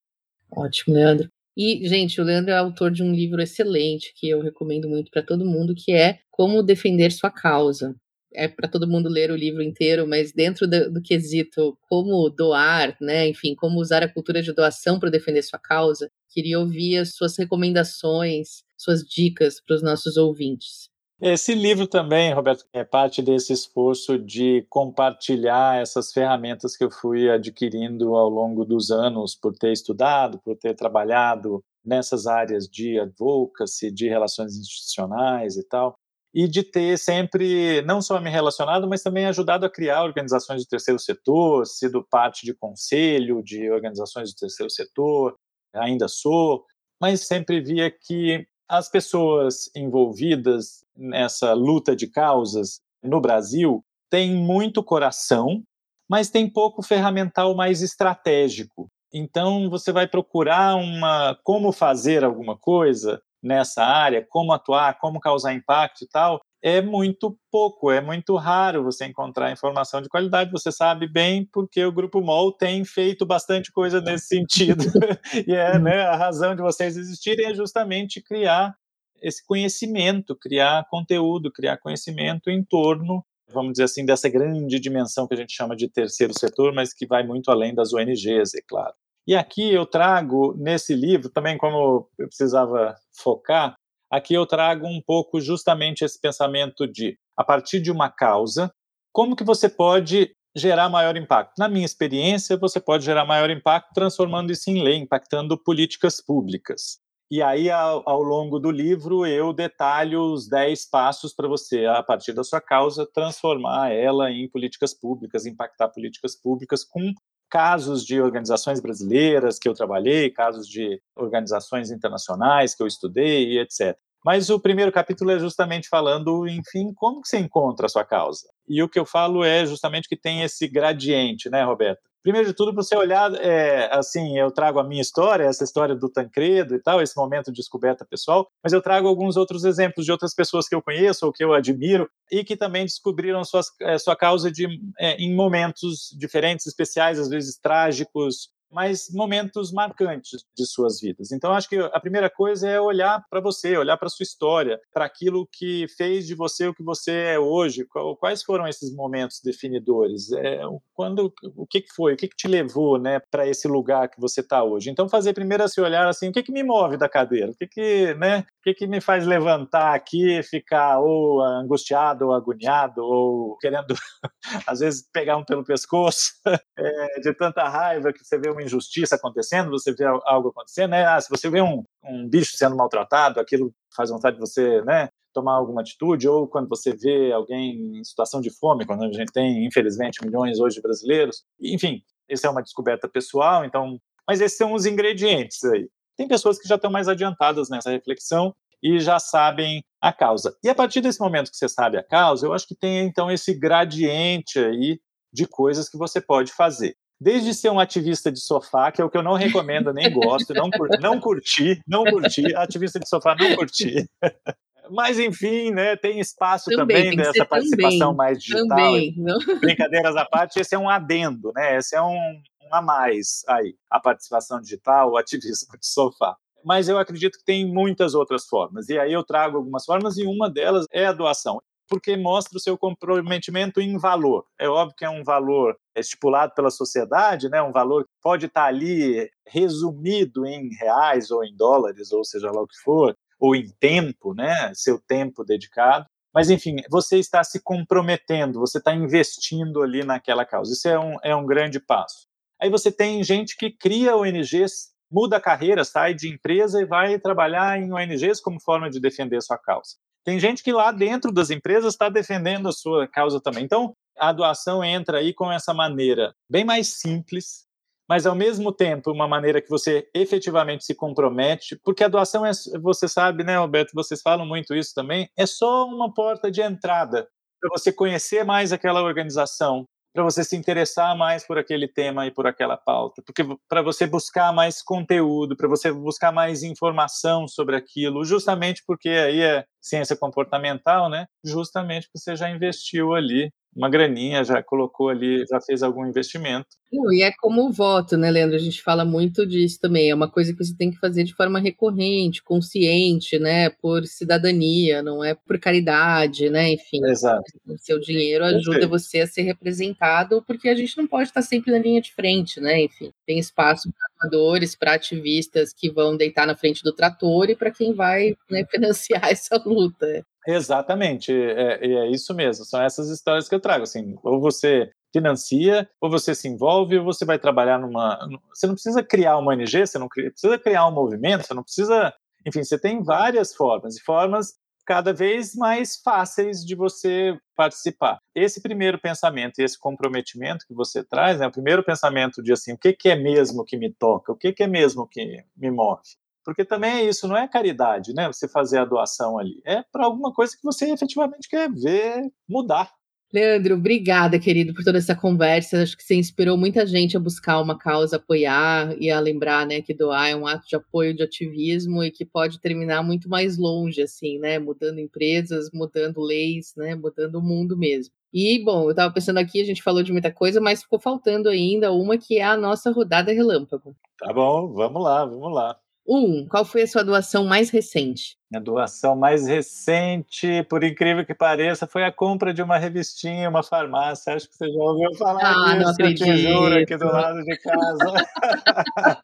Ótimo, 0.52 0.96
Leandro. 0.96 1.30
E, 1.56 1.88
gente, 1.88 2.20
o 2.20 2.24
Leandro 2.24 2.52
é 2.52 2.58
autor 2.58 2.92
de 2.92 3.04
um 3.04 3.14
livro 3.14 3.42
excelente 3.42 4.14
que 4.16 4.30
eu 4.30 4.42
recomendo 4.42 4.88
muito 4.88 5.12
para 5.12 5.22
todo 5.22 5.46
mundo, 5.46 5.76
que 5.76 5.92
é 5.92 6.20
Como 6.32 6.64
Defender 6.64 7.12
Sua 7.12 7.30
Causa 7.30 7.96
é 8.34 8.48
para 8.48 8.68
todo 8.68 8.88
mundo 8.88 9.10
ler 9.10 9.32
o 9.32 9.36
livro 9.36 9.62
inteiro, 9.62 10.08
mas 10.08 10.32
dentro 10.32 10.68
do, 10.68 10.92
do, 10.92 11.02
quesito 11.02 11.78
como 11.90 12.30
doar, 12.30 12.96
né, 13.02 13.28
enfim, 13.28 13.56
como 13.56 13.80
usar 13.80 14.04
a 14.04 14.12
cultura 14.12 14.42
de 14.42 14.54
doação 14.54 15.00
para 15.00 15.10
defender 15.10 15.42
sua 15.44 15.60
causa, 15.60 16.10
queria 16.30 16.60
ouvir 16.60 16.98
as 16.98 17.14
suas 17.16 17.38
recomendações, 17.38 18.64
suas 18.78 19.02
dicas 19.02 19.62
para 19.62 19.76
os 19.76 19.84
nossos 19.84 20.18
ouvintes. 20.18 20.90
Esse 21.22 21.54
livro 21.54 21.86
também, 21.86 22.34
Roberto, 22.34 22.66
é 22.74 22.84
parte 22.84 23.22
desse 23.22 23.54
esforço 23.54 24.18
de 24.18 24.66
compartilhar 24.68 25.80
essas 25.80 26.12
ferramentas 26.12 26.76
que 26.76 26.84
eu 26.84 26.90
fui 26.90 27.30
adquirindo 27.30 28.16
ao 28.16 28.28
longo 28.28 28.66
dos 28.66 28.90
anos 28.90 29.36
por 29.36 29.54
ter 29.54 29.72
estudado, 29.72 30.40
por 30.44 30.58
ter 30.58 30.74
trabalhado 30.74 31.64
nessas 31.86 32.26
áreas 32.26 32.68
de 32.68 33.00
advocacy, 33.00 33.92
de 33.92 34.08
relações 34.08 34.58
institucionais 34.58 35.58
e 35.58 35.68
tal 35.68 35.96
e 36.34 36.48
de 36.48 36.64
ter 36.64 36.98
sempre 36.98 37.82
não 37.82 38.02
só 38.02 38.20
me 38.22 38.30
relacionado, 38.30 38.88
mas 38.88 39.04
também 39.04 39.26
ajudado 39.26 39.66
a 39.66 39.70
criar 39.70 40.04
organizações 40.04 40.64
do 40.64 40.68
terceiro 40.68 41.00
setor, 41.00 41.66
sido 41.66 42.06
parte 42.10 42.46
de 42.46 42.54
conselho 42.54 43.44
de 43.44 43.70
organizações 43.70 44.34
do 44.34 44.38
terceiro 44.38 44.70
setor, 44.70 45.36
ainda 45.74 46.08
sou, 46.08 46.66
mas 47.02 47.28
sempre 47.28 47.60
via 47.60 47.92
que 47.92 48.46
as 48.70 48.90
pessoas 48.90 49.70
envolvidas 49.76 50.86
nessa 50.96 51.54
luta 51.54 51.96
de 51.96 52.08
causas 52.08 52.80
no 53.04 53.20
Brasil 53.20 53.84
têm 54.10 54.34
muito 54.34 54.84
coração, 54.84 55.62
mas 56.10 56.30
tem 56.30 56.50
pouco 56.50 56.82
ferramental 56.82 57.54
mais 57.56 57.82
estratégico. 57.82 58.88
Então 59.14 59.70
você 59.70 59.92
vai 59.92 60.08
procurar 60.08 60.76
uma 60.76 61.38
como 61.44 61.74
fazer 61.74 62.24
alguma 62.24 62.58
coisa 62.58 63.22
nessa 63.42 63.84
área, 63.84 64.26
como 64.30 64.54
atuar, 64.54 64.98
como 65.00 65.20
causar 65.20 65.54
impacto 65.54 66.04
e 66.04 66.08
tal, 66.08 66.42
é 66.62 66.80
muito 66.82 67.36
pouco, 67.52 67.90
é 67.92 68.00
muito 68.00 68.36
raro 68.36 68.84
você 68.84 69.06
encontrar 69.06 69.52
informação 69.52 70.02
de 70.02 70.08
qualidade. 70.08 70.52
Você 70.52 70.72
sabe 70.72 71.08
bem 71.08 71.44
porque 71.52 71.84
o 71.84 71.92
Grupo 71.92 72.22
MOL 72.22 72.52
tem 72.52 72.86
feito 72.86 73.26
bastante 73.26 73.72
coisa 73.72 74.00
nesse 74.00 74.28
sentido. 74.28 74.84
e 75.48 75.54
é, 75.54 75.80
né, 75.80 76.04
a 76.04 76.16
razão 76.16 76.56
de 76.56 76.62
vocês 76.62 76.96
existirem 76.96 77.48
é 77.48 77.54
justamente 77.56 78.22
criar 78.22 78.76
esse 79.22 79.46
conhecimento, 79.46 80.36
criar 80.36 80.86
conteúdo, 80.90 81.52
criar 81.52 81.78
conhecimento 81.78 82.50
em 82.50 82.64
torno, 82.64 83.24
vamos 83.52 83.74
dizer 83.74 83.84
assim, 83.84 84.06
dessa 84.06 84.30
grande 84.30 84.80
dimensão 84.80 85.28
que 85.28 85.34
a 85.34 85.38
gente 85.38 85.54
chama 85.54 85.76
de 85.76 85.88
terceiro 85.88 86.34
setor, 86.38 86.74
mas 86.74 86.94
que 86.94 87.06
vai 87.06 87.26
muito 87.26 87.50
além 87.52 87.74
das 87.74 87.94
ONGs, 87.94 88.56
é 88.56 88.62
claro. 88.68 88.94
E 89.28 89.36
aqui 89.36 89.72
eu 89.72 89.86
trago 89.86 90.56
nesse 90.58 90.96
livro, 90.96 91.30
também 91.30 91.58
como 91.58 92.10
eu 92.18 92.28
precisava 92.28 92.96
focar, 93.16 93.76
aqui 94.12 94.34
eu 94.34 94.46
trago 94.46 94.88
um 94.88 95.02
pouco 95.02 95.40
justamente 95.40 96.04
esse 96.04 96.20
pensamento 96.20 96.88
de, 96.88 97.18
a 97.38 97.44
partir 97.44 97.80
de 97.80 97.92
uma 97.92 98.10
causa, 98.10 98.72
como 99.14 99.36
que 99.36 99.44
você 99.44 99.70
pode 99.70 100.34
gerar 100.56 100.90
maior 100.90 101.16
impacto? 101.16 101.54
Na 101.58 101.70
minha 101.70 101.86
experiência, 101.86 102.58
você 102.58 102.80
pode 102.80 103.06
gerar 103.06 103.26
maior 103.26 103.50
impacto 103.50 103.94
transformando 103.94 104.52
isso 104.52 104.70
em 104.70 104.84
lei, 104.84 104.98
impactando 104.98 105.58
políticas 105.58 106.22
públicas. 106.22 107.00
E 107.30 107.42
aí, 107.42 107.70
ao, 107.70 108.04
ao 108.06 108.22
longo 108.22 108.60
do 108.60 108.70
livro, 108.70 109.26
eu 109.26 109.54
detalho 109.54 110.34
os 110.34 110.50
10 110.50 110.90
passos 110.90 111.34
para 111.34 111.48
você, 111.48 111.86
a 111.86 112.04
partir 112.04 112.34
da 112.34 112.44
sua 112.44 112.60
causa, 112.60 113.08
transformar 113.14 113.94
ela 113.94 114.30
em 114.30 114.50
políticas 114.50 114.94
públicas, 114.94 115.46
impactar 115.46 115.88
políticas 115.90 116.36
públicas 116.36 116.84
com 116.84 117.14
casos 117.52 118.06
de 118.06 118.22
organizações 118.22 118.80
brasileiras 118.80 119.60
que 119.60 119.68
eu 119.68 119.74
trabalhei, 119.74 120.32
casos 120.32 120.66
de 120.68 121.02
organizações 121.16 121.92
internacionais 121.92 122.74
que 122.74 122.82
eu 122.82 122.88
estudei 122.88 123.60
etc. 123.60 123.98
Mas 124.24 124.50
o 124.50 124.60
primeiro 124.60 124.92
capítulo 124.92 125.32
é 125.32 125.40
justamente 125.40 125.90
falando, 125.90 126.48
enfim, 126.48 126.94
como 126.96 127.22
que 127.22 127.28
você 127.28 127.40
encontra 127.40 127.88
a 127.88 127.90
sua 127.90 128.06
causa. 128.06 128.48
E 128.68 128.82
o 128.82 128.88
que 128.88 129.00
eu 129.00 129.06
falo 129.06 129.44
é 129.44 129.66
justamente 129.66 130.08
que 130.08 130.16
tem 130.16 130.44
esse 130.44 130.68
gradiente, 130.68 131.50
né, 131.50 131.64
Roberto? 131.64 132.11
Primeiro 132.24 132.48
de 132.48 132.54
tudo, 132.54 132.74
para 132.74 132.84
você 132.84 132.96
olhar, 132.96 133.34
é, 133.36 133.90
assim, 133.92 134.38
eu 134.38 134.52
trago 134.52 134.80
a 134.80 134.84
minha 134.84 135.02
história, 135.02 135.44
essa 135.46 135.64
história 135.64 135.96
do 135.96 136.08
Tancredo 136.08 136.76
e 136.76 136.80
tal, 136.80 137.02
esse 137.02 137.18
momento 137.18 137.52
de 137.52 137.58
descoberta 137.58 138.06
pessoal, 138.06 138.48
mas 138.64 138.74
eu 138.74 138.82
trago 138.82 139.08
alguns 139.08 139.38
outros 139.38 139.66
exemplos 139.66 140.06
de 140.06 140.12
outras 140.12 140.34
pessoas 140.34 140.68
que 140.68 140.76
eu 140.76 140.82
conheço 140.82 141.26
ou 141.26 141.34
que 141.34 141.44
eu 141.44 141.54
admiro 141.54 142.08
e 142.32 142.44
que 142.44 142.56
também 142.56 142.86
descobriram 142.86 143.44
suas, 143.44 143.68
é, 143.82 143.98
sua 143.98 144.16
causa 144.16 144.52
de, 144.52 144.68
é, 145.00 145.16
em 145.16 145.34
momentos 145.34 146.16
diferentes, 146.18 146.68
especiais, 146.68 147.18
às 147.18 147.28
vezes 147.28 147.58
trágicos, 147.58 148.50
mas 148.72 149.10
momentos 149.12 149.72
marcantes 149.72 150.46
de 150.56 150.66
suas 150.66 151.00
vidas. 151.00 151.32
Então, 151.32 151.52
acho 151.54 151.68
que 151.68 151.78
a 151.78 152.00
primeira 152.00 152.30
coisa 152.30 152.70
é 152.70 152.80
olhar 152.80 153.24
para 153.30 153.42
você, 153.42 153.78
olhar 153.78 153.98
para 153.98 154.10
sua 154.10 154.24
história, 154.24 154.80
para 154.94 155.06
aquilo 155.06 155.48
que 155.52 155.88
fez 155.98 156.26
de 156.26 156.36
você 156.36 156.68
o 156.68 156.74
que 156.74 156.84
você 156.84 157.12
é 157.12 157.40
hoje. 157.40 157.86
Quais 158.20 158.44
foram 158.44 158.68
esses 158.68 158.94
momentos 158.96 159.42
definidores? 159.44 160.32
É, 160.32 160.62
quando, 160.94 161.34
o 161.56 161.66
que, 161.68 161.84
foi? 161.96 162.14
O 162.14 162.18
que, 162.18 162.28
te 162.28 162.48
levou, 162.48 162.98
né, 162.98 163.20
para 163.32 163.48
esse 163.48 163.68
lugar 163.68 164.10
que 164.10 164.20
você 164.20 164.42
está 164.42 164.64
hoje? 164.64 164.90
Então, 164.90 165.10
fazer 165.10 165.34
primeiro 165.34 165.68
se 165.68 165.82
olhar 165.82 166.08
assim, 166.08 166.30
o 166.30 166.32
que, 166.32 166.44
que 166.44 166.52
me 166.52 166.64
move 166.64 166.98
da 166.98 167.10
cadeira? 167.10 167.52
O 167.52 167.56
que 167.56 167.68
que, 167.68 168.14
né, 168.16 168.40
o 168.40 168.64
que, 168.64 168.74
que 168.74 168.88
me 168.88 169.02
faz 169.02 169.26
levantar 169.26 169.94
aqui, 169.94 170.42
ficar 170.44 171.00
ou 171.00 171.42
angustiado, 171.42 172.28
ou 172.28 172.34
agoniado, 172.34 173.04
ou 173.04 173.58
querendo 173.58 173.94
às 174.66 174.80
vezes 174.80 175.08
pegar 175.12 175.38
um 175.38 175.44
pelo 175.44 175.64
pescoço? 175.64 176.32
É, 176.78 177.20
de 177.20 177.34
tanta 177.34 177.68
raiva 177.68 178.12
que 178.12 178.24
você 178.24 178.40
vê 178.40 178.50
uma 178.50 178.61
injustiça 178.62 179.16
acontecendo, 179.16 179.72
você 179.72 179.94
vê 179.94 180.06
algo 180.06 180.50
acontecendo, 180.50 180.92
né? 180.92 181.06
Ah, 181.06 181.20
se 181.20 181.30
você 181.30 181.50
vê 181.50 181.62
um, 181.62 181.84
um 182.04 182.28
bicho 182.28 182.56
sendo 182.56 182.76
maltratado, 182.76 183.40
aquilo 183.40 183.74
faz 183.96 184.10
vontade 184.10 184.36
de 184.36 184.42
você, 184.42 184.82
né? 184.84 185.10
Tomar 185.34 185.54
alguma 185.56 185.82
atitude, 185.82 186.28
ou 186.28 186.48
quando 186.48 186.68
você 186.68 186.94
vê 186.94 187.32
alguém 187.32 188.00
em 188.00 188.04
situação 188.04 188.42
de 188.42 188.50
fome, 188.50 188.86
quando 188.86 189.04
a 189.04 189.12
gente 189.12 189.32
tem, 189.32 189.66
infelizmente, 189.66 190.24
milhões 190.24 190.60
hoje 190.60 190.76
de 190.76 190.82
brasileiros. 190.82 191.44
Enfim, 191.62 192.02
isso 192.30 192.46
é 192.46 192.50
uma 192.50 192.62
descoberta 192.62 193.08
pessoal, 193.08 193.66
então. 193.66 194.00
Mas 194.28 194.42
esses 194.42 194.58
são 194.58 194.74
os 194.74 194.86
ingredientes 194.86 195.64
aí. 195.64 195.90
Tem 196.18 196.28
pessoas 196.28 196.60
que 196.60 196.68
já 196.68 196.76
estão 196.76 196.92
mais 196.92 197.08
adiantadas 197.08 197.70
nessa 197.70 197.90
reflexão 197.90 198.54
e 198.84 199.00
já 199.00 199.20
sabem 199.20 199.84
a 200.02 200.12
causa. 200.12 200.56
E 200.64 200.70
a 200.70 200.76
partir 200.76 201.02
desse 201.02 201.20
momento 201.20 201.52
que 201.52 201.58
você 201.58 201.70
sabe 201.70 201.98
a 201.98 202.04
causa, 202.04 202.46
eu 202.46 202.54
acho 202.54 202.68
que 202.68 202.76
tem 202.76 203.00
então 203.06 203.30
esse 203.32 203.54
gradiente 203.54 204.60
aí 204.60 205.00
de 205.32 205.46
coisas 205.48 205.88
que 205.88 205.98
você 205.98 206.20
pode 206.20 206.52
fazer. 206.52 206.96
Desde 207.22 207.54
ser 207.54 207.70
um 207.70 207.80
ativista 207.80 208.32
de 208.32 208.40
sofá, 208.40 208.92
que 208.92 209.00
é 209.00 209.06
o 209.06 209.10
que 209.10 209.16
eu 209.16 209.22
não 209.22 209.36
recomendo, 209.36 209.94
nem 209.94 210.12
gosto, 210.12 210.56
não, 210.56 210.68
não 211.00 211.20
curti, 211.20 211.80
não 211.88 212.04
curti, 212.04 212.56
ativista 212.56 213.00
de 213.00 213.08
sofá 213.08 213.36
não 213.40 213.56
curti. 213.56 214.10
Mas, 214.90 215.20
enfim, 215.20 215.70
né, 215.70 215.96
tem 215.96 216.20
espaço 216.20 216.72
também, 216.72 217.12
também 217.12 217.16
dessa 217.16 217.46
participação 217.46 218.00
também, 218.00 218.18
mais 218.18 218.40
digital. 218.40 218.68
Também, 218.68 219.16
Brincadeiras 219.62 220.16
à 220.16 220.26
parte, 220.26 220.60
esse 220.60 220.74
é 220.74 220.80
um 220.80 220.90
adendo, 220.90 221.52
né? 221.56 221.78
Esse 221.78 221.96
é 221.96 222.02
um, 222.02 222.18
um 222.64 222.74
a 222.74 222.82
mais 222.82 223.44
aí, 223.48 223.76
a 223.88 224.00
participação 224.00 224.60
digital, 224.60 225.12
o 225.12 225.18
ativismo 225.18 225.78
de 225.80 225.86
sofá 225.86 226.36
mas 226.64 226.88
eu 226.88 227.00
acredito 227.00 227.40
que 227.40 227.44
tem 227.44 227.66
muitas 227.66 228.14
outras 228.14 228.46
formas. 228.46 228.88
E 228.88 228.98
aí 228.98 229.12
eu 229.12 229.24
trago 229.24 229.58
algumas 229.58 229.84
formas 229.84 230.18
e 230.18 230.26
uma 230.26 230.48
delas 230.48 230.86
é 230.92 231.08
a 231.08 231.12
doação, 231.12 231.60
porque 231.92 232.16
mostra 232.16 232.58
o 232.58 232.62
seu 232.62 232.78
comprometimento 232.78 233.82
em 233.82 233.98
valor. 233.98 234.46
É 234.58 234.70
óbvio 234.70 234.96
que 234.96 235.04
é 235.04 235.10
um 235.10 235.26
valor 235.26 235.76
estipulado 235.94 236.54
pela 236.56 236.70
sociedade, 236.70 237.50
né? 237.50 237.62
Um 237.62 237.74
valor 237.74 238.06
que 238.06 238.10
pode 238.22 238.46
estar 238.46 238.64
ali 238.64 239.30
resumido 239.46 240.46
em 240.46 240.70
reais 240.74 241.32
ou 241.32 241.44
em 241.44 241.54
dólares, 241.54 242.14
ou 242.14 242.24
seja 242.24 242.50
lá 242.50 242.62
o 242.62 242.68
que 242.68 242.80
for, 242.82 243.14
ou 243.38 243.54
em 243.54 243.70
tempo, 243.78 244.34
né? 244.34 244.72
Seu 244.74 245.02
tempo 245.06 245.44
dedicado. 245.44 246.06
Mas, 246.34 246.50
enfim, 246.50 246.78
você 246.90 247.20
está 247.20 247.44
se 247.44 247.62
comprometendo, 247.62 248.62
você 248.62 248.78
está 248.78 248.96
investindo 248.96 249.82
ali 249.82 250.02
naquela 250.06 250.46
causa. 250.46 250.72
Isso 250.72 250.88
é 250.88 250.98
um, 250.98 251.18
é 251.22 251.36
um 251.36 251.46
grande 251.46 251.78
passo. 251.78 252.26
Aí 252.62 252.70
você 252.70 252.90
tem 252.90 253.22
gente 253.22 253.58
que 253.58 253.70
cria 253.70 254.16
ONGs 254.16 254.92
muda 255.12 255.36
a 255.36 255.42
carreira, 255.42 255.84
sai 255.84 256.14
de 256.14 256.30
empresa 256.30 256.82
e 256.82 256.86
vai 256.86 257.20
trabalhar 257.20 257.78
em 257.78 257.92
ONGs 257.92 258.40
como 258.40 258.62
forma 258.62 258.90
de 258.90 258.98
defender 258.98 259.42
sua 259.42 259.58
causa. 259.58 259.98
Tem 260.24 260.40
gente 260.40 260.64
que 260.64 260.72
lá 260.72 260.92
dentro 260.92 261.32
das 261.32 261.50
empresas 261.50 261.94
está 261.94 262.10
defendendo 262.10 262.70
a 262.70 262.72
sua 262.72 263.08
causa 263.08 263.42
também. 263.42 263.64
Então, 263.64 263.96
a 264.18 264.32
doação 264.32 264.84
entra 264.84 265.18
aí 265.18 265.34
com 265.34 265.52
essa 265.52 265.74
maneira 265.74 266.34
bem 266.50 266.64
mais 266.64 267.00
simples, 267.00 267.66
mas 268.08 268.26
ao 268.26 268.36
mesmo 268.36 268.72
tempo 268.72 269.12
uma 269.12 269.28
maneira 269.28 269.62
que 269.62 269.70
você 269.70 270.08
efetivamente 270.14 270.86
se 270.86 270.94
compromete, 270.94 271.80
porque 271.84 272.04
a 272.04 272.08
doação 272.08 272.46
é, 272.46 272.52
você 272.82 273.08
sabe, 273.08 273.44
né, 273.44 273.56
Alberto, 273.56 273.92
vocês 273.96 274.22
falam 274.22 274.46
muito 274.46 274.76
isso 274.76 274.94
também, 274.94 275.30
é 275.38 275.46
só 275.46 275.86
uma 275.86 276.14
porta 276.14 276.52
de 276.52 276.62
entrada 276.62 277.28
para 277.60 277.70
você 277.70 277.92
conhecer 277.94 278.44
mais 278.44 278.74
aquela 278.74 279.02
organização, 279.02 279.88
para 280.14 280.24
você 280.24 280.44
se 280.44 280.56
interessar 280.56 281.16
mais 281.18 281.46
por 281.46 281.58
aquele 281.58 281.88
tema 281.88 282.26
e 282.28 282.32
por 282.32 282.46
aquela 282.48 282.78
pauta, 282.78 283.22
porque 283.26 283.44
para 283.70 283.82
você 283.82 284.06
buscar 284.06 284.54
mais 284.54 284.82
conteúdo, 284.82 285.56
para 285.56 285.68
você 285.68 285.92
buscar 285.92 286.32
mais 286.32 286.64
informação 286.64 287.48
sobre 287.48 287.76
aquilo, 287.76 288.24
justamente 288.26 288.84
porque 288.86 289.10
aí 289.10 289.42
é 289.42 289.66
ciência 289.82 290.16
comportamental, 290.16 291.10
né? 291.10 291.26
Justamente 291.44 292.08
porque 292.08 292.20
você 292.20 292.36
já 292.36 292.50
investiu 292.50 293.14
ali 293.14 293.52
uma 293.76 293.90
graninha, 293.90 294.44
já 294.44 294.62
colocou 294.62 295.10
ali, 295.10 295.46
já 295.50 295.60
fez 295.62 295.82
algum 295.82 296.06
investimento. 296.06 296.68
e 297.14 297.24
é 297.24 297.32
como 297.40 297.68
o 297.68 297.72
voto, 297.72 298.18
né, 298.18 298.30
Leandro? 298.30 298.56
A 298.56 298.60
gente 298.60 298.82
fala 298.82 299.06
muito 299.06 299.46
disso 299.46 299.80
também. 299.80 300.10
É 300.10 300.16
uma 300.16 300.30
coisa 300.30 300.52
que 300.52 300.64
você 300.64 300.76
tem 300.76 300.92
que 300.92 301.00
fazer 301.00 301.24
de 301.24 301.34
forma 301.34 301.58
recorrente, 301.58 302.44
consciente, 302.44 303.40
né? 303.40 303.70
Por 303.70 304.06
cidadania, 304.06 305.02
não 305.02 305.24
é 305.24 305.34
por 305.34 305.58
caridade, 305.58 306.50
né? 306.50 306.72
Enfim. 306.74 307.00
Exato. 307.06 307.44
O 307.66 307.78
seu 307.78 307.98
dinheiro 308.00 308.44
ajuda 308.44 308.88
você 308.88 309.22
a 309.22 309.28
ser 309.28 309.44
representado, 309.44 310.44
porque 310.46 310.68
a 310.68 310.76
gente 310.76 310.98
não 310.98 311.08
pode 311.08 311.30
estar 311.30 311.42
sempre 311.42 311.72
na 311.72 311.80
linha 311.80 312.02
de 312.02 312.14
frente, 312.14 312.60
né? 312.60 312.82
Enfim, 312.82 313.12
tem 313.26 313.40
espaço 313.40 313.90
para 313.92 314.30
doadores, 314.30 314.76
para 314.76 314.94
ativistas 314.96 315.74
que 315.74 315.90
vão 315.90 316.18
deitar 316.18 316.46
na 316.46 316.58
frente 316.58 316.84
do 316.84 316.94
trator 316.94 317.50
e 317.50 317.56
para 317.56 317.72
quem 317.72 317.94
vai 317.94 318.36
né, 318.50 318.66
financiar 318.70 319.30
essa 319.30 319.56
luta. 319.66 320.26
Exatamente, 320.48 321.32
é, 321.32 321.86
é 321.86 322.10
isso 322.10 322.34
mesmo. 322.34 322.66
São 322.66 322.82
essas 322.82 323.10
histórias 323.10 323.48
que 323.48 323.56
eu 323.56 323.60
trago. 323.60 323.84
Assim, 323.84 324.16
ou 324.24 324.40
você 324.40 324.92
financia, 325.14 325.90
ou 326.00 326.10
você 326.10 326.34
se 326.34 326.48
envolve, 326.48 326.98
ou 326.98 327.06
você 327.06 327.26
vai 327.26 327.38
trabalhar 327.38 327.80
numa. 327.80 328.18
Você 328.54 328.66
não 328.66 328.74
precisa 328.74 329.04
criar 329.04 329.38
uma 329.38 329.52
ONG, 329.54 329.86
você 329.86 330.00
não 330.00 330.08
precisa 330.08 330.58
criar 330.58 330.88
um 330.88 330.94
movimento, 330.94 331.46
você 331.46 331.54
não 331.54 331.64
precisa. 331.64 332.14
Enfim, 332.46 332.64
você 332.64 332.80
tem 332.80 333.04
várias 333.04 333.54
formas, 333.54 333.98
e 333.98 334.02
formas 334.04 334.56
cada 334.86 335.14
vez 335.14 335.54
mais 335.56 336.02
fáceis 336.04 336.66
de 336.66 336.76
você 336.76 337.38
participar. 337.56 338.20
Esse 338.36 338.62
primeiro 338.62 339.00
pensamento 339.00 339.60
e 339.60 339.64
esse 339.64 339.80
comprometimento 339.80 340.66
que 340.68 340.74
você 340.74 341.04
traz, 341.04 341.40
né, 341.40 341.48
o 341.48 341.52
primeiro 341.52 341.84
pensamento 341.84 342.42
de 342.42 342.52
assim, 342.52 342.74
o 342.74 342.78
que, 342.78 342.92
que 342.94 343.10
é 343.10 343.16
mesmo 343.16 343.64
que 343.64 343.78
me 343.78 343.94
toca, 343.94 344.32
o 344.32 344.36
que, 344.36 344.52
que 344.52 344.64
é 344.64 344.68
mesmo 344.68 345.08
que 345.08 345.44
me 345.56 345.70
move, 345.70 346.02
porque 346.44 346.66
também 346.66 346.92
é 346.92 347.04
isso, 347.06 347.28
não 347.28 347.38
é 347.38 347.48
caridade, 347.48 348.14
né? 348.14 348.28
Você 348.28 348.48
fazer 348.48 348.80
a 348.80 348.86
doação 348.86 349.38
ali. 349.38 349.62
É 349.66 349.84
para 349.92 350.06
alguma 350.06 350.34
coisa 350.34 350.56
que 350.56 350.64
você 350.64 350.92
efetivamente 350.92 351.48
quer 351.50 351.72
ver 351.72 352.32
mudar. 352.48 352.92
Leandro, 353.34 353.76
obrigada, 353.76 354.38
querido, 354.38 354.74
por 354.74 354.84
toda 354.84 354.98
essa 354.98 355.16
conversa. 355.16 355.82
Acho 355.82 355.96
que 355.96 356.04
você 356.04 356.16
inspirou 356.16 356.58
muita 356.58 356.86
gente 356.86 357.16
a 357.16 357.20
buscar 357.20 357.62
uma 357.62 357.78
causa, 357.78 358.18
apoiar 358.18 358.94
e 359.00 359.10
a 359.10 359.22
lembrar, 359.22 359.66
né, 359.66 359.82
que 359.82 359.94
doar 359.94 360.30
é 360.30 360.36
um 360.36 360.46
ato 360.46 360.68
de 360.68 360.76
apoio, 360.76 361.16
de 361.16 361.24
ativismo 361.24 362.04
e 362.04 362.12
que 362.12 362.26
pode 362.26 362.60
terminar 362.60 363.02
muito 363.02 363.30
mais 363.30 363.58
longe, 363.58 364.02
assim, 364.02 364.38
né, 364.38 364.60
mudando 364.60 365.00
empresas, 365.00 365.70
mudando 365.74 366.20
leis, 366.20 366.74
né, 366.76 366.94
mudando 366.94 367.36
o 367.36 367.42
mundo 367.42 367.78
mesmo. 367.78 368.14
E, 368.34 368.62
bom, 368.64 368.84
eu 368.84 368.92
estava 368.92 369.14
pensando 369.14 369.38
aqui, 369.38 369.62
a 369.62 369.66
gente 369.66 369.82
falou 369.82 370.04
de 370.04 370.12
muita 370.12 370.32
coisa, 370.32 370.60
mas 370.60 370.84
ficou 370.84 371.00
faltando 371.00 371.48
ainda 371.48 371.94
uma 371.94 372.18
que 372.18 372.38
é 372.38 372.44
a 372.44 372.58
nossa 372.58 372.92
rodada 372.92 373.32
relâmpago. 373.32 373.96
Tá 374.20 374.34
bom, 374.34 374.74
vamos 374.74 375.02
lá, 375.02 375.26
vamos 375.26 375.54
lá. 375.54 375.78
Um, 376.14 376.46
qual 376.46 376.66
foi 376.66 376.82
a 376.82 376.88
sua 376.88 377.06
doação 377.06 377.46
mais 377.46 377.70
recente? 377.70 378.38
A 378.54 378.60
doação 378.60 379.16
mais 379.16 379.48
recente, 379.48 380.62
por 380.70 380.84
incrível 380.84 381.26
que 381.26 381.34
pareça, 381.34 381.88
foi 381.88 382.04
a 382.04 382.12
compra 382.12 382.54
de 382.54 382.62
uma 382.62 382.78
revistinha, 382.78 383.48
uma 383.48 383.64
farmácia. 383.64 384.34
Acho 384.34 384.50
que 384.50 384.58
você 384.58 384.70
já 384.70 384.78
ouviu 384.78 385.14
falar 385.18 385.42
ah, 385.42 385.72
disso, 385.72 385.80
não 385.80 385.90
acredito. 385.90 386.28
eu 386.28 386.36
te 386.36 386.42
juro, 386.42 386.76
aqui 386.76 386.98
do 386.98 387.06
lado 387.06 387.42
de 387.46 387.58
casa. 387.60 388.14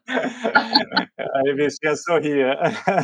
a 1.18 1.42
revistinha 1.44 1.94
sorria. 1.94 2.56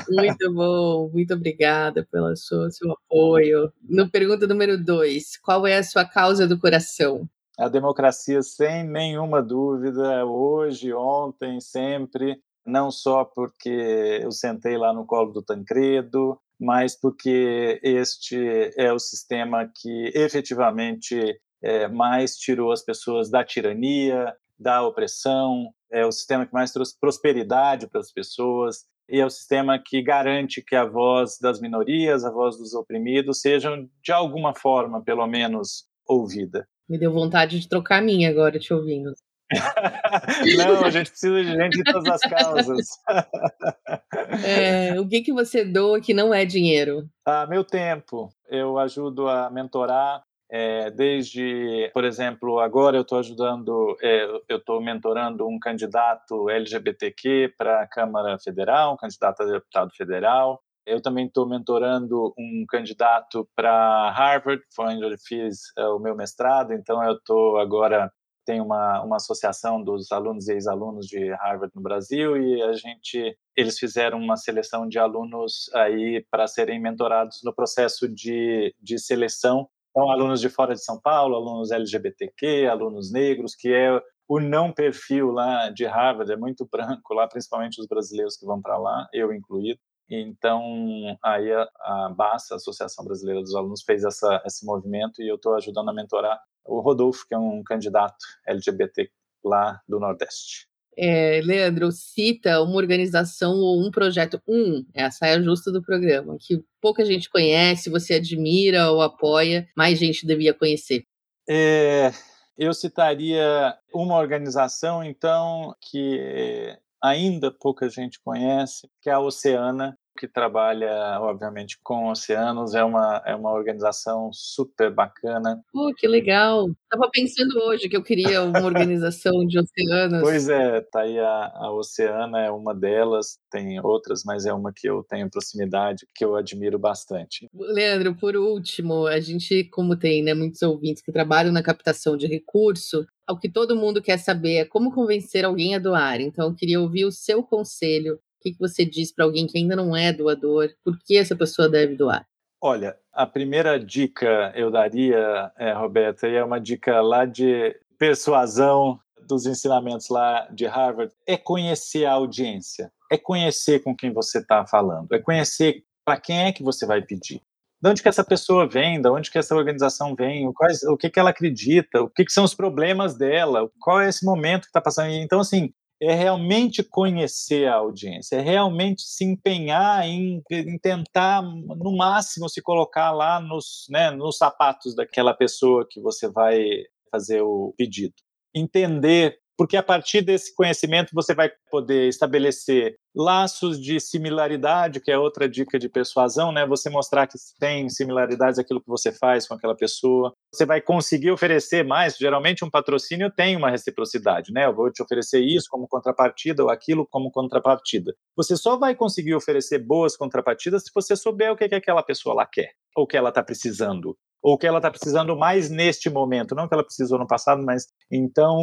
Muito 0.09 0.51
bom, 0.55 1.11
muito 1.13 1.35
obrigada 1.35 2.09
pelo 2.11 2.35
seu, 2.37 2.71
seu 2.71 2.91
apoio. 2.91 3.71
No 3.87 4.11
pergunta 4.11 4.47
número 4.47 4.83
dois, 4.83 5.37
qual 5.37 5.67
é 5.67 5.77
a 5.77 5.83
sua 5.83 6.07
causa 6.07 6.49
do 6.49 6.59
coração? 6.59 7.29
A 7.59 7.69
democracia, 7.69 8.41
sem 8.41 8.83
nenhuma 8.83 9.43
dúvida, 9.43 10.25
hoje, 10.25 10.91
ontem, 10.95 11.61
sempre 11.61 12.41
não 12.67 12.91
só 12.91 13.25
porque 13.25 14.21
eu 14.23 14.31
sentei 14.33 14.77
lá 14.77 14.93
no 14.93 15.07
colo 15.07 15.33
do 15.33 15.43
Tancredo, 15.43 16.39
mas 16.59 16.99
porque 16.99 17.81
este 17.83 18.73
é 18.77 18.93
o 18.93 18.99
sistema 18.99 19.71
que 19.75 20.11
efetivamente 20.15 21.39
é, 21.63 21.89
mais 21.89 22.37
tirou 22.37 22.73
as 22.73 22.83
pessoas 22.83 23.31
da 23.31 23.45
tirania, 23.45 24.35
da 24.59 24.87
opressão, 24.87 25.73
é 25.91 26.05
o 26.07 26.13
sistema 26.13 26.47
que 26.47 26.53
mais 26.53 26.73
trouxe 26.73 26.99
prosperidade 26.99 27.87
para 27.89 28.01
as 28.01 28.13
pessoas, 28.13 28.85
e 29.09 29.21
é 29.21 29.27
o 29.27 29.31
sistema 29.31 29.79
que 29.79 30.03
garante 30.03 30.63
que 30.63 30.75
a 30.75 30.85
voz 30.85 31.39
das 31.41 31.61
minorias, 31.61 32.25
a 32.25 32.31
voz 32.31 32.57
dos 32.57 32.75
oprimidos, 32.75 33.41
sejam 33.41 33.89
de 34.03 34.13
alguma 34.13 34.55
forma, 34.55 35.03
pelo 35.03 35.27
menos, 35.27 35.87
ouvida. 36.07 36.67
Me 36.89 36.99
deu 36.99 37.13
vontade 37.13 37.59
de 37.59 37.69
trocar 37.69 37.99
a 37.99 38.03
minha 38.03 38.29
agora 38.31 38.59
te 38.59 38.73
ouvindo. 38.73 39.15
Não, 40.57 40.85
a 40.85 40.91
gente 40.91 41.11
precisa 41.11 41.43
de 41.43 41.53
gente 41.53 41.83
de 41.83 41.93
todas 41.93 42.15
as 42.15 42.21
causas. 42.21 42.87
É, 44.45 44.99
o 44.99 45.07
que, 45.07 45.21
que 45.21 45.33
você 45.33 45.65
doa 45.65 46.01
que 46.01 46.15
não 46.15 46.33
é 46.33 46.45
dinheiro? 46.45 47.05
Ah, 47.27 47.47
meu 47.47 47.63
tempo. 47.63 48.31
Eu 48.49 48.79
ajudo 48.79 49.29
a 49.29 49.51
mentorar. 49.51 50.23
É, 50.51 50.91
desde, 50.91 51.91
por 51.93 52.05
exemplo, 52.05 52.61
agora 52.61 52.97
eu 52.97 53.03
estou 53.03 53.19
ajudando, 53.19 53.97
é, 54.03 54.25
eu 54.49 54.59
estou 54.59 54.81
mentorando 54.81 55.47
um 55.49 55.59
candidato 55.59 56.49
LGBTQ 56.49 57.55
para 57.57 57.83
a 57.83 57.89
Câmara 57.89 58.39
Federal, 58.39 58.95
um 58.95 58.97
candidato 58.97 59.43
a 59.43 59.47
deputado 59.47 59.91
federal. 59.97 60.61
Eu 60.87 61.01
também 61.01 61.27
estou 61.27 61.49
mentorando 61.49 62.35
um 62.39 62.65
candidato 62.69 63.49
para 63.57 64.11
Harvard, 64.11 64.63
foi 64.75 64.95
onde 64.95 65.05
eu 65.05 65.19
fiz 65.19 65.73
é, 65.79 65.87
o 65.87 65.99
meu 65.99 66.15
mestrado, 66.15 66.73
então 66.73 67.03
eu 67.03 67.15
estou 67.15 67.59
agora 67.59 68.13
tem 68.45 68.61
uma, 68.61 69.03
uma 69.03 69.17
associação 69.17 69.83
dos 69.83 70.11
alunos 70.13 70.49
e 70.49 70.53
ex-alunos 70.53 71.07
de 71.07 71.31
Harvard 71.33 71.73
no 71.75 71.83
Brasil 71.83 72.37
e 72.37 72.63
a 72.63 72.73
gente 72.73 73.37
eles 73.57 73.79
fizeram 73.79 74.19
uma 74.19 74.37
seleção 74.37 74.89
de 74.89 74.99
alunos 74.99 75.71
aí 75.75 76.25
para 76.31 76.47
serem 76.47 76.81
mentorados 76.81 77.41
no 77.45 77.55
processo 77.55 78.09
de, 78.09 78.75
de 78.81 78.99
seleção 78.99 79.69
então 79.91 80.11
alunos 80.11 80.41
de 80.41 80.49
fora 80.49 80.75
de 80.75 80.85
São 80.85 81.01
Paulo 81.01 81.37
alunos 81.37 81.71
LGBTQ 81.71 82.67
alunos 82.67 83.13
negros 83.13 83.55
que 83.55 83.73
é 83.73 84.01
o 84.29 84.41
não 84.41 84.73
perfil 84.73 85.31
lá 85.31 85.71
de 85.71 85.85
Harvard 85.85 86.33
é 86.33 86.37
muito 86.37 86.67
branco 86.67 87.13
lá, 87.13 87.29
principalmente 87.29 87.81
os 87.81 87.87
brasileiros 87.87 88.37
que 88.37 88.47
vão 88.47 88.61
para 88.61 88.79
lá, 88.79 89.07
eu 89.13 89.33
incluído. 89.33 89.79
Então, 90.09 91.17
aí 91.23 91.51
a, 91.53 91.69
a 91.81 92.09
BASA, 92.11 92.55
a 92.55 92.57
Associação 92.57 93.05
Brasileira 93.05 93.41
dos 93.41 93.55
Alunos, 93.55 93.83
fez 93.83 94.05
essa, 94.05 94.43
esse 94.45 94.65
movimento 94.65 95.23
e 95.23 95.29
eu 95.29 95.37
estou 95.37 95.55
ajudando 95.55 95.89
a 95.89 95.95
mentorar 95.95 96.41
o 96.65 96.81
Rodolfo, 96.81 97.27
que 97.27 97.35
é 97.35 97.39
um 97.39 97.63
candidato 97.63 98.17
LGBT 98.47 99.11
lá 99.45 99.81
do 99.89 99.99
Nordeste. 99.99 100.67
É, 100.97 101.41
Leandro, 101.43 101.91
cita 101.91 102.63
uma 102.63 102.77
organização 102.77 103.57
ou 103.57 103.85
um 103.85 103.91
projeto, 103.91 104.41
um, 104.49 104.85
é 104.95 105.05
a 105.05 105.11
saia 105.11 105.43
justa 105.43 105.73
do 105.73 105.83
programa, 105.83 106.37
que 106.39 106.63
pouca 106.81 107.05
gente 107.05 107.29
conhece, 107.29 107.91
você 107.91 108.15
admira 108.15 108.91
ou 108.91 109.03
apoia, 109.03 109.67
mais 109.77 109.99
gente 109.99 110.27
devia 110.27 110.55
conhecer. 110.55 111.05
É, 111.49 112.13
eu 112.57 112.73
citaria 112.73 113.77
uma 113.93 114.17
organização, 114.17 115.03
então, 115.03 115.75
que 115.81 116.77
ainda 117.05 117.53
pouca 117.53 117.89
gente 117.91 118.19
conhece, 118.21 118.89
que 119.03 119.11
é 119.11 119.13
a 119.13 119.21
Oceana, 119.21 119.99
que 120.17 120.29
trabalha, 120.29 121.19
obviamente, 121.21 121.79
com 121.83 122.09
oceanos. 122.09 122.75
É 122.75 122.85
uma, 122.85 123.23
é 123.27 123.35
uma 123.35 123.53
organização 123.53 124.31
super 124.33 124.93
bacana. 124.93 125.63
Pô, 125.73 125.93
que 125.97 126.07
legal! 126.07 126.69
Estava 126.83 127.11
pensando 127.13 127.59
hoje 127.65 127.89
que 127.89 127.97
eu 127.97 128.03
queria 128.03 128.43
uma 128.43 128.65
organização 128.65 129.45
de 129.47 129.59
oceanos. 129.59 130.21
Pois 130.23 130.49
é, 130.49 130.81
tá 130.81 131.01
aí 131.01 131.19
a, 131.19 131.53
a 131.55 131.73
Oceana, 131.73 132.41
é 132.41 132.51
uma 132.51 132.75
delas. 132.75 133.39
Tem 133.51 133.81
outras, 133.81 134.23
mas 134.25 134.47
é 134.47 134.53
uma 134.53 134.73
que 134.73 134.89
eu 134.89 135.05
tenho 135.09 135.31
proximidade, 135.31 136.07
que 136.15 136.25
eu 136.25 136.37
admiro 136.37 136.79
bastante. 136.79 137.49
Leandro, 137.53 138.15
por 138.15 138.37
último, 138.37 139.07
a 139.07 139.21
gente, 139.21 139.65
como 139.65 139.97
tem 139.97 140.23
né, 140.23 140.35
muitos 140.35 140.63
ouvintes 140.63 141.03
que 141.03 141.13
trabalham 141.13 141.53
na 141.53 141.63
captação 141.63 142.17
de 142.17 142.27
recurso, 142.27 143.07
o 143.29 143.39
que 143.39 143.49
todo 143.49 143.77
mundo 143.77 144.03
quer 144.03 144.19
saber 144.19 144.57
é 144.57 144.65
como 144.65 144.93
convencer 144.93 145.45
alguém 145.45 145.75
a 145.75 145.79
doar. 145.79 146.21
Então, 146.21 146.49
eu 146.49 146.55
queria 146.55 146.81
ouvir 146.81 147.05
o 147.05 147.13
seu 147.13 147.43
conselho 147.43 148.19
que, 148.45 148.53
que 148.53 148.59
você 148.59 148.85
diz 148.85 149.11
para 149.11 149.25
alguém 149.25 149.47
que 149.47 149.57
ainda 149.57 149.75
não 149.75 149.97
é 149.97 150.13
doador? 150.13 150.71
Por 150.85 150.99
que 150.99 151.17
essa 151.17 151.35
pessoa 151.35 151.69
deve 151.69 151.97
doar? 151.97 152.27
Olha, 152.61 152.97
a 153.13 153.27
primeira 153.27 153.79
dica 153.79 154.53
eu 154.55 154.71
daria, 154.71 155.51
é, 155.59 155.73
Roberta, 155.73 156.29
e 156.29 156.35
é 156.35 156.45
uma 156.45 156.61
dica 156.61 157.01
lá 157.01 157.25
de 157.25 157.75
persuasão 157.99 159.01
dos 159.27 159.47
ensinamentos 159.47 160.09
lá 160.11 160.47
de 160.53 160.67
Harvard, 160.67 161.13
é 161.27 161.37
conhecer 161.37 162.05
a 162.05 162.13
audiência, 162.13 162.93
é 163.11 163.17
conhecer 163.17 163.83
com 163.83 163.97
quem 163.97 164.13
você 164.13 164.39
está 164.39 164.67
falando, 164.67 165.13
é 165.13 165.19
conhecer 165.19 165.83
para 166.05 166.21
quem 166.21 166.45
é 166.45 166.53
que 166.53 166.63
você 166.63 166.85
vai 166.85 167.01
pedir. 167.01 167.41
De 167.81 167.91
onde 167.91 168.03
que 168.03 168.09
essa 168.09 168.25
pessoa 168.25 168.67
vem, 168.67 169.01
de 169.01 169.09
onde 169.09 169.31
que 169.31 169.39
essa 169.39 169.55
organização 169.55 170.15
vem, 170.15 170.51
quais, 170.53 170.83
o 170.85 170.97
que, 170.97 171.09
que 171.11 171.19
ela 171.19 171.31
acredita, 171.31 172.03
o 172.03 172.09
que, 172.09 172.25
que 172.25 172.33
são 172.33 172.45
os 172.45 172.55
problemas 172.55 173.15
dela, 173.15 173.71
qual 173.81 174.01
é 174.01 174.09
esse 174.09 174.25
momento 174.25 174.63
que 174.63 174.69
está 174.69 174.81
passando. 174.81 175.11
Então, 175.11 175.41
assim, 175.41 175.73
é 176.01 176.15
realmente 176.15 176.83
conhecer 176.83 177.67
a 177.67 177.77
audiência, 177.77 178.37
é 178.37 178.41
realmente 178.41 179.03
se 179.03 179.25
empenhar 179.25 180.07
em, 180.07 180.43
em, 180.51 180.79
tentar, 180.79 181.43
no 181.43 181.97
máximo, 181.97 182.49
se 182.49 182.61
colocar 182.61 183.11
lá 183.11 183.41
nos, 183.41 183.87
né, 183.89 184.11
nos 184.11 184.37
sapatos 184.37 184.95
daquela 184.95 185.33
pessoa 185.33 185.87
que 185.89 186.01
você 186.01 186.29
vai 186.29 186.63
fazer 187.11 187.43
o 187.43 187.73
pedido. 187.77 188.15
Entender 188.55 189.39
porque 189.57 189.77
a 189.77 189.83
partir 189.83 190.21
desse 190.21 190.55
conhecimento 190.55 191.11
você 191.13 191.35
vai 191.35 191.51
poder 191.71 192.09
estabelecer 192.09 192.97
laços 193.15 193.81
de 193.81 194.01
similaridade, 194.01 195.01
que 195.01 195.11
é 195.11 195.19
outra 195.19 195.49
dica 195.49 195.79
de 195.79 195.89
persuasão, 195.89 196.51
né? 196.51 196.67
Você 196.67 196.91
mostrar 196.91 197.27
que 197.27 197.39
tem 197.61 197.89
similaridades 197.89 198.59
aquilo 198.59 198.81
que 198.81 198.89
você 198.89 199.13
faz 199.13 199.47
com 199.47 199.55
aquela 199.55 199.77
pessoa. 199.77 200.35
Você 200.53 200.67
vai 200.67 200.81
conseguir 200.81 201.31
oferecer 201.31 201.85
mais. 201.85 202.17
Geralmente 202.17 202.65
um 202.65 202.71
patrocínio 202.71 203.31
tem 203.31 203.57
uma 203.57 203.71
reciprocidade, 203.71 204.53
né? 204.53 204.67
Eu 204.67 204.75
vou 204.75 204.91
te 204.91 205.03
oferecer 205.03 205.41
isso 205.41 205.69
como 205.71 205.87
contrapartida 205.87 206.63
ou 206.63 206.71
aquilo 206.71 207.07
como 207.07 207.31
contrapartida. 207.31 208.15
Você 208.37 208.57
só 208.57 208.77
vai 208.77 208.95
conseguir 208.95 209.35
oferecer 209.35 209.79
boas 209.79 210.17
contrapartidas 210.17 210.83
se 210.83 210.91
você 210.95 211.15
souber 211.15 211.53
o 211.53 211.57
que, 211.57 211.69
que 211.69 211.75
aquela 211.75 212.03
pessoa 212.03 212.35
lá 212.35 212.47
quer 212.47 212.73
ou 212.97 213.05
o 213.05 213.07
que 213.07 213.17
ela 213.17 213.29
está 213.29 213.43
precisando 213.43 214.17
ou 214.45 214.59
que 214.59 214.67
ela 214.67 214.77
está 214.77 214.91
precisando 214.91 215.35
mais 215.35 215.71
neste 215.71 216.11
momento, 216.11 216.55
não 216.55 216.69
que 216.69 216.75
ela 216.75 216.85
precisou 216.85 217.19
no 217.19 217.27
passado, 217.27 217.65
mas 217.65 217.87
então 218.13 218.61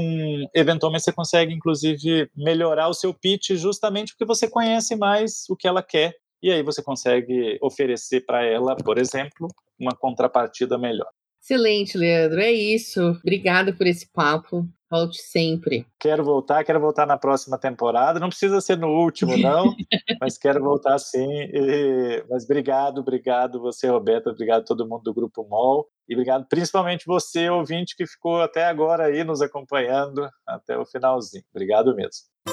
eventualmente 0.53 1.03
você 1.03 1.11
consegue 1.11 1.51
inclusive 1.51 2.29
melhorar 2.37 2.87
o 2.87 2.93
seu 2.93 3.11
pitch 3.11 3.53
justamente 3.53 4.13
porque 4.13 4.23
você 4.23 4.47
conhece 4.47 4.95
mais 4.95 5.49
o 5.49 5.55
que 5.55 5.67
ela 5.67 5.81
quer 5.81 6.13
e 6.43 6.51
aí 6.51 6.61
você 6.61 6.83
consegue 6.83 7.57
oferecer 7.63 8.23
para 8.27 8.45
ela, 8.45 8.75
por 8.75 8.99
exemplo, 8.99 9.47
uma 9.79 9.95
contrapartida 9.95 10.77
melhor. 10.77 11.09
Excelente, 11.41 11.97
Leandro. 11.97 12.39
É 12.39 12.51
isso. 12.51 13.01
Obrigada 13.21 13.73
por 13.73 13.87
esse 13.87 14.07
papo. 14.11 14.67
Volte 14.91 15.21
sempre. 15.21 15.87
Quero 15.97 16.21
voltar, 16.21 16.65
quero 16.65 16.79
voltar 16.79 17.07
na 17.07 17.17
próxima 17.17 17.57
temporada. 17.57 18.19
Não 18.19 18.27
precisa 18.27 18.59
ser 18.59 18.77
no 18.77 18.89
último, 18.89 19.37
não, 19.37 19.63
mas 20.19 20.37
quero 20.37 20.61
voltar 20.61 20.99
sim. 20.99 21.29
E... 21.31 22.25
Mas 22.29 22.43
obrigado, 22.43 22.99
obrigado 22.99 23.61
você, 23.61 23.87
Roberta, 23.87 24.29
obrigado 24.29 24.65
todo 24.65 24.87
mundo 24.87 25.03
do 25.03 25.13
Grupo 25.13 25.47
MOL. 25.49 25.87
E 26.09 26.13
obrigado 26.13 26.45
principalmente 26.49 27.05
você, 27.05 27.49
ouvinte, 27.49 27.95
que 27.95 28.05
ficou 28.05 28.41
até 28.41 28.65
agora 28.65 29.05
aí 29.05 29.23
nos 29.23 29.41
acompanhando 29.41 30.29
até 30.45 30.77
o 30.77 30.85
finalzinho. 30.85 31.45
Obrigado 31.53 31.95
mesmo. 31.95 32.50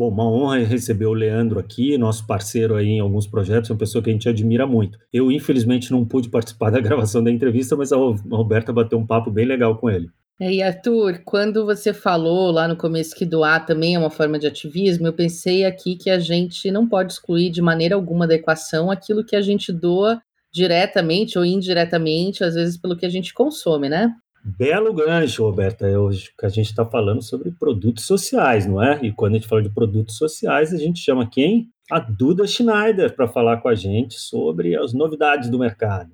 Bom, 0.00 0.08
uma 0.08 0.26
honra 0.26 0.64
receber 0.64 1.04
o 1.04 1.12
Leandro 1.12 1.60
aqui, 1.60 1.98
nosso 1.98 2.26
parceiro 2.26 2.74
aí 2.74 2.86
em 2.86 3.00
alguns 3.00 3.26
projetos, 3.26 3.68
uma 3.68 3.76
pessoa 3.76 4.02
que 4.02 4.08
a 4.08 4.12
gente 4.14 4.30
admira 4.30 4.66
muito. 4.66 4.98
Eu, 5.12 5.30
infelizmente, 5.30 5.92
não 5.92 6.06
pude 6.06 6.30
participar 6.30 6.70
da 6.72 6.80
gravação 6.80 7.22
da 7.22 7.30
entrevista, 7.30 7.76
mas 7.76 7.92
a 7.92 7.98
Roberta 7.98 8.72
bateu 8.72 8.98
um 8.98 9.06
papo 9.06 9.30
bem 9.30 9.44
legal 9.44 9.76
com 9.76 9.90
ele. 9.90 10.08
E 10.40 10.62
Arthur, 10.62 11.20
quando 11.22 11.66
você 11.66 11.92
falou 11.92 12.50
lá 12.50 12.66
no 12.66 12.78
começo 12.78 13.14
que 13.14 13.26
doar 13.26 13.66
também 13.66 13.94
é 13.94 13.98
uma 13.98 14.08
forma 14.08 14.38
de 14.38 14.46
ativismo, 14.46 15.06
eu 15.06 15.12
pensei 15.12 15.66
aqui 15.66 15.96
que 15.96 16.08
a 16.08 16.18
gente 16.18 16.70
não 16.70 16.88
pode 16.88 17.12
excluir 17.12 17.50
de 17.50 17.60
maneira 17.60 17.94
alguma 17.94 18.26
da 18.26 18.36
equação 18.36 18.90
aquilo 18.90 19.22
que 19.22 19.36
a 19.36 19.42
gente 19.42 19.70
doa 19.70 20.18
diretamente 20.50 21.38
ou 21.38 21.44
indiretamente, 21.44 22.42
às 22.42 22.54
vezes 22.54 22.78
pelo 22.78 22.96
que 22.96 23.04
a 23.04 23.10
gente 23.10 23.34
consome, 23.34 23.90
né? 23.90 24.10
Belo 24.42 24.94
gancho, 24.94 25.44
Roberta. 25.44 25.86
Hoje 25.86 26.32
que 26.38 26.46
a 26.46 26.48
gente 26.48 26.70
está 26.70 26.82
falando 26.82 27.20
sobre 27.20 27.50
produtos 27.50 28.06
sociais, 28.06 28.66
não 28.66 28.82
é? 28.82 28.98
E 29.02 29.12
quando 29.12 29.32
a 29.32 29.36
gente 29.36 29.46
fala 29.46 29.62
de 29.62 29.68
produtos 29.68 30.16
sociais, 30.16 30.72
a 30.72 30.78
gente 30.78 30.98
chama 30.98 31.28
quem? 31.28 31.68
A 31.90 32.00
Duda 32.00 32.46
Schneider 32.46 33.14
para 33.14 33.28
falar 33.28 33.58
com 33.58 33.68
a 33.68 33.74
gente 33.74 34.14
sobre 34.14 34.74
as 34.74 34.94
novidades 34.94 35.50
do 35.50 35.58
mercado. 35.58 36.10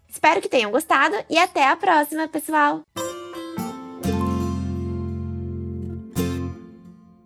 Espero 0.08 0.40
que 0.40 0.48
tenham 0.48 0.70
gostado 0.70 1.16
e 1.28 1.36
até 1.36 1.68
a 1.68 1.76
próxima, 1.76 2.28
pessoal! 2.28 2.82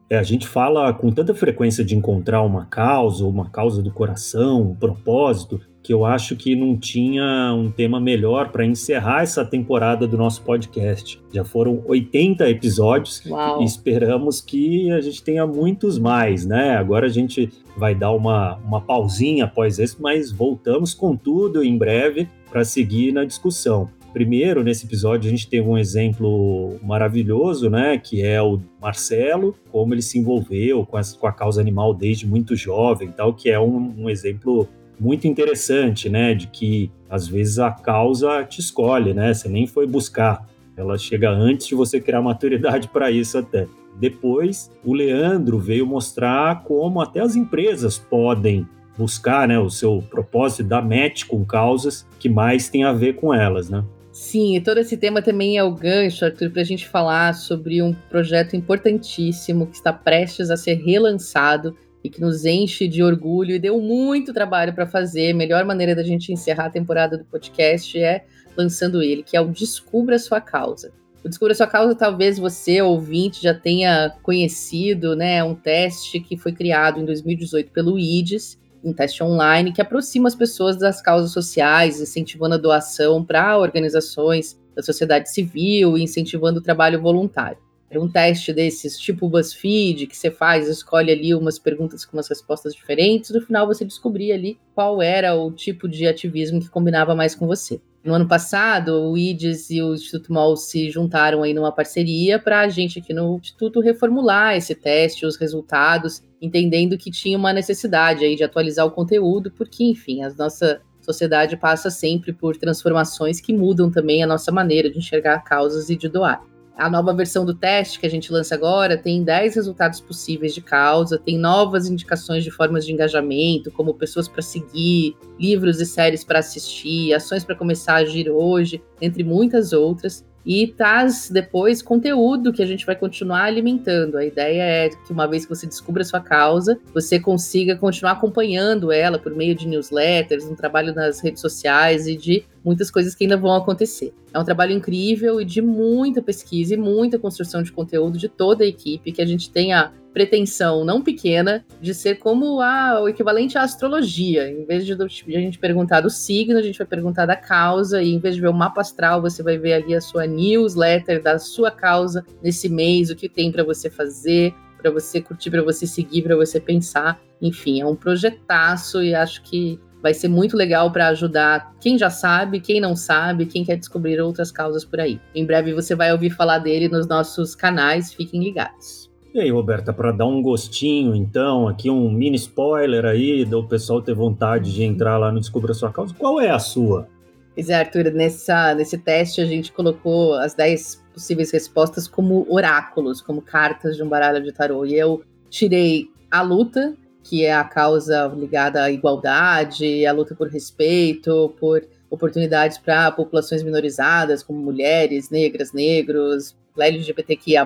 É, 0.08 0.18
a 0.18 0.22
gente 0.22 0.46
fala 0.46 0.92
com 0.92 1.10
tanta 1.10 1.34
frequência 1.34 1.84
de 1.84 1.96
encontrar 1.96 2.42
uma 2.42 2.66
causa, 2.66 3.24
uma 3.24 3.50
causa 3.50 3.82
do 3.82 3.90
coração, 3.90 4.62
um 4.62 4.74
propósito, 4.74 5.60
que 5.84 5.92
eu 5.92 6.06
acho 6.06 6.34
que 6.34 6.56
não 6.56 6.78
tinha 6.78 7.52
um 7.54 7.70
tema 7.70 8.00
melhor 8.00 8.48
para 8.48 8.64
encerrar 8.64 9.22
essa 9.22 9.44
temporada 9.44 10.08
do 10.08 10.16
nosso 10.16 10.42
podcast. 10.42 11.20
Já 11.30 11.44
foram 11.44 11.82
80 11.86 12.48
episódios 12.48 13.22
Uau. 13.26 13.60
e 13.60 13.66
esperamos 13.66 14.40
que 14.40 14.90
a 14.90 15.00
gente 15.02 15.22
tenha 15.22 15.46
muitos 15.46 15.98
mais, 15.98 16.46
né? 16.46 16.74
Agora 16.74 17.04
a 17.04 17.10
gente 17.10 17.50
vai 17.76 17.94
dar 17.94 18.12
uma, 18.12 18.56
uma 18.64 18.80
pausinha 18.80 19.44
após 19.44 19.78
esse, 19.78 20.00
mas 20.00 20.32
voltamos 20.32 20.94
com 20.94 21.14
tudo 21.14 21.62
em 21.62 21.76
breve 21.76 22.30
para 22.50 22.64
seguir 22.64 23.12
na 23.12 23.26
discussão. 23.26 23.90
Primeiro, 24.14 24.62
nesse 24.62 24.86
episódio, 24.86 25.28
a 25.28 25.30
gente 25.30 25.48
teve 25.48 25.68
um 25.68 25.76
exemplo 25.76 26.78
maravilhoso, 26.82 27.68
né? 27.68 27.98
Que 27.98 28.22
é 28.22 28.40
o 28.40 28.58
Marcelo, 28.80 29.54
como 29.70 29.92
ele 29.92 30.00
se 30.00 30.18
envolveu 30.18 30.86
com, 30.86 30.98
essa, 30.98 31.18
com 31.18 31.26
a 31.26 31.32
causa 31.32 31.60
animal 31.60 31.92
desde 31.92 32.26
muito 32.26 32.56
jovem, 32.56 33.10
tal, 33.10 33.34
que 33.34 33.50
é 33.50 33.60
um, 33.60 33.92
um 33.98 34.08
exemplo 34.08 34.66
muito 34.98 35.26
interessante, 35.26 36.08
né? 36.08 36.34
De 36.34 36.46
que 36.46 36.90
às 37.08 37.26
vezes 37.28 37.58
a 37.58 37.70
causa 37.70 38.44
te 38.44 38.60
escolhe, 38.60 39.14
né? 39.14 39.32
Você 39.32 39.48
nem 39.48 39.66
foi 39.66 39.86
buscar. 39.86 40.46
Ela 40.76 40.98
chega 40.98 41.30
antes 41.30 41.66
de 41.66 41.74
você 41.74 42.00
criar 42.00 42.22
maturidade 42.22 42.88
para 42.92 43.10
isso 43.10 43.38
até. 43.38 43.66
Depois, 43.96 44.70
o 44.84 44.92
Leandro 44.92 45.58
veio 45.58 45.86
mostrar 45.86 46.64
como 46.64 47.00
até 47.00 47.20
as 47.20 47.36
empresas 47.36 47.98
podem 47.98 48.66
buscar 48.98 49.46
né, 49.46 49.58
o 49.58 49.70
seu 49.70 50.02
propósito 50.08 50.62
e 50.62 50.64
dar 50.64 50.82
match 50.82 51.24
com 51.24 51.44
causas 51.44 52.06
que 52.18 52.28
mais 52.28 52.68
têm 52.68 52.84
a 52.84 52.92
ver 52.92 53.14
com 53.14 53.32
elas, 53.32 53.68
né? 53.68 53.84
Sim, 54.12 54.56
e 54.56 54.60
todo 54.60 54.78
esse 54.78 54.96
tema 54.96 55.20
também 55.20 55.58
é 55.58 55.64
o 55.64 55.74
gancho, 55.74 56.24
Arthur, 56.24 56.50
para 56.50 56.62
a 56.62 56.64
gente 56.64 56.86
falar 56.86 57.34
sobre 57.34 57.82
um 57.82 57.92
projeto 58.08 58.54
importantíssimo 58.54 59.66
que 59.66 59.74
está 59.74 59.92
prestes 59.92 60.50
a 60.50 60.56
ser 60.56 60.74
relançado 60.74 61.76
e 62.04 62.10
que 62.10 62.20
nos 62.20 62.44
enche 62.44 62.86
de 62.86 63.02
orgulho 63.02 63.54
e 63.54 63.58
deu 63.58 63.80
muito 63.80 64.34
trabalho 64.34 64.74
para 64.74 64.86
fazer. 64.86 65.32
A 65.32 65.34
melhor 65.34 65.64
maneira 65.64 65.94
da 65.94 66.02
gente 66.02 66.30
encerrar 66.30 66.66
a 66.66 66.70
temporada 66.70 67.16
do 67.16 67.24
podcast 67.24 67.98
é 67.98 68.26
lançando 68.54 69.02
ele, 69.02 69.22
que 69.22 69.36
é 69.36 69.40
o 69.40 69.48
Descubra 69.48 70.18
Sua 70.18 70.40
Causa. 70.40 70.92
O 71.24 71.28
Descubra 71.28 71.54
Sua 71.54 71.66
Causa, 71.66 71.94
talvez 71.94 72.38
você, 72.38 72.82
ouvinte, 72.82 73.42
já 73.42 73.54
tenha 73.54 74.14
conhecido, 74.22 75.16
né? 75.16 75.36
É 75.36 75.44
um 75.44 75.54
teste 75.54 76.20
que 76.20 76.36
foi 76.36 76.52
criado 76.52 77.00
em 77.00 77.04
2018 77.06 77.72
pelo 77.72 77.98
IDES 77.98 78.62
um 78.84 78.92
teste 78.92 79.22
online 79.24 79.72
que 79.72 79.80
aproxima 79.80 80.28
as 80.28 80.34
pessoas 80.34 80.76
das 80.76 81.00
causas 81.00 81.32
sociais, 81.32 82.00
incentivando 82.00 82.54
a 82.54 82.58
doação 82.58 83.24
para 83.24 83.56
organizações 83.58 84.60
da 84.76 84.82
sociedade 84.82 85.32
civil 85.32 85.96
e 85.96 86.02
incentivando 86.02 86.60
o 86.60 86.62
trabalho 86.62 87.00
voluntário. 87.00 87.58
Um 87.98 88.08
teste 88.08 88.52
desses 88.52 88.98
tipo 88.98 89.28
BuzzFeed, 89.28 90.06
que 90.06 90.16
você 90.16 90.30
faz, 90.30 90.68
escolhe 90.68 91.10
ali 91.10 91.34
umas 91.34 91.58
perguntas 91.58 92.04
com 92.04 92.16
umas 92.16 92.28
respostas 92.28 92.74
diferentes, 92.74 93.30
no 93.30 93.40
final 93.40 93.66
você 93.66 93.84
descobria 93.84 94.34
ali 94.34 94.58
qual 94.74 95.00
era 95.00 95.34
o 95.34 95.50
tipo 95.50 95.88
de 95.88 96.06
ativismo 96.06 96.60
que 96.60 96.68
combinava 96.68 97.14
mais 97.14 97.34
com 97.34 97.46
você. 97.46 97.80
No 98.04 98.12
ano 98.12 98.28
passado, 98.28 99.10
o 99.10 99.16
IDES 99.16 99.70
e 99.70 99.80
o 99.80 99.94
Instituto 99.94 100.30
MOL 100.30 100.58
se 100.58 100.90
juntaram 100.90 101.42
aí 101.42 101.54
numa 101.54 101.72
parceria 101.72 102.38
para 102.38 102.60
a 102.60 102.68
gente 102.68 102.98
aqui 102.98 103.14
no 103.14 103.38
Instituto 103.38 103.80
reformular 103.80 104.54
esse 104.54 104.74
teste, 104.74 105.24
os 105.24 105.36
resultados, 105.36 106.22
entendendo 106.40 106.98
que 106.98 107.10
tinha 107.10 107.38
uma 107.38 107.50
necessidade 107.50 108.22
aí 108.22 108.36
de 108.36 108.44
atualizar 108.44 108.84
o 108.84 108.90
conteúdo, 108.90 109.50
porque, 109.50 109.84
enfim, 109.84 110.22
a 110.22 110.28
nossa 110.34 110.82
sociedade 111.00 111.56
passa 111.56 111.88
sempre 111.88 112.30
por 112.32 112.58
transformações 112.58 113.40
que 113.40 113.54
mudam 113.54 113.90
também 113.90 114.22
a 114.22 114.26
nossa 114.26 114.52
maneira 114.52 114.90
de 114.90 114.98
enxergar 114.98 115.42
causas 115.42 115.88
e 115.88 115.96
de 115.96 116.06
doar. 116.06 116.42
A 116.76 116.90
nova 116.90 117.14
versão 117.14 117.44
do 117.44 117.54
teste 117.54 118.00
que 118.00 118.06
a 118.06 118.10
gente 118.10 118.32
lança 118.32 118.54
agora 118.54 118.98
tem 118.98 119.22
10 119.22 119.54
resultados 119.54 120.00
possíveis 120.00 120.52
de 120.52 120.60
causa, 120.60 121.16
tem 121.18 121.38
novas 121.38 121.88
indicações 121.88 122.42
de 122.42 122.50
formas 122.50 122.84
de 122.84 122.92
engajamento, 122.92 123.70
como 123.70 123.94
pessoas 123.94 124.26
para 124.26 124.42
seguir, 124.42 125.16
livros 125.38 125.80
e 125.80 125.86
séries 125.86 126.24
para 126.24 126.40
assistir, 126.40 127.14
ações 127.14 127.44
para 127.44 127.54
começar 127.54 127.94
a 127.94 127.98
agir 127.98 128.28
hoje, 128.28 128.82
entre 129.00 129.22
muitas 129.22 129.72
outras 129.72 130.24
e 130.44 130.66
traz 130.68 131.30
depois 131.30 131.82
conteúdo 131.82 132.52
que 132.52 132.62
a 132.62 132.66
gente 132.66 132.84
vai 132.84 132.94
continuar 132.94 133.44
alimentando. 133.44 134.16
A 134.16 134.24
ideia 134.24 134.62
é 134.62 134.88
que 134.88 135.12
uma 135.12 135.26
vez 135.26 135.44
que 135.44 135.54
você 135.54 135.66
descubra 135.66 136.02
a 136.02 136.04
sua 136.04 136.20
causa, 136.20 136.78
você 136.92 137.18
consiga 137.18 137.76
continuar 137.76 138.12
acompanhando 138.12 138.92
ela 138.92 139.18
por 139.18 139.34
meio 139.34 139.54
de 139.54 139.66
newsletters, 139.66 140.44
um 140.44 140.54
trabalho 140.54 140.94
nas 140.94 141.20
redes 141.20 141.40
sociais 141.40 142.06
e 142.06 142.16
de 142.16 142.44
muitas 142.64 142.90
coisas 142.90 143.14
que 143.14 143.24
ainda 143.24 143.36
vão 143.36 143.54
acontecer. 143.54 144.12
É 144.32 144.38
um 144.38 144.44
trabalho 144.44 144.72
incrível 144.72 145.40
e 145.40 145.44
de 145.44 145.62
muita 145.62 146.20
pesquisa 146.20 146.74
e 146.74 146.76
muita 146.76 147.18
construção 147.18 147.62
de 147.62 147.72
conteúdo 147.72 148.18
de 148.18 148.28
toda 148.28 148.64
a 148.64 148.66
equipe 148.66 149.12
que 149.12 149.22
a 149.22 149.26
gente 149.26 149.50
tem 149.50 149.72
a 149.72 149.92
pretensão 150.14 150.84
não 150.84 151.02
pequena 151.02 151.66
de 151.80 151.92
ser 151.92 152.14
como 152.14 152.60
a, 152.60 153.02
o 153.02 153.08
equivalente 153.08 153.58
à 153.58 153.62
astrologia. 153.62 154.48
Em 154.48 154.64
vez 154.64 154.86
de, 154.86 154.94
de, 154.94 155.36
a 155.36 155.40
gente 155.40 155.58
perguntar 155.58 156.00
do 156.00 156.08
signo, 156.08 156.56
a 156.56 156.62
gente 156.62 156.78
vai 156.78 156.86
perguntar 156.86 157.26
da 157.26 157.34
causa, 157.34 158.00
e 158.00 158.14
em 158.14 158.18
vez 158.20 158.36
de 158.36 158.40
ver 158.40 158.48
o 158.48 158.54
mapa 158.54 158.80
astral, 158.80 159.20
você 159.20 159.42
vai 159.42 159.58
ver 159.58 159.74
ali 159.74 159.94
a 159.94 160.00
sua 160.00 160.24
newsletter 160.26 161.20
da 161.20 161.38
sua 161.38 161.70
causa 161.70 162.24
nesse 162.40 162.68
mês, 162.68 163.10
o 163.10 163.16
que 163.16 163.28
tem 163.28 163.50
para 163.50 163.64
você 163.64 163.90
fazer, 163.90 164.54
para 164.78 164.90
você 164.90 165.20
curtir, 165.20 165.50
para 165.50 165.62
você 165.62 165.86
seguir, 165.86 166.22
para 166.22 166.36
você 166.36 166.60
pensar. 166.60 167.20
Enfim, 167.42 167.80
é 167.80 167.86
um 167.86 167.96
projetaço 167.96 169.02
e 169.02 169.14
acho 169.14 169.42
que 169.42 169.80
vai 170.00 170.14
ser 170.14 170.28
muito 170.28 170.56
legal 170.56 170.92
para 170.92 171.08
ajudar 171.08 171.74
quem 171.80 171.98
já 171.98 172.10
sabe, 172.10 172.60
quem 172.60 172.80
não 172.80 172.94
sabe, 172.94 173.46
quem 173.46 173.64
quer 173.64 173.76
descobrir 173.76 174.20
outras 174.20 174.52
causas 174.52 174.84
por 174.84 175.00
aí. 175.00 175.18
Em 175.34 175.44
breve 175.44 175.72
você 175.72 175.94
vai 175.94 176.12
ouvir 176.12 176.30
falar 176.30 176.58
dele 176.58 176.88
nos 176.88 177.08
nossos 177.08 177.54
canais, 177.54 178.12
fiquem 178.12 178.44
ligados. 178.44 179.03
E 179.34 179.40
aí, 179.40 179.50
Roberta, 179.50 179.92
para 179.92 180.12
dar 180.12 180.26
um 180.26 180.40
gostinho, 180.40 181.12
então, 181.12 181.66
aqui 181.66 181.90
um 181.90 182.08
mini 182.08 182.36
spoiler 182.36 183.04
aí, 183.04 183.44
do 183.44 183.66
pessoal 183.66 184.00
ter 184.00 184.14
vontade 184.14 184.72
de 184.72 184.84
entrar 184.84 185.18
lá 185.18 185.32
no 185.32 185.40
Descubra 185.40 185.74
Sua 185.74 185.92
Causa, 185.92 186.14
qual 186.14 186.40
é 186.40 186.50
a 186.50 186.58
sua? 186.60 187.08
Pois 187.52 187.68
é, 187.68 187.74
Arthur, 187.74 188.12
nessa, 188.12 188.76
nesse 188.76 188.96
teste 188.96 189.40
a 189.40 189.44
gente 189.44 189.72
colocou 189.72 190.34
as 190.34 190.54
10 190.54 191.02
possíveis 191.12 191.50
respostas 191.50 192.06
como 192.06 192.46
oráculos, 192.48 193.20
como 193.20 193.42
cartas 193.42 193.96
de 193.96 194.04
um 194.04 194.08
baralho 194.08 194.40
de 194.40 194.52
tarô. 194.52 194.86
E 194.86 194.94
eu 194.94 195.24
tirei 195.50 196.06
a 196.30 196.40
luta, 196.40 196.94
que 197.24 197.44
é 197.44 197.52
a 197.52 197.64
causa 197.64 198.32
ligada 198.36 198.84
à 198.84 198.90
igualdade, 198.92 200.06
a 200.06 200.12
luta 200.12 200.36
por 200.36 200.46
respeito, 200.46 201.52
por 201.58 201.84
oportunidades 202.08 202.78
para 202.78 203.10
populações 203.10 203.64
minorizadas, 203.64 204.44
como 204.44 204.60
mulheres, 204.60 205.28
negras, 205.28 205.72
negros, 205.72 206.54
LGBTQIA+, 206.82 207.64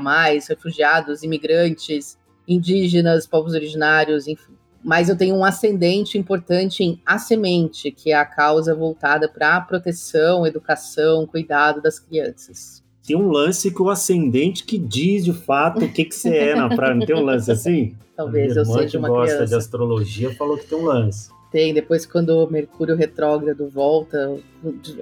refugiados, 0.49 1.23
imigrantes, 1.23 2.19
indígenas, 2.47 3.27
povos 3.27 3.55
originários, 3.55 4.27
enfim. 4.27 4.53
Mas 4.83 5.09
eu 5.09 5.17
tenho 5.17 5.35
um 5.35 5.45
ascendente 5.45 6.17
importante 6.17 6.83
em 6.83 7.01
A 7.05 7.19
Semente, 7.19 7.91
que 7.91 8.13
é 8.13 8.15
a 8.15 8.25
causa 8.25 8.75
voltada 8.75 9.29
para 9.29 9.57
a 9.57 9.61
proteção, 9.61 10.47
educação, 10.47 11.27
cuidado 11.27 11.83
das 11.83 11.99
crianças. 11.99 12.83
Tem 13.07 13.17
um 13.17 13.31
lance 13.31 13.73
que 13.73 13.83
o 13.83 13.91
ascendente 13.91 14.65
que 14.65 14.79
diz 14.79 15.25
de 15.25 15.33
fato 15.33 15.85
o 15.85 15.93
que, 15.93 16.05
que 16.05 16.15
você 16.15 16.37
é 16.37 16.55
na 16.55 16.69
praia. 16.69 16.95
Não 16.95 17.07
tem 17.07 17.17
um 17.17 17.25
lance 17.25 17.51
assim? 17.51 17.97
Talvez 18.17 18.57
eu 18.57 18.65
seja 18.65 18.99
uma 18.99 19.09
gosta 19.09 19.37
criança. 19.37 19.47
de 19.47 19.55
astrologia 19.55 20.35
falou 20.35 20.59
que 20.59 20.67
tem 20.67 20.79
um 20.79 20.85
lance. 20.85 21.31
Tem, 21.51 21.73
depois 21.73 22.05
quando 22.05 22.31
o 22.31 22.51
Mercúrio 22.51 22.95
retrógrado 22.95 23.67
volta, 23.69 24.39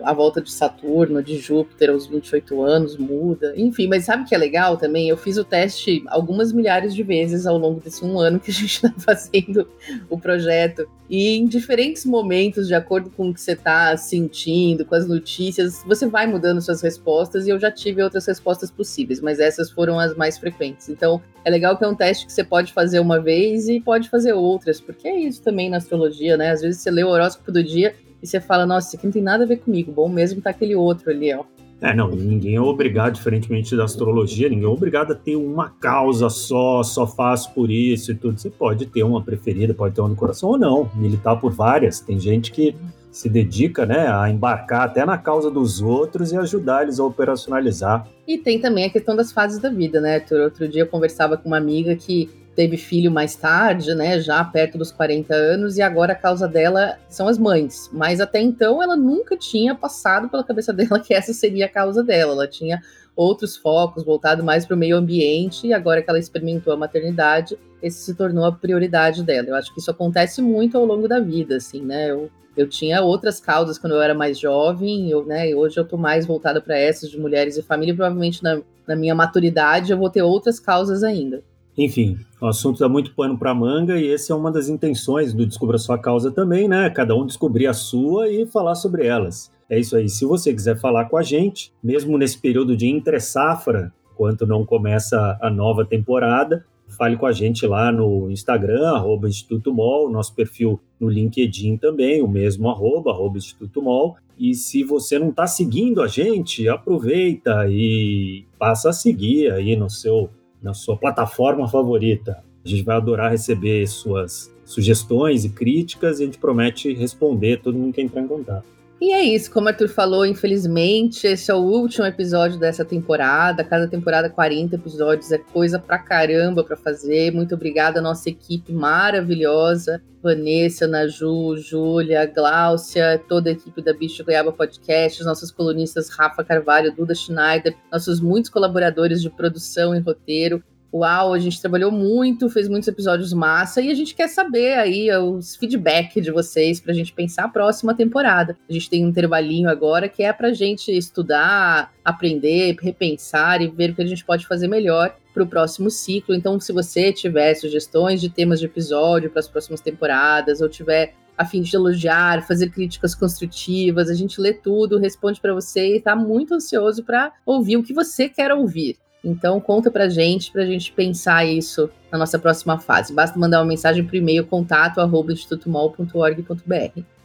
a 0.02 0.12
volta 0.12 0.40
de 0.40 0.50
Saturno, 0.50 1.22
de 1.22 1.38
Júpiter 1.38 1.90
aos 1.90 2.07
28 2.07 2.62
anos, 2.62 2.96
muda. 2.96 3.54
Enfim, 3.57 3.86
mas 3.86 4.04
sabe 4.04 4.24
que 4.24 4.34
é 4.34 4.38
legal 4.38 4.76
também? 4.76 5.09
Eu 5.09 5.16
fiz 5.16 5.36
o 5.38 5.44
teste 5.44 6.02
algumas 6.09 6.52
milhares 6.52 6.94
de 6.94 7.02
vezes 7.02 7.46
ao 7.46 7.57
longo 7.57 7.80
desse 7.80 8.04
um 8.04 8.18
ano 8.18 8.38
que 8.38 8.50
a 8.50 8.54
gente 8.54 8.74
está 8.74 8.92
fazendo 8.98 9.68
o 10.11 10.18
projeto. 10.18 10.86
E 11.09 11.36
em 11.36 11.46
diferentes 11.46 12.04
momentos, 12.04 12.66
de 12.66 12.74
acordo 12.74 13.11
com 13.11 13.30
o 13.30 13.34
que 13.34 13.40
você 13.40 13.52
está 13.52 13.96
sentindo, 13.96 14.84
com 14.84 14.94
as 14.94 15.07
notícias, 15.07 15.82
você 15.86 16.07
vai 16.07 16.26
mudando 16.26 16.61
suas 16.61 16.82
respostas 16.82 17.46
e 17.46 17.50
eu 17.50 17.61
já 17.61 17.70
tive 17.70 18.02
outras 18.02 18.26
respostas 18.26 18.70
possíveis, 18.70 19.20
mas 19.20 19.38
essas 19.38 19.70
foram 19.70 20.00
as 20.00 20.16
mais 20.16 20.36
frequentes. 20.36 20.88
Então, 20.88 21.22
é 21.44 21.50
legal 21.50 21.76
que 21.78 21.84
é 21.84 21.88
um 21.88 21.94
teste 21.94 22.26
que 22.26 22.32
você 22.32 22.42
pode 22.42 22.72
fazer 22.72 22.98
uma 22.98 23.20
vez 23.20 23.68
e 23.68 23.80
pode 23.80 24.11
fazer 24.11 24.32
outras, 24.32 24.80
porque 24.80 25.07
é 25.07 25.20
isso 25.20 25.40
também 25.42 25.70
na 25.70 25.76
astrologia, 25.76 26.36
né? 26.36 26.50
Às 26.50 26.61
vezes 26.61 26.82
você 26.82 26.90
lê 26.90 27.04
o 27.04 27.09
horóscopo 27.09 27.52
do 27.52 27.62
dia 27.62 27.94
e 28.22 28.26
você 28.26 28.40
fala, 28.40 28.66
nossa, 28.66 28.88
isso 28.88 28.96
aqui 28.96 29.06
não 29.06 29.12
tem 29.12 29.22
nada 29.22 29.44
a 29.44 29.46
ver 29.46 29.58
comigo, 29.58 29.92
bom 29.92 30.08
mesmo 30.08 30.40
tá 30.40 30.50
aquele 30.50 30.74
outro 30.74 31.10
ali, 31.10 31.32
ó. 31.34 31.44
É, 31.80 31.94
não, 31.94 32.10
ninguém 32.10 32.54
é 32.54 32.60
obrigado, 32.60 33.14
diferentemente 33.14 33.76
da 33.76 33.84
astrologia, 33.84 34.48
ninguém 34.48 34.64
é 34.64 34.68
obrigado 34.68 35.12
a 35.12 35.14
ter 35.14 35.36
uma 35.36 35.68
causa 35.68 36.30
só, 36.30 36.82
só 36.82 37.06
faço 37.06 37.52
por 37.52 37.70
isso 37.70 38.12
e 38.12 38.14
tudo. 38.14 38.40
Você 38.40 38.48
pode 38.48 38.86
ter 38.86 39.02
uma 39.02 39.22
preferida, 39.22 39.74
pode 39.74 39.94
ter 39.94 40.00
uma 40.00 40.08
no 40.08 40.16
coração 40.16 40.50
ou 40.50 40.58
não, 40.58 40.90
militar 40.94 41.36
por 41.36 41.52
várias. 41.52 42.00
Tem 42.00 42.18
gente 42.18 42.50
que 42.50 42.74
se 43.10 43.28
dedica, 43.28 43.84
né, 43.84 44.08
a 44.08 44.28
embarcar 44.30 44.82
até 44.82 45.04
na 45.04 45.18
causa 45.18 45.50
dos 45.50 45.82
outros 45.82 46.32
e 46.32 46.36
ajudar 46.36 46.82
eles 46.82 46.98
a 46.98 47.04
operacionalizar. 47.04 48.06
E 48.26 48.38
tem 48.38 48.58
também 48.58 48.84
a 48.84 48.90
questão 48.90 49.14
das 49.14 49.30
fases 49.30 49.58
da 49.58 49.68
vida, 49.68 50.00
né, 50.00 50.16
Arthur? 50.16 50.40
Outro 50.40 50.68
dia 50.68 50.82
eu 50.82 50.86
conversava 50.86 51.36
com 51.36 51.48
uma 51.48 51.56
amiga 51.58 51.94
que 51.94 52.30
teve 52.57 52.78
filho 52.78 53.11
mais 53.11 53.36
tarde, 53.36 53.94
né, 53.94 54.18
já 54.18 54.42
perto 54.42 54.78
dos 54.78 54.90
40 54.90 55.34
anos, 55.34 55.76
e 55.76 55.82
agora 55.82 56.14
a 56.14 56.16
causa 56.16 56.48
dela 56.48 56.98
são 57.07 57.28
as 57.28 57.38
mães. 57.38 57.90
Mas 57.92 58.18
até 58.18 58.40
então 58.40 58.82
ela 58.82 58.96
nunca 58.96 59.36
tinha 59.36 59.74
passado 59.74 60.28
pela 60.30 60.42
cabeça 60.42 60.72
dela 60.74 60.98
que 60.98 61.12
essa 61.12 61.34
seria 61.34 61.66
a 61.66 61.68
causa 61.68 62.02
dela. 62.02 62.32
Ela 62.32 62.48
tinha 62.48 62.80
outros 63.14 63.57
focos 63.57 64.04
voltado 64.04 64.42
mais 64.42 64.64
para 64.64 64.74
o 64.74 64.78
meio 64.78 64.96
ambiente, 64.96 65.66
e 65.66 65.74
agora 65.74 66.02
que 66.02 66.09
ela 66.09 66.18
experimentou 66.18 66.72
a 66.72 66.76
maternidade, 66.76 67.59
esse 67.82 67.98
se 68.00 68.14
tornou 68.14 68.46
a 68.46 68.52
prioridade 68.52 69.22
dela. 69.22 69.48
Eu 69.48 69.54
acho 69.54 69.72
que 69.72 69.80
isso 69.80 69.90
acontece 69.90 70.40
muito 70.40 70.78
ao 70.78 70.86
longo 70.86 71.07
da 71.07 71.20
vida, 71.20 71.57
assim, 71.57 71.82
né? 71.82 72.11
Eu, 72.11 72.30
eu 72.57 72.66
tinha 72.66 73.02
outras 73.02 73.38
causas 73.38 73.78
quando 73.78 73.92
eu 73.92 74.00
era 74.00 74.14
mais 74.14 74.38
jovem, 74.38 75.11
eu, 75.11 75.26
né, 75.26 75.50
e 75.50 75.54
hoje 75.54 75.78
eu 75.78 75.84
tô 75.84 75.98
mais 75.98 76.24
voltada 76.24 76.59
para 76.59 76.78
essas 76.78 77.11
de 77.11 77.20
mulheres 77.20 77.59
e 77.59 77.62
família, 77.62 77.92
e 77.92 77.96
provavelmente 77.96 78.42
na, 78.42 78.62
na 78.86 78.96
minha 78.96 79.14
maturidade 79.14 79.92
eu 79.92 79.98
vou 79.98 80.09
ter 80.09 80.22
outras 80.22 80.59
causas 80.59 81.02
ainda. 81.04 81.42
Enfim, 81.76 82.16
o 82.40 82.46
assunto 82.46 82.78
dá 82.78 82.88
muito 82.88 83.14
pano 83.14 83.36
para 83.36 83.54
manga 83.54 83.98
e 83.98 84.10
essa 84.10 84.32
é 84.32 84.36
uma 84.36 84.50
das 84.50 84.68
intenções 84.68 85.34
do 85.34 85.44
Descubra 85.44 85.76
Sua 85.76 85.98
Causa 85.98 86.30
também, 86.30 86.66
né? 86.66 86.88
Cada 86.88 87.14
um 87.14 87.26
descobrir 87.26 87.66
a 87.66 87.74
sua 87.74 88.30
e 88.30 88.46
falar 88.46 88.74
sobre 88.74 89.06
elas. 89.06 89.52
É 89.68 89.78
isso 89.78 89.96
aí. 89.96 90.08
Se 90.08 90.24
você 90.24 90.54
quiser 90.54 90.78
falar 90.78 91.06
com 91.06 91.16
a 91.16 91.22
gente, 91.22 91.72
mesmo 91.82 92.16
nesse 92.16 92.38
período 92.38 92.76
de 92.76 92.86
entre-safra, 92.86 93.92
enquanto 94.12 94.46
não 94.46 94.64
começa 94.64 95.38
a 95.42 95.50
nova 95.50 95.84
temporada, 95.84 96.64
fale 96.88 97.16
com 97.16 97.26
a 97.26 97.32
gente 97.32 97.66
lá 97.66 97.92
no 97.92 98.30
Instagram, 98.30 98.88
arroba 98.88 99.28
Instituto 99.28 99.74
Mol, 99.74 100.10
nosso 100.10 100.34
perfil 100.34 100.80
no 100.98 101.08
LinkedIn 101.08 101.76
também, 101.76 102.22
o 102.22 102.28
mesmo 102.28 102.70
arroba, 102.70 103.10
arroba 103.10 103.36
Instituto 103.36 103.82
Mol. 103.82 104.16
E 104.38 104.54
se 104.54 104.84
você 104.84 105.18
não 105.18 105.30
está 105.30 105.46
seguindo 105.46 106.00
a 106.00 106.06
gente, 106.06 106.68
aproveita 106.68 107.66
e 107.68 108.44
passa 108.58 108.90
a 108.90 108.92
seguir 108.92 109.50
aí 109.50 109.76
no 109.76 109.90
seu 109.90 110.30
na 110.62 110.74
sua 110.74 110.96
plataforma 110.96 111.68
favorita. 111.68 112.42
A 112.64 112.68
gente 112.68 112.82
vai 112.82 112.96
adorar 112.96 113.30
receber 113.30 113.86
suas 113.86 114.54
sugestões 114.64 115.44
e 115.44 115.48
críticas 115.48 116.18
e 116.18 116.24
a 116.24 116.26
gente 116.26 116.38
promete 116.38 116.92
responder 116.92 117.62
todo 117.62 117.78
mundo 117.78 117.94
que 117.94 118.00
entrar 118.00 118.20
em 118.20 118.26
contato. 118.26 118.75
E 118.99 119.12
é 119.12 119.22
isso, 119.22 119.51
como 119.51 119.66
o 119.66 119.68
Arthur 119.68 119.88
falou, 119.88 120.24
infelizmente, 120.24 121.26
esse 121.26 121.51
é 121.51 121.55
o 121.55 121.59
último 121.59 122.07
episódio 122.07 122.59
dessa 122.59 122.82
temporada. 122.82 123.62
Cada 123.62 123.86
temporada, 123.86 124.30
40 124.30 124.74
episódios, 124.74 125.30
é 125.30 125.36
coisa 125.36 125.78
pra 125.78 125.99
caramba 125.99 126.64
pra 126.64 126.76
fazer. 126.76 127.30
Muito 127.30 127.55
obrigada 127.55 127.99
à 127.99 128.03
nossa 128.03 128.30
equipe 128.30 128.72
maravilhosa. 128.72 130.03
Vanessa, 130.22 130.88
Naju, 130.88 131.57
Júlia, 131.59 132.24
Gláucia, 132.24 133.22
toda 133.28 133.51
a 133.51 133.53
equipe 133.53 133.82
da 133.82 133.92
Bicho 133.92 134.24
Goiaba 134.24 134.51
Podcast, 134.51 135.20
os 135.20 135.26
nossos 135.26 135.51
colunistas 135.51 136.09
Rafa 136.09 136.42
Carvalho, 136.42 136.90
Duda 136.90 137.14
Schneider, 137.14 137.76
nossos 137.92 138.18
muitos 138.18 138.51
colaboradores 138.51 139.20
de 139.20 139.28
produção 139.28 139.94
e 139.94 140.01
roteiro. 140.01 140.64
Uau, 140.93 141.34
a 141.34 141.39
gente 141.39 141.61
trabalhou 141.61 141.91
muito, 141.91 142.49
fez 142.49 142.68
muitos 142.68 142.89
episódios 142.89 143.32
massa 143.32 143.82
e 143.82 143.91
a 143.91 143.95
gente 143.95 144.14
quer 144.14 144.28
saber 144.28 144.74
aí 144.74 145.11
os 145.18 145.57
feedback 145.57 146.20
de 146.20 146.30
vocês 146.30 146.80
pra 146.80 146.95
gente 146.95 147.12
pensar 147.12 147.45
a 147.45 147.49
próxima 147.49 147.95
temporada. 147.95 148.57
A 148.68 148.72
gente 148.72 148.89
tem 148.89 149.05
um 149.05 149.09
intervalinho 149.09 149.68
agora 149.68 150.09
que 150.09 150.22
é 150.22 150.32
pra 150.32 150.53
gente 150.53 150.97
estudar, 150.97 151.93
aprender, 152.05 152.76
repensar 152.80 153.61
e 153.61 153.68
ver 153.68 153.91
o 153.91 153.95
que 153.95 154.03
a 154.03 154.07
gente 154.07 154.24
pode 154.24 154.47
fazer 154.47 154.68
melhor 154.68 155.14
para 155.34 155.43
o 155.43 155.47
próximo 155.47 155.91
ciclo. 155.91 156.34
Então, 156.34 156.59
se 156.59 156.72
você 156.72 157.12
tiver 157.12 157.55
sugestões 157.55 158.20
de 158.20 158.30
temas 158.30 158.61
de 158.61 158.66
episódio 158.66 159.28
para 159.28 159.41
as 159.41 159.49
próximas 159.49 159.80
temporadas 159.80 160.61
ou 160.61 160.68
tiver 160.68 161.14
a 161.37 161.45
fim 161.45 161.61
de 161.61 161.76
elogiar, 161.76 162.47
fazer 162.47 162.70
críticas 162.70 163.14
construtivas, 163.14 164.09
a 164.09 164.14
gente 164.14 164.41
lê 164.41 164.55
tudo, 164.55 164.99
responde 164.99 165.41
para 165.41 165.53
você 165.53 165.89
e 165.89 165.97
está 165.99 166.16
muito 166.16 166.55
ansioso 166.55 167.05
para 167.05 167.32
ouvir 167.45 167.76
o 167.76 167.82
que 167.82 167.93
você 167.93 168.28
quer 168.28 168.53
ouvir. 168.53 168.97
Então 169.26 169.60
conta 169.60 169.90
pra 169.90 170.08
gente, 170.08 170.52
pra 170.52 170.64
gente 170.64 170.92
pensar 170.92 171.44
isso 171.44 171.90
na 172.12 172.16
nossa 172.16 172.38
próxima 172.38 172.78
fase. 172.78 173.12
Basta 173.12 173.36
mandar 173.36 173.58
uma 173.58 173.66
mensagem 173.66 174.04
por 174.04 174.14
e-mail 174.14 174.46
contato 174.46 175.00
arroba. 175.00 175.32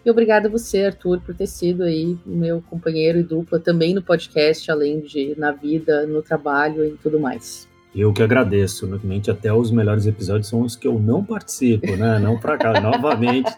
E 0.03 0.09
obrigada 0.09 0.47
a 0.47 0.51
você, 0.51 0.85
Arthur, 0.85 1.21
por 1.21 1.35
ter 1.35 1.45
sido 1.45 1.83
aí 1.83 2.17
meu 2.25 2.59
companheiro 2.67 3.19
e 3.19 3.23
dupla 3.23 3.59
também 3.59 3.93
no 3.93 4.01
podcast, 4.01 4.71
além 4.71 5.01
de 5.01 5.35
na 5.37 5.51
vida, 5.51 6.07
no 6.07 6.23
trabalho 6.23 6.83
e 6.85 6.97
tudo 7.03 7.19
mais. 7.19 7.69
Eu 7.93 8.11
que 8.11 8.23
agradeço, 8.23 8.87
normalmente 8.87 9.29
até 9.29 9.53
os 9.53 9.69
melhores 9.69 10.07
episódios 10.07 10.47
são 10.47 10.61
os 10.61 10.75
que 10.75 10.87
eu 10.87 10.97
não 10.97 11.23
participo, 11.23 11.95
né? 11.97 12.17
Não 12.17 12.39
para 12.39 12.57
cá, 12.57 12.79
novamente. 12.81 13.51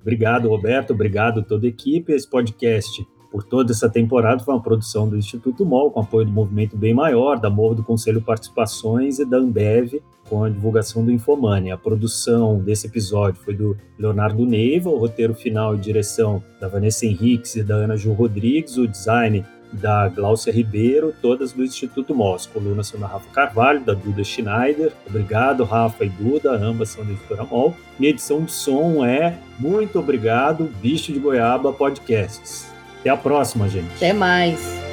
Obrigado, 0.00 0.48
Roberto, 0.48 0.92
obrigado 0.92 1.42
toda 1.42 1.66
a 1.66 1.70
equipe. 1.70 2.12
Esse 2.12 2.28
podcast 2.28 3.04
por 3.30 3.42
toda 3.42 3.72
essa 3.72 3.88
temporada 3.88 4.42
foi 4.42 4.54
uma 4.54 4.62
produção 4.62 5.08
do 5.08 5.16
Instituto 5.16 5.64
MOL, 5.64 5.90
com 5.90 6.00
apoio 6.00 6.26
do 6.26 6.32
Movimento 6.32 6.76
Bem 6.76 6.94
Maior, 6.94 7.38
da 7.38 7.50
MOV 7.50 7.76
do 7.76 7.82
Conselho 7.82 8.22
Participações 8.22 9.18
e 9.18 9.24
da 9.24 9.36
Ambev, 9.36 10.00
com 10.28 10.44
a 10.44 10.50
divulgação 10.50 11.04
do 11.04 11.10
Infomani. 11.10 11.70
A 11.70 11.76
produção 11.76 12.58
desse 12.58 12.86
episódio 12.86 13.40
foi 13.42 13.54
do 13.54 13.76
Leonardo 13.98 14.44
Neiva, 14.44 14.88
o 14.88 14.98
roteiro 14.98 15.34
final 15.34 15.74
e 15.74 15.78
direção 15.78 16.42
da 16.60 16.68
Vanessa 16.68 17.06
Henriques 17.06 17.56
e 17.56 17.62
da 17.62 17.74
Ana 17.74 17.96
Ju 17.96 18.12
Rodrigues, 18.12 18.76
o 18.76 18.86
design 18.86 19.44
da 19.72 20.08
Gláucia 20.08 20.52
Ribeiro, 20.52 21.14
todas 21.20 21.52
do 21.52 21.62
Instituto 21.62 22.14
MOL. 22.14 22.34
As 22.34 22.46
colunas 22.46 22.88
são 22.88 22.98
da 22.98 23.06
Rafa 23.06 23.28
Carvalho, 23.30 23.84
da 23.84 23.92
Duda 23.92 24.24
Schneider. 24.24 24.92
Obrigado, 25.06 25.64
Rafa 25.64 26.04
e 26.04 26.08
Duda, 26.08 26.52
ambas 26.52 26.90
são 26.90 27.04
da 27.04 27.12
editora 27.12 27.44
MOL. 27.44 27.74
E 28.00 28.06
a 28.06 28.10
edição 28.10 28.42
de 28.42 28.52
som 28.52 29.04
é 29.04 29.38
Muito 29.58 29.98
Obrigado, 29.98 30.70
Bicho 30.80 31.12
de 31.12 31.18
Goiaba 31.18 31.72
Podcasts. 31.72 32.67
Até 33.00 33.10
a 33.10 33.16
próxima, 33.16 33.68
gente. 33.68 33.94
Até 33.96 34.12
mais. 34.12 34.87